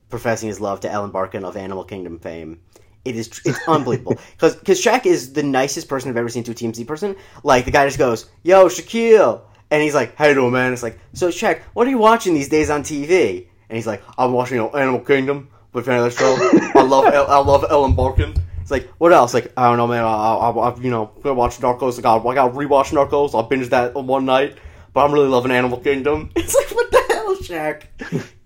professing 0.10 0.50
his 0.50 0.60
love 0.60 0.80
to 0.80 0.92
Ellen 0.92 1.12
Barkin 1.12 1.46
of 1.46 1.56
Animal 1.56 1.84
Kingdom 1.84 2.18
fame, 2.18 2.60
it 3.06 3.16
is 3.16 3.42
it's 3.46 3.60
unbelievable 3.68 4.18
because 4.32 4.56
because 4.56 4.82
Shaq 4.82 5.06
is 5.06 5.34
the 5.34 5.44
nicest 5.44 5.88
person 5.88 6.10
I've 6.10 6.18
ever 6.18 6.30
seen 6.30 6.44
to 6.46 6.52
a 6.52 6.56
TMZ 6.56 6.86
person. 6.86 7.16
Like 7.44 7.66
the 7.66 7.72
guy 7.72 7.86
just 7.86 7.98
goes, 7.98 8.30
"Yo, 8.44 8.68
Shaquille," 8.68 9.42
and 9.72 9.82
he's 9.82 9.96
like, 9.96 10.16
"How 10.16 10.28
you 10.28 10.34
doing, 10.34 10.52
man?" 10.52 10.74
It's 10.74 10.84
like, 10.84 11.00
"So 11.14 11.30
Shaq, 11.30 11.62
what 11.74 11.88
are 11.88 11.90
you 11.90 11.98
watching 11.98 12.34
these 12.34 12.50
days 12.50 12.70
on 12.70 12.84
TV?" 12.84 13.48
And 13.70 13.76
he's 13.76 13.88
like, 13.88 14.04
"I'm 14.18 14.34
watching 14.34 14.58
you 14.58 14.64
know, 14.64 14.70
Animal 14.72 15.02
Kingdom 15.02 15.50
with 15.74 15.86
fan 15.86 16.00
of 16.00 16.06
the 16.06 16.12
show. 16.12 16.36
I 16.80 16.84
love 16.84 17.06
El- 17.14 17.28
I 17.28 17.38
love 17.38 17.66
Ellen 17.70 17.96
Barkin." 17.96 18.34
It's 18.70 18.72
like, 18.72 18.88
what 19.00 19.12
else? 19.12 19.34
Like, 19.34 19.52
I 19.58 19.68
don't 19.68 19.78
know, 19.78 19.88
man. 19.88 20.04
I, 20.04 20.08
I, 20.08 20.50
I 20.52 20.78
you 20.78 20.92
know, 20.92 21.10
gonna 21.24 21.34
watch 21.34 21.58
Narcos. 21.58 21.98
I 21.98 22.04
got, 22.04 22.24
I 22.24 22.36
got 22.36 22.54
rewatch 22.54 22.92
Narcos. 22.92 23.34
I'll 23.34 23.42
binge 23.42 23.70
that 23.70 23.96
on 23.96 24.06
one 24.06 24.26
night. 24.26 24.60
But 24.94 25.06
I'm 25.06 25.12
really 25.12 25.28
loving 25.28 25.52
Animal 25.52 25.80
Kingdom. 25.80 26.30
It's 26.36 26.54
like, 26.54 26.70
what 26.76 26.92
the 26.92 27.04
hell, 27.10 27.36
Shaq? 27.38 28.30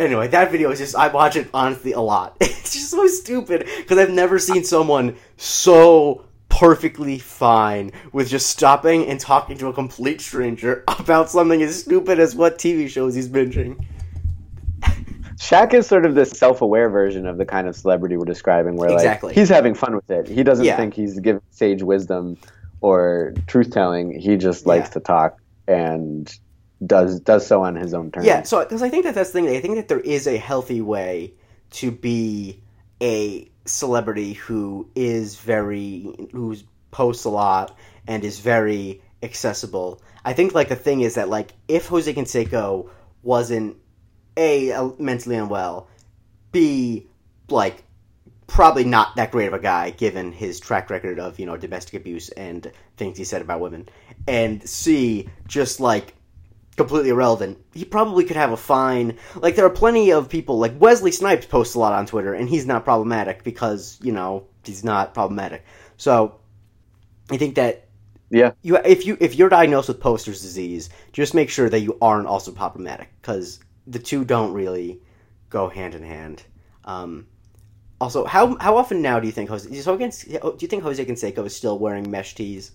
anyway, 0.00 0.28
that 0.28 0.50
video 0.50 0.70
is 0.70 0.78
just 0.78 0.96
I 0.96 1.08
watch 1.08 1.36
it 1.36 1.48
honestly 1.54 1.92
a 1.92 2.00
lot. 2.00 2.36
It's 2.60 2.72
just 2.74 2.90
so 2.90 3.06
stupid 3.08 3.66
because 3.78 3.98
I've 3.98 4.10
never 4.10 4.38
seen 4.38 4.62
someone 4.64 5.16
so 5.36 6.24
perfectly 6.48 7.18
fine 7.18 7.90
with 8.12 8.28
just 8.28 8.48
stopping 8.48 9.06
and 9.06 9.18
talking 9.18 9.56
to 9.58 9.66
a 9.68 9.72
complete 9.72 10.20
stranger 10.20 10.84
about 10.98 11.30
something 11.30 11.60
as 11.62 11.80
stupid 11.80 12.20
as 12.20 12.34
what 12.36 12.58
TV 12.58 12.88
shows 12.88 13.14
he's 13.14 13.28
binging. 13.28 13.84
Shaq 15.36 15.72
is 15.74 15.86
sort 15.86 16.04
of 16.04 16.14
this 16.14 16.30
self-aware 16.30 16.90
version 16.90 17.26
of 17.26 17.38
the 17.38 17.46
kind 17.46 17.66
of 17.66 17.74
celebrity 17.74 18.16
we're 18.16 18.24
describing, 18.26 18.76
where 18.76 18.90
Exactly. 18.90 19.28
like 19.28 19.36
he's 19.36 19.48
having 19.48 19.74
fun 19.74 19.96
with 19.96 20.10
it. 20.10 20.28
He 20.28 20.42
doesn't 20.42 20.64
Yeah. 20.66 20.76
think 20.76 20.92
he's 20.94 21.18
giving 21.18 21.40
sage 21.50 21.82
wisdom 21.82 22.36
or 22.82 23.32
truth-telling. 23.46 24.20
He 24.20 24.36
just 24.36 24.66
likes 24.66 24.88
Yeah. 24.88 24.92
to 24.94 25.00
talk 25.00 25.38
and 25.66 26.32
does 26.84 27.20
does 27.20 27.46
so 27.46 27.62
on 27.62 27.76
his 27.76 27.94
own 27.94 28.10
terms. 28.10 28.26
Yeah, 28.26 28.42
so 28.42 28.60
because 28.60 28.82
I 28.82 28.88
think 28.88 29.04
that 29.04 29.14
that's 29.14 29.30
the 29.30 29.40
thing. 29.40 29.48
I 29.48 29.60
think 29.60 29.76
that 29.76 29.88
there 29.88 30.00
is 30.00 30.26
a 30.26 30.36
healthy 30.36 30.80
way 30.80 31.34
to 31.72 31.90
be 31.90 32.62
a 33.02 33.50
celebrity 33.66 34.34
who 34.34 34.88
is 34.94 35.36
very 35.36 36.28
who 36.32 36.56
posts 36.90 37.24
a 37.24 37.30
lot 37.30 37.76
and 38.06 38.24
is 38.24 38.40
very 38.40 39.02
accessible. 39.22 40.00
I 40.24 40.32
think 40.32 40.54
like 40.54 40.68
the 40.68 40.76
thing 40.76 41.00
is 41.00 41.14
that 41.14 41.28
like 41.28 41.52
if 41.68 41.86
Jose 41.86 42.12
Canseco 42.12 42.88
wasn't 43.22 43.76
a 44.36 44.92
mentally 44.98 45.36
unwell, 45.36 45.88
b 46.52 47.06
like 47.48 47.84
probably 48.46 48.84
not 48.84 49.14
that 49.16 49.30
great 49.30 49.46
of 49.46 49.54
a 49.54 49.60
guy 49.60 49.90
given 49.90 50.32
his 50.32 50.58
track 50.58 50.90
record 50.90 51.20
of 51.20 51.38
you 51.38 51.46
know 51.46 51.56
domestic 51.56 51.94
abuse 51.94 52.30
and 52.30 52.72
things 52.96 53.18
he 53.18 53.24
said 53.24 53.42
about 53.42 53.60
women, 53.60 53.88
and 54.26 54.66
c 54.68 55.28
just 55.46 55.78
like 55.78 56.14
completely 56.80 57.10
irrelevant. 57.10 57.58
He 57.74 57.84
probably 57.84 58.24
could 58.24 58.36
have 58.36 58.52
a 58.52 58.56
fine. 58.56 59.18
Like 59.36 59.56
there 59.56 59.66
are 59.66 59.70
plenty 59.70 60.12
of 60.12 60.28
people 60.28 60.58
like 60.58 60.80
Wesley 60.80 61.12
Snipes 61.12 61.46
posts 61.46 61.74
a 61.74 61.78
lot 61.80 61.92
on 61.92 62.06
Twitter, 62.06 62.34
and 62.34 62.48
he's 62.48 62.66
not 62.66 62.84
problematic 62.84 63.44
because 63.44 63.98
you 64.02 64.12
know 64.12 64.46
he's 64.64 64.84
not 64.84 65.14
problematic. 65.14 65.64
So 65.96 66.40
I 67.30 67.36
think 67.38 67.56
that 67.56 67.88
Yeah. 68.30 68.52
you 68.62 68.76
if 68.78 69.06
you 69.06 69.16
if 69.20 69.34
you're 69.36 69.48
diagnosed 69.50 69.88
with 69.88 70.00
Poster's 70.00 70.42
disease, 70.42 70.90
just 71.12 71.34
make 71.34 71.50
sure 71.50 71.68
that 71.70 71.80
you 71.80 71.98
aren't 72.00 72.26
also 72.28 72.52
problematic 72.52 73.10
because 73.20 73.60
the 73.86 73.98
two 73.98 74.24
don't 74.24 74.52
really 74.52 75.00
go 75.50 75.68
hand 75.68 75.94
in 75.94 76.02
hand. 76.02 76.44
Um, 76.84 77.26
also, 78.00 78.24
how 78.24 78.56
how 78.58 78.76
often 78.76 79.02
now 79.02 79.20
do 79.20 79.26
you 79.26 79.32
think 79.32 79.50
Jose? 79.50 79.68
Do 79.68 79.76
you 79.76 80.68
think 80.68 80.82
Jose 80.82 81.04
Canseco 81.04 81.46
is 81.46 81.56
still 81.56 81.78
wearing 81.78 82.10
mesh 82.10 82.34
tees? 82.34 82.72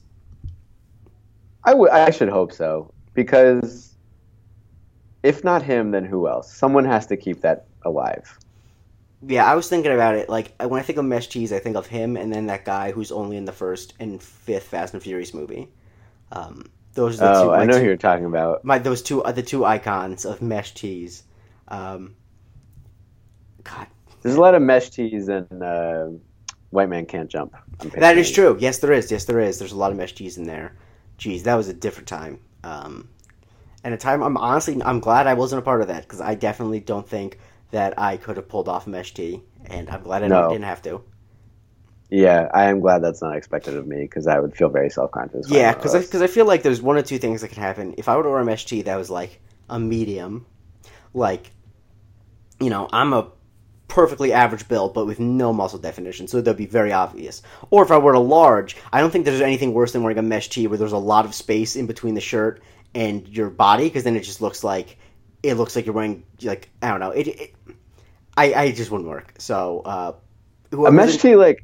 I 1.65 1.73
I 1.73 2.11
should 2.11 2.29
hope 2.29 2.51
so 2.53 2.93
because 3.13 3.84
if 5.25 5.43
not 5.43 5.61
him, 5.63 5.91
then 5.91 6.05
who 6.05 6.27
else? 6.27 6.51
Someone 6.53 6.85
has 6.85 7.07
to 7.07 7.17
keep 7.17 7.41
that 7.41 7.65
alive. 7.83 8.37
Yeah, 9.27 9.45
I 9.45 9.55
was 9.55 9.67
thinking 9.67 9.91
about 9.91 10.15
it. 10.15 10.29
Like 10.29 10.53
when 10.61 10.79
I 10.79 10.83
think 10.83 10.99
of 10.99 11.05
mesh 11.05 11.27
cheese, 11.29 11.51
I 11.51 11.59
think 11.59 11.75
of 11.75 11.87
him 11.87 12.15
and 12.17 12.31
then 12.31 12.45
that 12.47 12.63
guy 12.65 12.91
who's 12.91 13.11
only 13.11 13.37
in 13.37 13.45
the 13.45 13.51
first 13.51 13.93
and 13.99 14.21
fifth 14.21 14.67
Fast 14.67 14.93
and 14.93 15.01
Furious 15.01 15.33
movie. 15.33 15.67
Um, 16.31 16.69
those 16.93 17.21
are 17.21 17.33
the 17.33 17.39
Oh, 17.39 17.43
two. 17.45 17.51
I 17.51 17.65
know 17.65 17.73
two- 17.73 17.79
who 17.79 17.85
you're 17.85 17.97
talking 17.97 18.25
about. 18.25 18.63
my 18.63 18.77
those 18.77 19.01
two 19.01 19.23
are 19.23 19.33
the 19.33 19.41
two 19.43 19.65
icons 19.65 20.25
of 20.25 20.41
mesh 20.41 20.73
cheese. 20.75 21.23
Um, 21.67 22.15
God, 23.63 23.87
There's 24.21 24.35
a 24.35 24.41
lot 24.41 24.53
of 24.55 24.61
mesh 24.61 24.89
tees 24.91 25.27
and 25.27 25.63
uh, 25.63 26.07
White 26.69 26.89
Man 26.89 27.05
Can't 27.05 27.29
Jump. 27.29 27.55
That 27.97 28.17
is 28.17 28.31
true. 28.31 28.57
Yes, 28.59 28.79
there 28.79 28.91
is. 28.93 29.09
Yes, 29.11 29.25
there 29.25 29.39
is. 29.39 29.57
There's 29.59 29.71
a 29.71 29.77
lot 29.77 29.91
of 29.91 29.97
mesh 29.97 30.13
cheese 30.13 30.37
in 30.37 30.43
there. 30.45 30.75
Jeez, 31.17 31.43
that 31.43 31.55
was 31.55 31.67
a 31.67 31.73
different 31.73 32.07
time. 32.07 32.39
Um, 32.63 33.07
and 33.85 33.93
a 33.93 33.97
time 33.97 34.21
I'm 34.23 34.35
honestly 34.35 34.81
I'm 34.83 34.99
glad 34.99 35.27
I 35.27 35.35
wasn't 35.35 35.59
a 35.59 35.63
part 35.63 35.81
of 35.81 35.87
that 35.87 36.01
because 36.01 36.19
I 36.19 36.35
definitely 36.35 36.81
don't 36.81 37.07
think 37.07 37.39
that 37.71 37.97
I 37.99 38.17
could 38.17 38.35
have 38.37 38.49
pulled 38.49 38.67
off 38.67 38.87
mesh 38.87 39.13
tee, 39.13 39.41
and 39.67 39.89
I'm 39.89 40.01
glad 40.01 40.23
I 40.23 40.27
No. 40.27 40.49
didn't 40.49 40.65
have 40.65 40.81
to. 40.83 41.01
Yeah, 42.09 42.49
I 42.53 42.65
am 42.65 42.79
glad 42.79 43.03
that's 43.03 43.21
not 43.21 43.35
expected 43.35 43.75
of 43.75 43.87
me 43.87 44.01
because 44.01 44.27
I 44.27 44.39
would 44.39 44.55
feel 44.55 44.69
very 44.69 44.89
self 44.89 45.11
conscious. 45.11 45.49
Yeah, 45.49 45.73
because 45.73 45.95
I, 45.95 46.03
cause 46.03 46.21
I 46.21 46.27
feel 46.27 46.45
like 46.45 46.63
there's 46.63 46.81
one 46.81 46.97
or 46.97 47.01
two 47.03 47.19
things 47.19 47.41
that 47.41 47.49
could 47.49 47.57
happen. 47.57 47.95
If 47.97 48.09
I 48.09 48.17
were 48.17 48.23
to 48.23 48.29
wear 48.29 48.39
a 48.39 48.45
mesh 48.45 48.65
tee 48.65 48.81
that 48.83 48.95
was 48.95 49.09
like 49.09 49.39
a 49.69 49.79
medium, 49.79 50.45
like, 51.13 51.51
you 52.59 52.69
know, 52.69 52.87
I'm 52.91 53.13
a 53.13 53.29
perfectly 53.87 54.33
average 54.33 54.67
build 54.67 54.93
but 54.93 55.05
with 55.05 55.19
no 55.19 55.53
muscle 55.53 55.79
definition, 55.79 56.27
so 56.27 56.41
that'd 56.41 56.57
be 56.57 56.65
very 56.65 56.91
obvious. 56.91 57.41
Or 57.69 57.83
if 57.83 57.91
I 57.91 57.97
were 57.97 58.13
a 58.13 58.19
large, 58.19 58.77
I 58.93 58.99
don't 59.01 59.11
think 59.11 59.25
there's 59.25 59.41
anything 59.41 59.73
worse 59.73 59.91
than 59.91 60.03
wearing 60.03 60.17
a 60.17 60.23
mesh 60.23 60.49
tee 60.49 60.67
where 60.67 60.77
there's 60.77 60.91
a 60.91 60.97
lot 60.97 61.25
of 61.25 61.35
space 61.35 61.75
in 61.75 61.85
between 61.87 62.13
the 62.15 62.21
shirt 62.21 62.61
and 62.95 63.27
your 63.27 63.49
body, 63.51 63.83
because 63.83 64.03
then 64.03 64.15
it 64.15 64.21
just 64.21 64.41
looks 64.41 64.63
like 64.63 64.97
it 65.43 65.53
looks 65.55 65.75
like 65.75 65.85
you're 65.85 65.93
wearing 65.93 66.23
like 66.41 66.69
I 66.81 66.89
don't 66.89 66.99
know. 66.99 67.11
It, 67.11 67.27
it 67.27 67.55
I 68.35 68.53
I 68.53 68.71
just 68.71 68.89
wouldn't 68.89 69.09
work. 69.09 69.33
So 69.37 69.81
uh, 69.85 70.13
mesh 70.91 71.13
in- 71.13 71.19
tee 71.19 71.35
like 71.35 71.63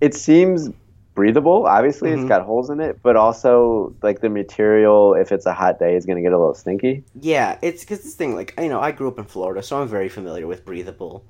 it 0.00 0.14
seems 0.14 0.68
breathable. 1.14 1.66
Obviously, 1.66 2.10
Mhm. 2.10 2.20
it's 2.20 2.28
got 2.28 2.42
holes 2.42 2.70
in 2.70 2.78
it, 2.80 3.00
but 3.02 3.16
also 3.16 3.92
like 4.02 4.20
the 4.20 4.28
material, 4.28 5.14
if 5.14 5.32
it's 5.32 5.46
a 5.46 5.52
hot 5.52 5.78
day, 5.80 5.96
is 5.96 6.06
going 6.06 6.16
to 6.16 6.22
get 6.22 6.32
a 6.32 6.38
little 6.38 6.54
stinky. 6.54 7.02
Yeah, 7.20 7.58
it's 7.60 7.82
because 7.82 8.02
this 8.04 8.14
thing, 8.14 8.36
like, 8.36 8.54
you 8.56 8.68
know, 8.68 8.78
I 8.80 8.92
grew 8.92 9.08
up 9.08 9.18
in 9.18 9.24
Florida, 9.24 9.60
so 9.60 9.82
I'm 9.82 9.88
very 9.88 10.08
familiar 10.08 10.46
with 10.46 10.64
breathable 10.64 11.24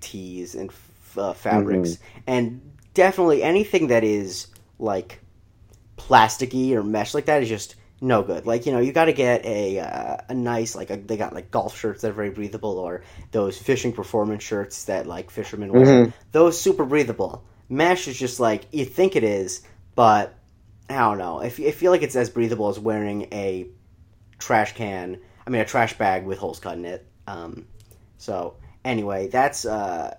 tees 0.00 0.54
and 0.54 0.68
f- 0.68 1.16
uh, 1.18 1.32
fabrics. 1.32 1.96
And 2.26 2.60
definitely 2.92 3.42
anything 3.42 3.86
that 3.86 4.04
is, 4.04 4.48
like, 4.78 5.20
plasticky 5.96 6.72
or 6.72 6.82
mesh 6.82 7.14
like 7.14 7.24
that 7.24 7.42
is 7.42 7.48
just 7.48 7.76
no 8.00 8.22
good. 8.22 8.46
Like, 8.46 8.66
you 8.66 8.72
know, 8.72 8.78
you 8.80 8.92
got 8.92 9.06
to 9.06 9.12
get 9.12 9.44
a, 9.44 9.78
uh, 9.80 10.16
a 10.28 10.34
nice, 10.34 10.74
like, 10.74 10.90
a, 10.90 10.96
they 10.96 11.16
got, 11.16 11.34
like, 11.34 11.50
golf 11.50 11.78
shirts 11.78 12.02
that 12.02 12.10
are 12.10 12.14
very 12.14 12.30
breathable 12.30 12.78
or 12.78 13.02
those 13.30 13.58
fishing 13.58 13.92
performance 13.92 14.42
shirts 14.42 14.84
that, 14.84 15.06
like, 15.06 15.30
fishermen 15.30 15.72
wear. 15.72 15.84
Mhm. 15.84 16.12
Those 16.32 16.60
super 16.60 16.84
breathable. 16.84 17.44
Mesh 17.68 18.08
is 18.08 18.18
just, 18.18 18.40
like, 18.40 18.66
you 18.72 18.84
think 18.84 19.16
it 19.16 19.24
is, 19.24 19.62
but 19.94 20.34
I 20.88 20.98
don't 20.98 21.18
know. 21.18 21.40
I 21.40 21.46
f- 21.46 21.60
I 21.60 21.70
feel 21.70 21.92
like 21.92 22.02
it's 22.02 22.16
as 22.16 22.30
breathable 22.30 22.68
as 22.68 22.78
wearing 22.78 23.28
a 23.32 23.68
trash 24.38 24.74
can. 24.74 25.18
I 25.46 25.50
mean, 25.50 25.60
a 25.60 25.64
trash 25.64 25.96
bag 25.98 26.24
with 26.24 26.38
holes 26.38 26.58
cut 26.58 26.76
in 26.78 26.84
it. 26.84 27.06
Um, 27.26 27.66
so 28.18 28.54
anyway, 28.84 29.28
that's 29.28 29.64
uh, 29.64 30.16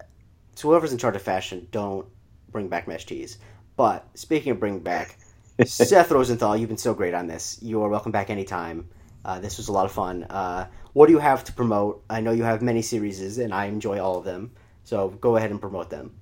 so 0.56 0.70
whoever's 0.70 0.92
in 0.94 0.98
charge 0.98 1.16
of 1.16 1.22
fashion, 1.24 1.68
don't 1.72 2.06
bring 2.52 2.70
back 2.70 2.88
mesh 2.88 3.06
tees. 3.06 3.38
But 3.76 4.08
speaking 4.14 4.52
of 4.52 4.60
bring 4.60 4.80
back, 4.80 5.18
Seth 5.66 6.12
Rosenthal, 6.12 6.58
you've 6.58 6.70
been 6.70 6.78
so 6.78 6.93
great 6.93 7.14
on 7.14 7.28
this. 7.28 7.60
You 7.62 7.84
are 7.84 7.89
welcome 7.89 8.12
back 8.12 8.30
anytime. 8.30 8.89
Uh, 9.24 9.39
this 9.39 9.58
was 9.58 9.68
a 9.68 9.72
lot 9.72 9.86
of 9.86 9.91
fun. 9.91 10.24
Uh, 10.24 10.68
what 10.93 11.06
do 11.08 11.14
you 11.14 11.20
have 11.20 11.43
to 11.45 11.54
promote? 11.54 12.04
I 12.10 12.22
know 12.22 12.32
you 12.32 12.43
have 12.43 12.62
many 12.62 12.82
series, 12.82 13.38
and 13.38 13.54
I 13.54 13.66
enjoy 13.66 13.99
all 13.99 14.18
of 14.18 14.26
them. 14.26 14.52
So 14.84 15.10
go 15.10 15.36
ahead 15.38 15.52
and 15.52 15.62
promote 15.62 15.89
them. 15.89 16.16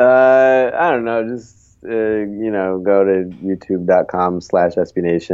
Uh, 0.00 0.70
I 0.74 0.90
don't 0.90 1.04
know. 1.04 1.28
Just 1.28 1.76
uh, 1.84 1.90
you 1.90 2.50
know, 2.50 2.78
go 2.78 3.04
to 3.04 3.24
youtube.com 3.44 4.40
slash 4.40 4.74
SB 4.74 5.28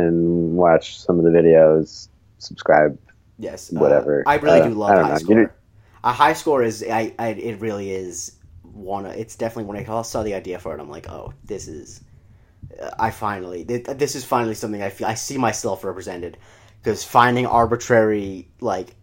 watch 0.54 0.98
some 1.00 1.18
of 1.18 1.24
the 1.24 1.30
videos, 1.30 2.08
subscribe. 2.38 2.98
Yes, 3.38 3.70
Whatever. 3.72 4.22
Uh, 4.26 4.30
I 4.30 4.36
really 4.36 4.60
Uh, 4.60 4.68
do 4.68 4.74
love 4.74 4.90
I 4.90 5.02
high 5.02 5.08
know. 5.10 5.18
score. 5.18 5.40
You- 5.40 5.50
A 6.04 6.12
high 6.12 6.32
score 6.34 6.62
is 6.62 6.84
I, 6.88 7.14
I 7.18 7.28
it 7.28 7.60
really 7.60 7.90
is 7.90 8.32
one. 8.62 9.06
It's 9.06 9.36
definitely 9.36 9.64
when 9.64 9.78
I 9.88 10.02
saw 10.02 10.22
the 10.22 10.34
idea 10.34 10.58
for 10.58 10.74
it, 10.74 10.80
I'm 10.80 10.90
like, 10.90 11.08
oh, 11.08 11.32
this 11.44 11.66
is. 11.68 12.00
I 12.98 13.10
finally 13.10 13.62
this 13.64 14.14
is 14.14 14.24
finally 14.24 14.54
something 14.54 14.82
I 14.82 14.90
feel 14.90 15.06
I 15.06 15.14
see 15.14 15.38
myself 15.38 15.84
represented 15.84 16.36
because 16.82 17.04
finding 17.04 17.46
arbitrary 17.46 18.48
like 18.60 18.94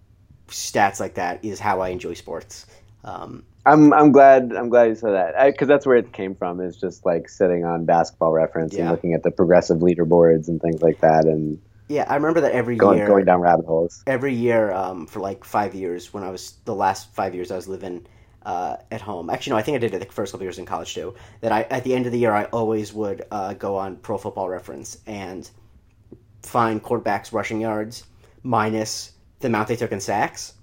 stats 0.48 1.00
like 1.00 1.16
that 1.16 1.44
is 1.44 1.60
how 1.60 1.82
I 1.82 1.90
enjoy 1.90 2.14
sports. 2.14 2.66
Um, 3.04 3.44
I'm 3.66 3.94
I'm 3.94 4.12
glad 4.12 4.54
I'm 4.54 4.70
glad 4.70 4.90
you 4.90 4.96
said 4.96 5.12
that 5.12 5.46
because 5.48 5.68
that's 5.68 5.86
where 5.86 5.98
it 5.98 6.14
came 6.14 6.36
from. 6.36 6.60
Is 6.62 6.78
just 6.78 7.06
like 7.06 7.30
sitting 7.30 7.64
on 7.66 7.86
Basketball 7.86 8.32
Reference 8.32 8.76
and 8.76 8.90
looking 8.90 9.14
at 9.14 9.24
the 9.24 9.32
progressive 9.32 9.80
leaderboards 9.80 10.48
and 10.48 10.62
things 10.62 10.82
like 10.82 11.00
that, 11.02 11.26
and 11.26 11.60
yeah, 11.88 12.06
I 12.08 12.16
remember 12.16 12.42
that 12.42 12.54
every 12.54 12.76
going 12.76 13.00
year. 13.00 13.08
going 13.08 13.26
down 13.26 13.42
rabbit 13.42 13.66
holes. 13.66 14.04
every 14.08 14.34
year 14.34 14.72
um, 14.72 15.08
for 15.08 15.20
like 15.20 15.44
five 15.44 15.76
years 15.76 16.14
when 16.14 16.24
I 16.24 16.30
was 16.30 16.56
the 16.66 16.74
last 16.74 17.14
five 17.14 17.36
years 17.36 17.52
I 17.52 17.56
was 17.56 17.68
living 17.68 18.08
uh, 18.44 18.78
at 18.92 19.02
home. 19.02 19.30
Actually, 19.30 19.52
no, 19.52 19.58
I 19.58 19.62
think 19.62 19.76
I 19.76 19.80
did 19.80 19.94
it 19.94 20.00
the 20.00 20.14
first 20.14 20.32
couple 20.32 20.46
years 20.46 20.60
in 20.60 20.66
college 20.66 20.94
too. 20.94 21.16
That 21.42 21.52
I 21.52 21.64
at 21.64 21.84
the 21.84 21.94
end 21.94 22.06
of 22.06 22.12
the 22.12 22.20
year 22.20 22.34
I 22.34 22.46
always 22.46 22.94
would 22.94 23.24
uh, 23.32 23.54
go 23.54 23.78
on 23.78 23.98
Pro 23.98 24.18
Football 24.18 24.50
Reference 24.50 24.98
and 25.06 25.50
find 26.44 26.82
quarterbacks 26.84 27.32
rushing 27.32 27.62
yards 27.62 28.04
minus 28.44 29.12
the 29.40 29.48
amount 29.48 29.68
they 29.68 29.76
took 29.76 29.92
in 29.92 30.00
sacks. 30.00 30.54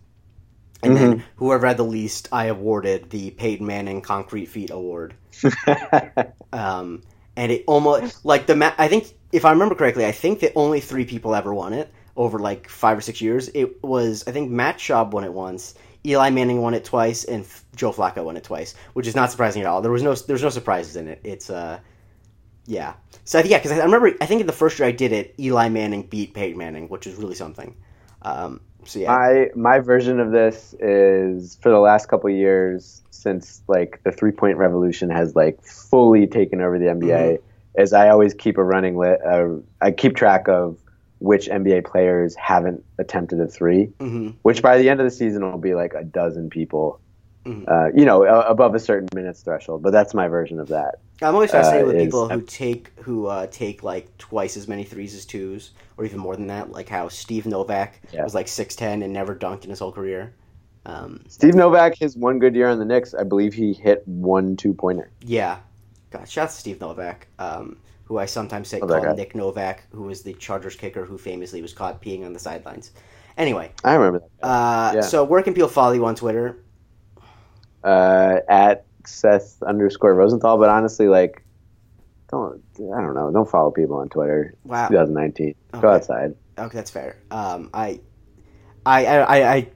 And 0.83 0.97
then 0.97 1.25
whoever 1.37 1.67
had 1.67 1.77
the 1.77 1.85
least, 1.85 2.29
I 2.31 2.47
awarded 2.47 3.11
the 3.11 3.33
Peyton 3.33 3.67
Manning 3.67 4.01
Concrete 4.01 4.47
Feet 4.47 4.71
Award. 4.71 5.15
Um, 6.51 7.03
and 7.37 7.53
it 7.53 7.65
almost 7.67 8.25
like 8.25 8.47
the 8.47 8.57
ma- 8.57 8.75
I 8.79 8.89
think 8.89 9.13
if 9.33 9.45
I 9.45 9.51
remember 9.53 9.75
correctly, 9.75 10.07
I 10.07 10.13
think 10.13 10.41
that 10.41 10.53
only 10.57 10.81
three 10.81 11.05
people 11.05 11.35
ever 11.35 11.53
won 11.53 11.75
it 11.75 11.93
over 12.17 12.39
like 12.39 12.69
five 12.69 12.97
or 12.97 13.01
six 13.03 13.21
years. 13.21 13.49
It 13.55 13.85
was 13.85 14.25
I 14.27 14.33
think 14.33 14.51
Matt 14.51 14.79
Schaub 14.79 15.11
won 15.11 15.25
it 15.25 15.33
once, 15.33 15.75
Eli 16.07 16.31
Manning 16.31 16.61
won 16.61 16.75
it 16.75 16.85
twice, 16.85 17.25
and 17.25 17.45
F- 17.45 17.65
Joe 17.75 17.93
Flacco 17.93 18.25
won 18.25 18.37
it 18.37 18.45
twice, 18.45 18.75
which 18.93 19.07
is 19.07 19.17
not 19.17 19.31
surprising 19.31 19.63
at 19.63 19.69
all. 19.69 19.81
There 19.81 19.93
was 19.93 20.03
no 20.03 20.15
there's 20.15 20.43
no 20.43 20.51
surprises 20.51 20.97
in 20.97 21.09
it. 21.09 21.21
It's 21.25 21.51
uh 21.51 21.81
yeah. 22.67 22.95
So 23.25 23.41
i 23.41 23.43
yeah, 23.43 23.59
because 23.59 23.73
I 23.73 23.83
remember 23.83 24.13
I 24.21 24.27
think 24.27 24.41
in 24.41 24.47
the 24.47 24.53
first 24.53 24.79
year 24.79 24.89
I 24.89 24.93
did 24.93 25.13
it, 25.13 25.35
Eli 25.39 25.69
Manning 25.69 26.03
beat 26.03 26.35
Peyton 26.35 26.59
Manning, 26.59 26.89
which 26.89 27.07
was 27.07 27.17
really 27.17 27.35
something. 27.35 27.75
Um, 28.23 28.61
so 28.85 29.01
yeah, 29.01 29.09
my 29.09 29.51
my 29.55 29.79
version 29.81 30.21
of 30.21 30.33
this 30.33 30.75
is 30.81 31.57
for 31.61 31.71
the 31.71 31.79
last 31.79 32.09
couple 32.09 32.31
of 32.31 32.37
years 32.37 33.03
since 33.11 33.63
like 33.69 34.01
the 34.05 34.13
three 34.13 34.33
point 34.33 34.57
revolution 34.57 35.11
has 35.11 35.35
like 35.35 35.63
fully 35.63 36.27
taken 36.27 36.61
over 36.61 36.79
the 36.79 36.87
NBA. 36.87 37.39
Is 37.77 37.93
I 37.93 38.09
always 38.09 38.35
keep 38.35 38.59
a 38.59 38.65
running 38.65 38.97
lit. 38.97 39.21
Uh, 39.25 39.57
I 39.81 39.91
keep 39.93 40.17
track 40.17 40.49
of 40.49 40.79
which 41.19 41.49
NBA 41.49 41.83
players 41.85 42.35
haven't 42.37 42.85
attempted 42.99 43.41
a 43.41 43.47
3 43.47 43.91
hmm 44.01 44.31
which 44.43 44.63
by 44.63 44.79
the 44.79 44.89
end 44.89 45.01
of 45.01 45.05
the 45.05 45.11
season 45.11 45.43
will 45.43 45.59
be 45.59 45.75
like 45.75 45.95
a 45.95 46.05
dozen 46.05 46.49
people. 46.51 47.01
Mhm. 47.47 47.65
Uh, 47.69 47.91
you 47.95 48.05
know, 48.05 48.25
uh, 48.25 48.45
above 48.49 48.75
a 48.75 48.79
certain 48.79 49.09
minutes 49.15 49.43
threshold. 49.43 49.83
But 49.83 49.91
that's 49.93 50.15
my 50.15 50.29
version 50.29 50.59
of 50.61 50.69
that. 50.69 50.97
I'm 51.23 51.35
always 51.35 51.51
fascinated 51.51 51.85
uh, 51.85 51.93
with 51.93 51.99
people 51.99 52.29
who 52.29 52.41
take 52.43 52.93
who 53.01 53.27
uh, 53.27 53.47
take 53.51 53.83
like 53.83 54.17
twice 54.19 54.57
as 54.57 54.69
many 54.69 54.85
threes 54.85 55.15
as 55.15 55.25
twos, 55.27 55.73
or 55.97 56.05
even 56.05 56.19
more 56.19 56.37
than 56.37 56.47
that. 56.49 56.71
Like 56.71 56.89
how 56.89 57.09
Steve 57.09 57.47
Novak 57.47 58.01
Yeah. 58.13 58.23
was 58.25 58.35
like 58.35 58.49
six 58.49 58.77
ten 58.77 59.03
and 59.03 59.13
never 59.13 59.35
dunked 59.35 59.65
in 59.65 59.71
his 59.71 59.79
whole 59.81 59.93
career. 59.93 60.35
Um, 60.87 61.25
Steve 61.29 61.55
Novak, 61.55 61.95
his 61.99 62.17
one 62.17 62.39
good 62.39 62.55
year 62.55 62.69
on 62.69 62.79
the 62.79 62.85
Knicks, 62.85 63.13
I 63.15 63.23
believe 63.25 63.53
he 63.53 63.73
hit 63.73 64.03
one 64.07 64.57
two 64.57 64.73
pointer. 64.75 65.11
yeah, 65.23 65.59
God, 66.11 66.29
shout 66.29 66.45
out 66.45 66.51
to 66.51 66.57
Steve 66.57 66.81
Novak, 66.81 67.27
um, 67.39 67.77
who 68.05 68.19
I 68.19 68.27
sometimes 68.27 68.69
say 68.69 68.81
Love 68.81 68.89
that 68.89 68.95
call 68.97 69.05
guy. 69.11 69.15
Nick 69.15 69.35
Novak, 69.35 69.85
who 69.93 70.03
was 70.05 70.23
the 70.23 70.33
Chargers 70.35 70.75
kicker 70.77 71.05
who 71.05 71.19
famously 71.19 71.61
was 71.63 71.73
caught 71.75 72.01
peeing 72.03 72.25
on 72.25 72.33
the 72.33 72.39
sidelines. 72.39 72.93
Anyway, 73.37 73.71
I 73.85 73.95
remember 73.95 74.21
that. 74.41 74.47
uh, 74.47 74.93
Yeah. 74.97 75.01
so 75.03 75.23
where 75.25 75.43
can 75.43 75.55
people 75.55 75.69
follow 75.69 75.93
you 75.93 76.05
on 76.07 76.15
Twitter? 76.15 76.57
uh, 77.85 78.39
at 78.49 78.85
Seth 79.07 79.63
underscore 79.63 80.15
Rosenthal. 80.15 80.59
But 80.59 80.71
honestly, 80.71 81.07
like, 81.09 81.45
don't 82.31 82.63
I 82.77 83.01
don't 83.01 83.15
know. 83.15 83.31
Don't 83.33 83.49
follow 83.49 83.71
people 83.71 83.97
on 83.97 84.09
Twitter. 84.09 84.55
Wow, 84.65 84.89
2019. 84.89 85.55
Go 85.81 85.89
outside. 85.91 86.35
Okay, 86.59 86.77
that's 86.77 86.91
fair. 86.91 87.17
Um, 87.31 87.71
I, 87.73 88.01
I, 88.85 89.07
I, 89.07 89.53
I 89.55 89.69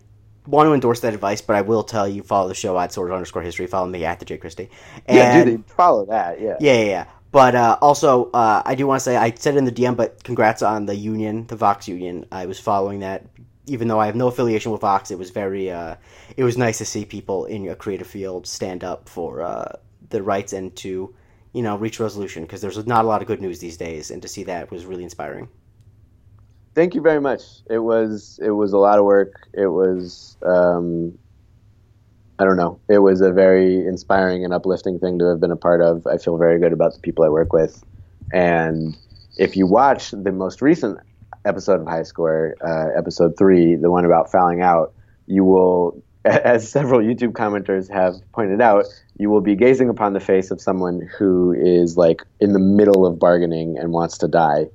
want 0.47 0.67
to 0.69 0.75
endorse 0.75 1.01
that 1.01 1.15
advice, 1.15 1.41
but 1.41 1.57
I 1.57 1.63
will 1.63 1.85
tell 1.85 2.09
you 2.09 2.23
follow 2.23 2.49
the 2.49 2.55
show 2.55 2.79
at 2.79 2.93
Sordid 2.93 3.15
underscore 3.15 3.43
History. 3.43 3.67
Follow 3.67 3.87
me 3.89 4.05
at 4.05 4.19
the 4.19 4.25
Jake 4.25 4.41
Christie. 4.41 4.71
yeah, 5.09 5.37
And- 5.39 5.47
dude, 5.51 5.65
follow 5.67 6.05
that. 6.07 6.41
Yeah. 6.41 6.57
yeah, 6.61 6.73
yeah, 6.75 6.85
yeah. 6.85 7.05
But 7.31 7.55
uh, 7.55 7.79
also, 7.81 8.31
uh, 8.33 8.63
I 8.65 8.75
do 8.75 8.87
want 8.87 9.01
to 9.01 9.05
say 9.05 9.17
I 9.17 9.33
said 9.35 9.55
it 9.55 9.59
in 9.59 9.65
the 9.65 9.73
DM, 9.73 9.97
but 9.97 10.23
congrats 10.23 10.61
on 10.63 10.85
the 10.85 10.95
union, 10.95 11.47
the 11.47 11.57
Vox 11.57 11.89
union. 11.89 12.27
I 12.31 12.45
was 12.45 12.59
following 12.61 13.01
that, 13.01 13.25
even 13.67 13.89
though 13.89 13.99
I 13.99 14.05
have 14.07 14.17
no 14.17 14.27
affiliation 14.27 14.71
with 14.71 14.83
Vox. 14.83 15.11
It 15.11 15.19
was 15.19 15.31
very, 15.31 15.71
uh, 15.71 15.95
it 16.37 16.45
was 16.45 16.59
nice 16.59 16.77
to 16.79 16.85
see 16.85 17.07
people 17.07 17.47
in 17.47 17.67
a 17.69 17.75
creative 17.75 18.07
field 18.07 18.47
stand 18.47 18.85
up 18.85 19.09
for 19.09 19.41
uh, 19.41 19.77
the 20.11 20.23
rights 20.23 20.53
and 20.53 20.77
to, 20.77 21.15
you 21.55 21.63
know, 21.63 21.77
reach 21.77 22.01
resolution 22.01 22.43
because 22.43 22.61
there's 22.61 22.85
not 22.87 23.05
a 23.07 23.09
lot 23.09 23.23
of 23.23 23.29
good 23.29 23.41
news 23.41 23.61
these 23.61 23.79
days, 23.79 24.11
and 24.11 24.21
to 24.21 24.29
see 24.29 24.43
that 24.45 24.71
was 24.71 24.85
really 24.85 25.05
inspiring. 25.05 25.49
Thank 26.75 26.95
you 26.95 27.03
very 27.03 27.21
much. 27.21 27.43
It 27.69 27.79
was 27.79 28.41
it 28.43 28.51
was 28.51 28.73
a 28.73 28.79
lot 28.79 28.99
of 28.99 29.05
work. 29.05 29.49
It 29.53 29.67
was 29.67 30.37
um, 30.43 31.19
I 32.39 32.45
don't 32.45 32.57
know. 32.57 32.81
It 32.89 32.99
was 32.99 33.21
a 33.21 33.31
very 33.31 33.87
inspiring 33.87 34.45
and 34.45 34.55
uplifting 34.55 34.99
thing 34.99 35.19
to 35.19 35.27
have 35.27 35.41
been 35.41 35.51
a 35.51 35.57
part 35.57 35.83
of. 35.83 36.07
I 36.07 36.17
feel 36.17 36.39
very 36.39 36.59
good 36.59 36.73
about 36.73 36.95
the 36.95 37.01
people 37.01 37.25
I 37.25 37.29
work 37.29 37.53
with. 37.53 37.85
And 38.33 38.97
if 39.37 39.57
you 39.57 39.67
watch 39.67 40.11
the 40.11 40.33
most 40.33 40.63
recent 40.63 40.99
episode 41.45 41.81
of 41.81 41.87
High 41.87 42.03
Score, 42.05 42.57
uh, 42.65 42.99
episode 42.99 43.37
three, 43.37 43.77
the 43.77 43.91
one 43.91 44.05
about 44.05 44.31
fouling 44.31 44.63
out, 44.63 44.95
you 45.27 45.45
will, 45.45 46.03
as 46.25 46.69
several 46.71 47.01
YouTube 47.01 47.33
commenters 47.33 47.91
have 47.91 48.15
pointed 48.33 48.61
out, 48.61 48.87
you 49.19 49.31
will 49.31 49.41
be 49.41 49.55
gazing 49.55 49.89
upon 49.89 50.15
the 50.15 50.21
face 50.21 50.51
of 50.51 50.61
someone 50.61 51.09
who 51.19 51.53
is 51.53 51.97
like 51.97 52.23
in 52.41 52.53
the 52.53 52.59
middle 52.59 53.05
of 53.07 53.19
bargaining 53.19 53.77
and 53.79 53.93
wants 53.93 54.19
to 54.19 54.29
die. 54.29 54.67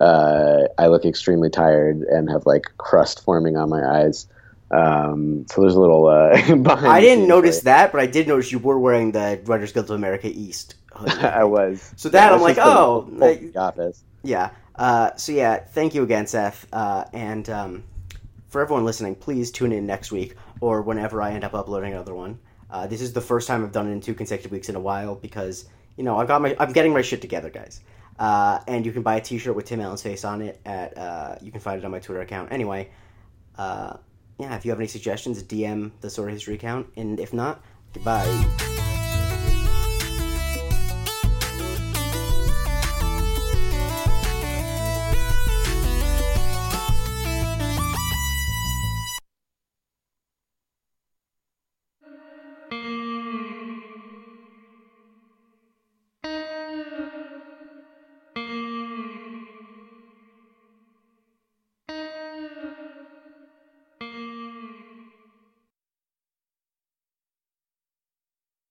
Uh, 0.00 0.62
I 0.78 0.86
look 0.88 1.04
extremely 1.04 1.50
tired 1.50 2.00
and 2.02 2.30
have 2.30 2.46
like 2.46 2.64
crust 2.78 3.24
forming 3.24 3.56
on 3.56 3.68
my 3.68 3.84
eyes. 3.84 4.26
Um, 4.70 5.46
so 5.48 5.60
there's 5.60 5.74
a 5.74 5.80
little. 5.80 6.06
Uh, 6.06 6.32
behind 6.56 6.86
I 6.88 7.00
didn't 7.00 7.28
notice 7.28 7.60
there. 7.60 7.74
that, 7.76 7.92
but 7.92 8.00
I 8.00 8.06
did 8.06 8.26
notice 8.26 8.50
you 8.50 8.58
were 8.58 8.78
wearing 8.78 9.12
the 9.12 9.40
Writers 9.44 9.72
Guild 9.72 9.86
of 9.90 9.96
America 9.96 10.28
East. 10.28 10.76
hoodie. 10.94 11.12
I 11.20 11.44
was. 11.44 11.92
So 11.96 12.08
that 12.08 12.28
Yeah, 12.30 12.34
I'm 12.34 12.40
like, 12.40 12.58
oh, 12.58 13.06
like- 13.12 13.54
office. 13.56 14.02
Yeah. 14.22 14.50
Uh, 14.74 15.14
so 15.16 15.32
yeah, 15.32 15.58
thank 15.58 15.94
you 15.94 16.02
again, 16.02 16.26
Seth. 16.26 16.66
Uh, 16.72 17.04
and 17.12 17.48
um, 17.50 17.84
for 18.48 18.62
everyone 18.62 18.84
listening, 18.86 19.14
please 19.14 19.50
tune 19.50 19.72
in 19.72 19.84
next 19.86 20.10
week 20.10 20.34
or 20.60 20.80
whenever 20.80 21.20
I 21.20 21.32
end 21.32 21.44
up 21.44 21.54
uploading 21.54 21.92
another 21.92 22.14
one. 22.14 22.38
Uh, 22.70 22.86
this 22.86 23.02
is 23.02 23.12
the 23.12 23.20
first 23.20 23.46
time 23.46 23.62
I've 23.62 23.72
done 23.72 23.88
it 23.88 23.92
in 23.92 24.00
two 24.00 24.14
consecutive 24.14 24.50
weeks 24.50 24.70
in 24.70 24.76
a 24.76 24.80
while 24.80 25.14
because 25.14 25.66
you 25.98 26.04
know 26.04 26.16
I 26.16 26.24
got 26.24 26.40
my 26.40 26.56
I'm 26.58 26.72
getting 26.72 26.94
my 26.94 27.02
shit 27.02 27.20
together, 27.20 27.50
guys. 27.50 27.82
Uh, 28.22 28.60
and 28.68 28.86
you 28.86 28.92
can 28.92 29.02
buy 29.02 29.16
a 29.16 29.20
T-shirt 29.20 29.56
with 29.56 29.64
Tim 29.64 29.80
Allen's 29.80 30.00
face 30.00 30.24
on 30.24 30.42
it 30.42 30.60
at 30.64 30.96
uh, 30.96 31.34
you 31.42 31.50
can 31.50 31.60
find 31.60 31.76
it 31.76 31.84
on 31.84 31.90
my 31.90 31.98
Twitter 31.98 32.20
account. 32.20 32.52
Anyway, 32.52 32.88
uh, 33.58 33.96
yeah, 34.38 34.54
if 34.54 34.64
you 34.64 34.70
have 34.70 34.78
any 34.78 34.86
suggestions, 34.86 35.42
DM 35.42 35.90
the 36.02 36.06
of 36.06 36.28
History 36.28 36.54
account, 36.54 36.86
and 36.96 37.18
if 37.18 37.32
not, 37.32 37.64
goodbye. 37.92 38.71